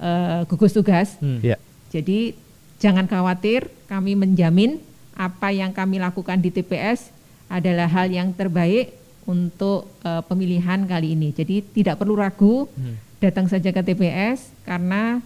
eh, 0.00 0.48
gugus 0.48 0.72
tugas. 0.72 1.20
Hmm. 1.20 1.44
Ya. 1.44 1.60
Jadi 1.92 2.32
jangan 2.80 3.04
khawatir, 3.04 3.68
kami 3.84 4.16
menjamin 4.16 4.80
apa 5.16 5.48
yang 5.52 5.72
kami 5.72 5.96
lakukan 5.96 6.40
di 6.40 6.52
TPS 6.52 7.08
adalah 7.48 7.88
hal 7.88 8.12
yang 8.12 8.36
terbaik 8.36 8.92
untuk 9.26 9.90
eh, 10.00 10.22
pemilihan 10.22 10.82
kali 10.82 11.12
ini. 11.12 11.30
Jadi 11.30 11.60
tidak 11.62 11.98
perlu 11.98 12.14
ragu, 12.14 12.70
datang 13.18 13.46
saja 13.46 13.68
ke 13.68 13.82
TPS 13.82 14.50
karena 14.62 15.18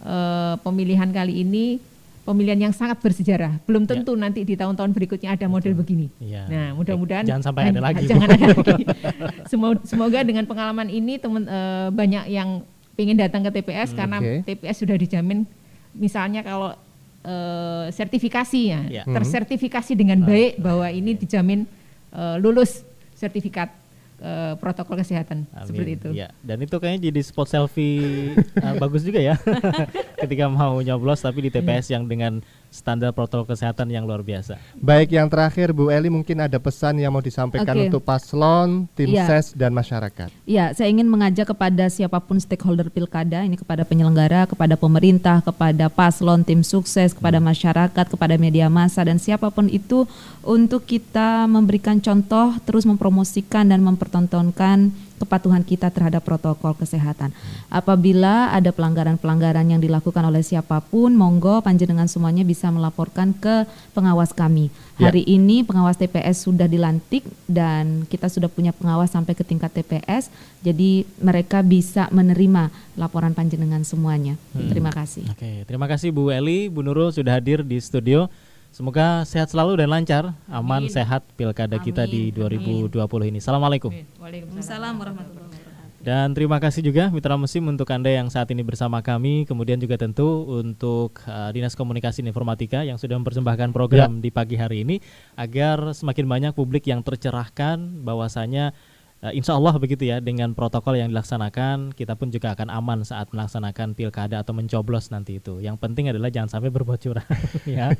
eh, 0.00 0.54
pemilihan 0.60 1.08
kali 1.08 1.40
ini 1.40 1.78
pemilihan 2.22 2.58
yang 2.58 2.74
sangat 2.74 2.98
bersejarah. 2.98 3.62
Belum 3.62 3.86
tentu 3.86 4.12
nanti 4.12 4.42
di 4.42 4.58
tahun-tahun 4.58 4.90
berikutnya 4.90 5.32
ada 5.32 5.46
model 5.46 5.72
begini. 5.72 6.10
Iya. 6.18 6.42
Nah, 6.46 6.66
mudah-mudahan 6.74 7.22
Jangan 7.22 7.42
sampai 7.44 7.70
ada 7.70 7.78
lagi. 7.86 8.02
Jangan 8.02 8.28
ada 8.28 8.46
lagi. 8.50 8.82
Semo- 9.50 9.82
Semoga 9.86 10.26
dengan 10.26 10.42
pengalaman 10.42 10.90
ini 10.90 11.16
teman 11.16 11.46
eh, 11.46 11.88
banyak 11.88 12.26
yang 12.26 12.66
ingin 12.96 13.14
datang 13.14 13.46
ke 13.46 13.50
TPS 13.54 13.92
karena 13.92 14.18
Oke. 14.18 14.42
TPS 14.42 14.82
sudah 14.82 14.96
dijamin 14.96 15.46
misalnya 15.92 16.42
kalau 16.42 16.74
eh, 17.22 17.86
sertifikasinya 17.90 18.90
Ya. 18.90 19.02
tersertifikasi 19.04 19.92
dengan 19.92 20.18
baik 20.20 20.58
bahwa 20.58 20.88
ini 20.88 21.14
dijamin 21.14 21.62
eh, 22.10 22.36
lulus 22.38 22.82
sertifikat 23.16 23.72
eh, 24.20 24.54
protokol 24.60 25.00
kesehatan 25.00 25.48
Amin. 25.50 25.66
seperti 25.66 25.90
itu. 25.96 26.08
Ya, 26.12 26.28
dan 26.44 26.60
itu 26.60 26.76
kayaknya 26.76 27.08
jadi 27.08 27.20
spot 27.24 27.48
selfie 27.48 28.36
uh, 28.60 28.76
bagus 28.76 29.02
juga 29.02 29.24
ya. 29.24 29.40
Ketika 30.22 30.52
mau 30.52 30.76
nyoblos 30.84 31.24
tapi 31.24 31.48
di 31.48 31.50
TPS 31.50 31.96
yang 31.96 32.04
dengan 32.04 32.44
standar 32.70 33.10
protokol 33.16 33.48
kesehatan 33.48 33.88
yang 33.88 34.04
luar 34.04 34.20
biasa. 34.20 34.60
Baik, 34.76 35.16
yang 35.16 35.26
terakhir 35.30 35.72
Bu 35.72 35.88
Eli 35.88 36.12
mungkin 36.12 36.42
ada 36.44 36.58
pesan 36.60 37.00
yang 37.00 37.14
mau 37.14 37.24
disampaikan 37.24 37.72
Oke. 37.72 37.88
untuk 37.88 38.02
paslon, 38.04 38.84
tim 38.92 39.10
Iya. 39.12 39.24
ses 39.26 39.56
dan 39.56 39.72
masyarakat. 39.72 40.28
Ya, 40.44 40.74
saya 40.76 40.92
ingin 40.92 41.08
mengajak 41.08 41.50
kepada 41.50 41.88
siapa 41.88 42.20
pun 42.20 42.36
stakeholder 42.36 42.92
pilkada, 42.92 43.42
ini 43.46 43.56
kepada 43.56 43.86
penyelenggara, 43.86 44.44
kepada 44.44 44.76
pemerintah, 44.76 45.40
kepada 45.40 45.88
paslon, 45.88 46.44
tim 46.44 46.60
sukses, 46.60 47.16
kepada 47.16 47.40
masyarakat, 47.40 48.04
kepada 48.10 48.34
media 48.36 48.68
massa 48.68 49.06
dan 49.06 49.16
siapa 49.16 49.48
pun 49.48 49.70
itu 49.70 50.04
untuk 50.44 50.84
kita 50.84 51.48
memberikan 51.48 51.98
contoh, 51.98 52.54
terus 52.68 52.84
mempromosikan 52.84 53.70
dan 53.70 53.80
mempertontonkan 53.82 55.05
kepatuhan 55.16 55.64
kita 55.64 55.88
terhadap 55.88 56.22
protokol 56.22 56.76
kesehatan. 56.76 57.32
Apabila 57.72 58.52
ada 58.52 58.70
pelanggaran-pelanggaran 58.70 59.66
yang 59.68 59.80
dilakukan 59.80 60.22
oleh 60.24 60.44
siapa 60.44 60.84
pun, 60.84 61.16
monggo 61.16 61.64
panjenengan 61.64 62.06
semuanya 62.06 62.44
bisa 62.44 62.68
melaporkan 62.68 63.32
ke 63.32 63.64
pengawas 63.96 64.36
kami. 64.36 64.68
Ya. 64.96 65.08
Hari 65.08 65.28
ini 65.28 65.64
pengawas 65.64 66.00
TPS 66.00 66.48
sudah 66.48 66.68
dilantik 66.68 67.24
dan 67.48 68.08
kita 68.08 68.32
sudah 68.32 68.48
punya 68.48 68.72
pengawas 68.72 69.12
sampai 69.12 69.36
ke 69.36 69.44
tingkat 69.44 69.72
TPS. 69.72 70.32
Jadi 70.64 71.04
mereka 71.20 71.60
bisa 71.60 72.08
menerima 72.12 72.72
laporan 72.96 73.36
panjenengan 73.36 73.84
semuanya. 73.84 74.40
Terima 74.52 74.88
kasih. 74.88 75.28
Oke, 75.28 75.68
terima 75.68 75.84
kasih 75.84 76.12
Bu 76.12 76.32
Eli, 76.32 76.72
Bu 76.72 76.80
Nurul 76.80 77.12
sudah 77.12 77.36
hadir 77.36 77.60
di 77.60 77.76
studio. 77.76 78.28
Semoga 78.76 79.24
sehat 79.24 79.48
selalu 79.48 79.80
dan 79.80 79.88
lancar, 79.88 80.36
aman, 80.52 80.84
sehat 80.92 81.24
pilkada 81.32 81.80
kita 81.80 82.04
di 82.04 82.28
2020 82.28 82.92
ini. 83.32 83.40
Assalamualaikum. 83.40 83.88
Waalaikumsalam 84.20 85.00
warahmatullahi 85.00 85.48
wabarakatuh. 85.48 86.04
Dan 86.04 86.36
terima 86.36 86.60
kasih 86.60 86.84
juga 86.84 87.08
Mitra 87.08 87.40
Musim 87.40 87.64
untuk 87.72 87.88
Anda 87.88 88.12
yang 88.12 88.28
saat 88.28 88.52
ini 88.52 88.60
bersama 88.60 89.00
kami. 89.00 89.48
Kemudian 89.48 89.80
juga 89.80 89.96
tentu 89.96 90.44
untuk 90.44 91.24
uh, 91.24 91.48
Dinas 91.56 91.72
Komunikasi 91.72 92.20
dan 92.20 92.36
Informatika 92.36 92.84
yang 92.84 93.00
sudah 93.00 93.16
mempersembahkan 93.16 93.72
program 93.72 94.20
di 94.20 94.28
pagi 94.28 94.60
hari 94.60 94.84
ini 94.84 95.00
agar 95.40 95.96
semakin 95.96 96.28
banyak 96.28 96.52
publik 96.52 96.84
yang 96.84 97.00
tercerahkan 97.00 98.04
bahwasanya 98.04 98.76
uh, 99.22 99.32
insya 99.32 99.56
Allah 99.56 99.74
begitu 99.76 100.04
ya 100.04 100.20
dengan 100.20 100.52
protokol 100.52 100.98
yang 100.98 101.08
dilaksanakan 101.12 101.94
kita 101.96 102.18
pun 102.18 102.28
juga 102.28 102.52
akan 102.52 102.68
aman 102.68 103.04
saat 103.06 103.30
melaksanakan 103.32 103.96
pilkada 103.96 104.42
atau 104.42 104.52
mencoblos 104.52 105.08
nanti 105.08 105.38
itu. 105.38 105.62
Yang 105.62 105.76
penting 105.80 106.10
adalah 106.12 106.28
jangan 106.28 106.58
sampai 106.58 106.68
berbuat 106.72 106.98
curang 107.04 107.28
ya. 107.64 107.94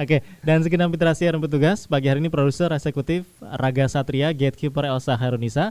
Oke, 0.00 0.24
dan 0.42 0.64
sekian 0.64 0.88
Mitra 0.90 1.14
Siar 1.14 1.36
petugas 1.38 1.86
pagi 1.86 2.10
hari 2.10 2.24
ini 2.24 2.30
produser 2.32 2.72
eksekutif 2.72 3.28
Raga 3.40 3.86
Satria, 3.86 4.32
gatekeeper 4.34 4.88
Elsa 4.88 5.14
Harunisa. 5.14 5.70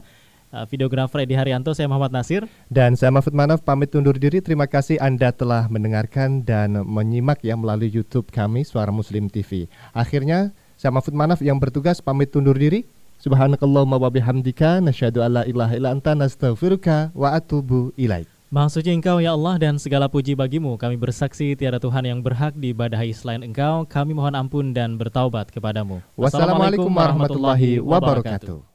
Uh, 0.54 0.62
videografer 0.70 1.26
Edi 1.26 1.34
Haryanto, 1.34 1.74
saya 1.74 1.90
Muhammad 1.90 2.14
Nasir. 2.14 2.46
Dan 2.70 2.94
saya 2.94 3.10
Mahfud 3.10 3.34
Manaf 3.34 3.66
pamit 3.66 3.90
undur 3.98 4.14
diri. 4.14 4.38
Terima 4.38 4.70
kasih 4.70 5.02
Anda 5.02 5.34
telah 5.34 5.66
mendengarkan 5.66 6.46
dan 6.46 6.78
menyimak 6.78 7.42
ya 7.42 7.58
melalui 7.58 7.90
YouTube 7.90 8.30
kami 8.30 8.62
Suara 8.62 8.94
Muslim 8.94 9.26
TV. 9.26 9.66
Akhirnya 9.90 10.54
saya 10.78 10.94
Mahfud 10.94 11.10
Manaf 11.10 11.42
yang 11.42 11.58
bertugas 11.58 11.98
pamit 11.98 12.30
undur 12.38 12.54
diri. 12.54 12.86
Subhanakallahumma 13.24 13.96
wa 13.96 14.12
bihamdika 14.12 14.84
nasyhadu 14.84 15.24
alla 15.24 15.48
ilaha 15.48 15.72
illa 15.72 15.96
anta 15.96 16.12
nastaghfiruka 16.12 17.08
wa 17.16 17.32
atubu 17.32 17.88
ilaik. 17.96 18.28
Maha 18.52 18.68
suci 18.68 18.92
Engkau 18.92 19.16
ya 19.16 19.32
Allah 19.32 19.56
dan 19.56 19.80
segala 19.80 20.12
puji 20.12 20.36
bagimu. 20.36 20.76
Kami 20.76 21.00
bersaksi 21.00 21.56
tiada 21.56 21.80
Tuhan 21.80 22.04
yang 22.04 22.20
berhak 22.20 22.52
diibadahi 22.52 23.16
selain 23.16 23.40
Engkau. 23.40 23.88
Kami 23.88 24.12
mohon 24.12 24.36
ampun 24.36 24.76
dan 24.76 25.00
bertaubat 25.00 25.48
kepadamu. 25.48 26.04
Wassalamualaikum 26.20 26.92
warahmatullahi 26.92 27.80
wabarakatuh. 27.80 28.73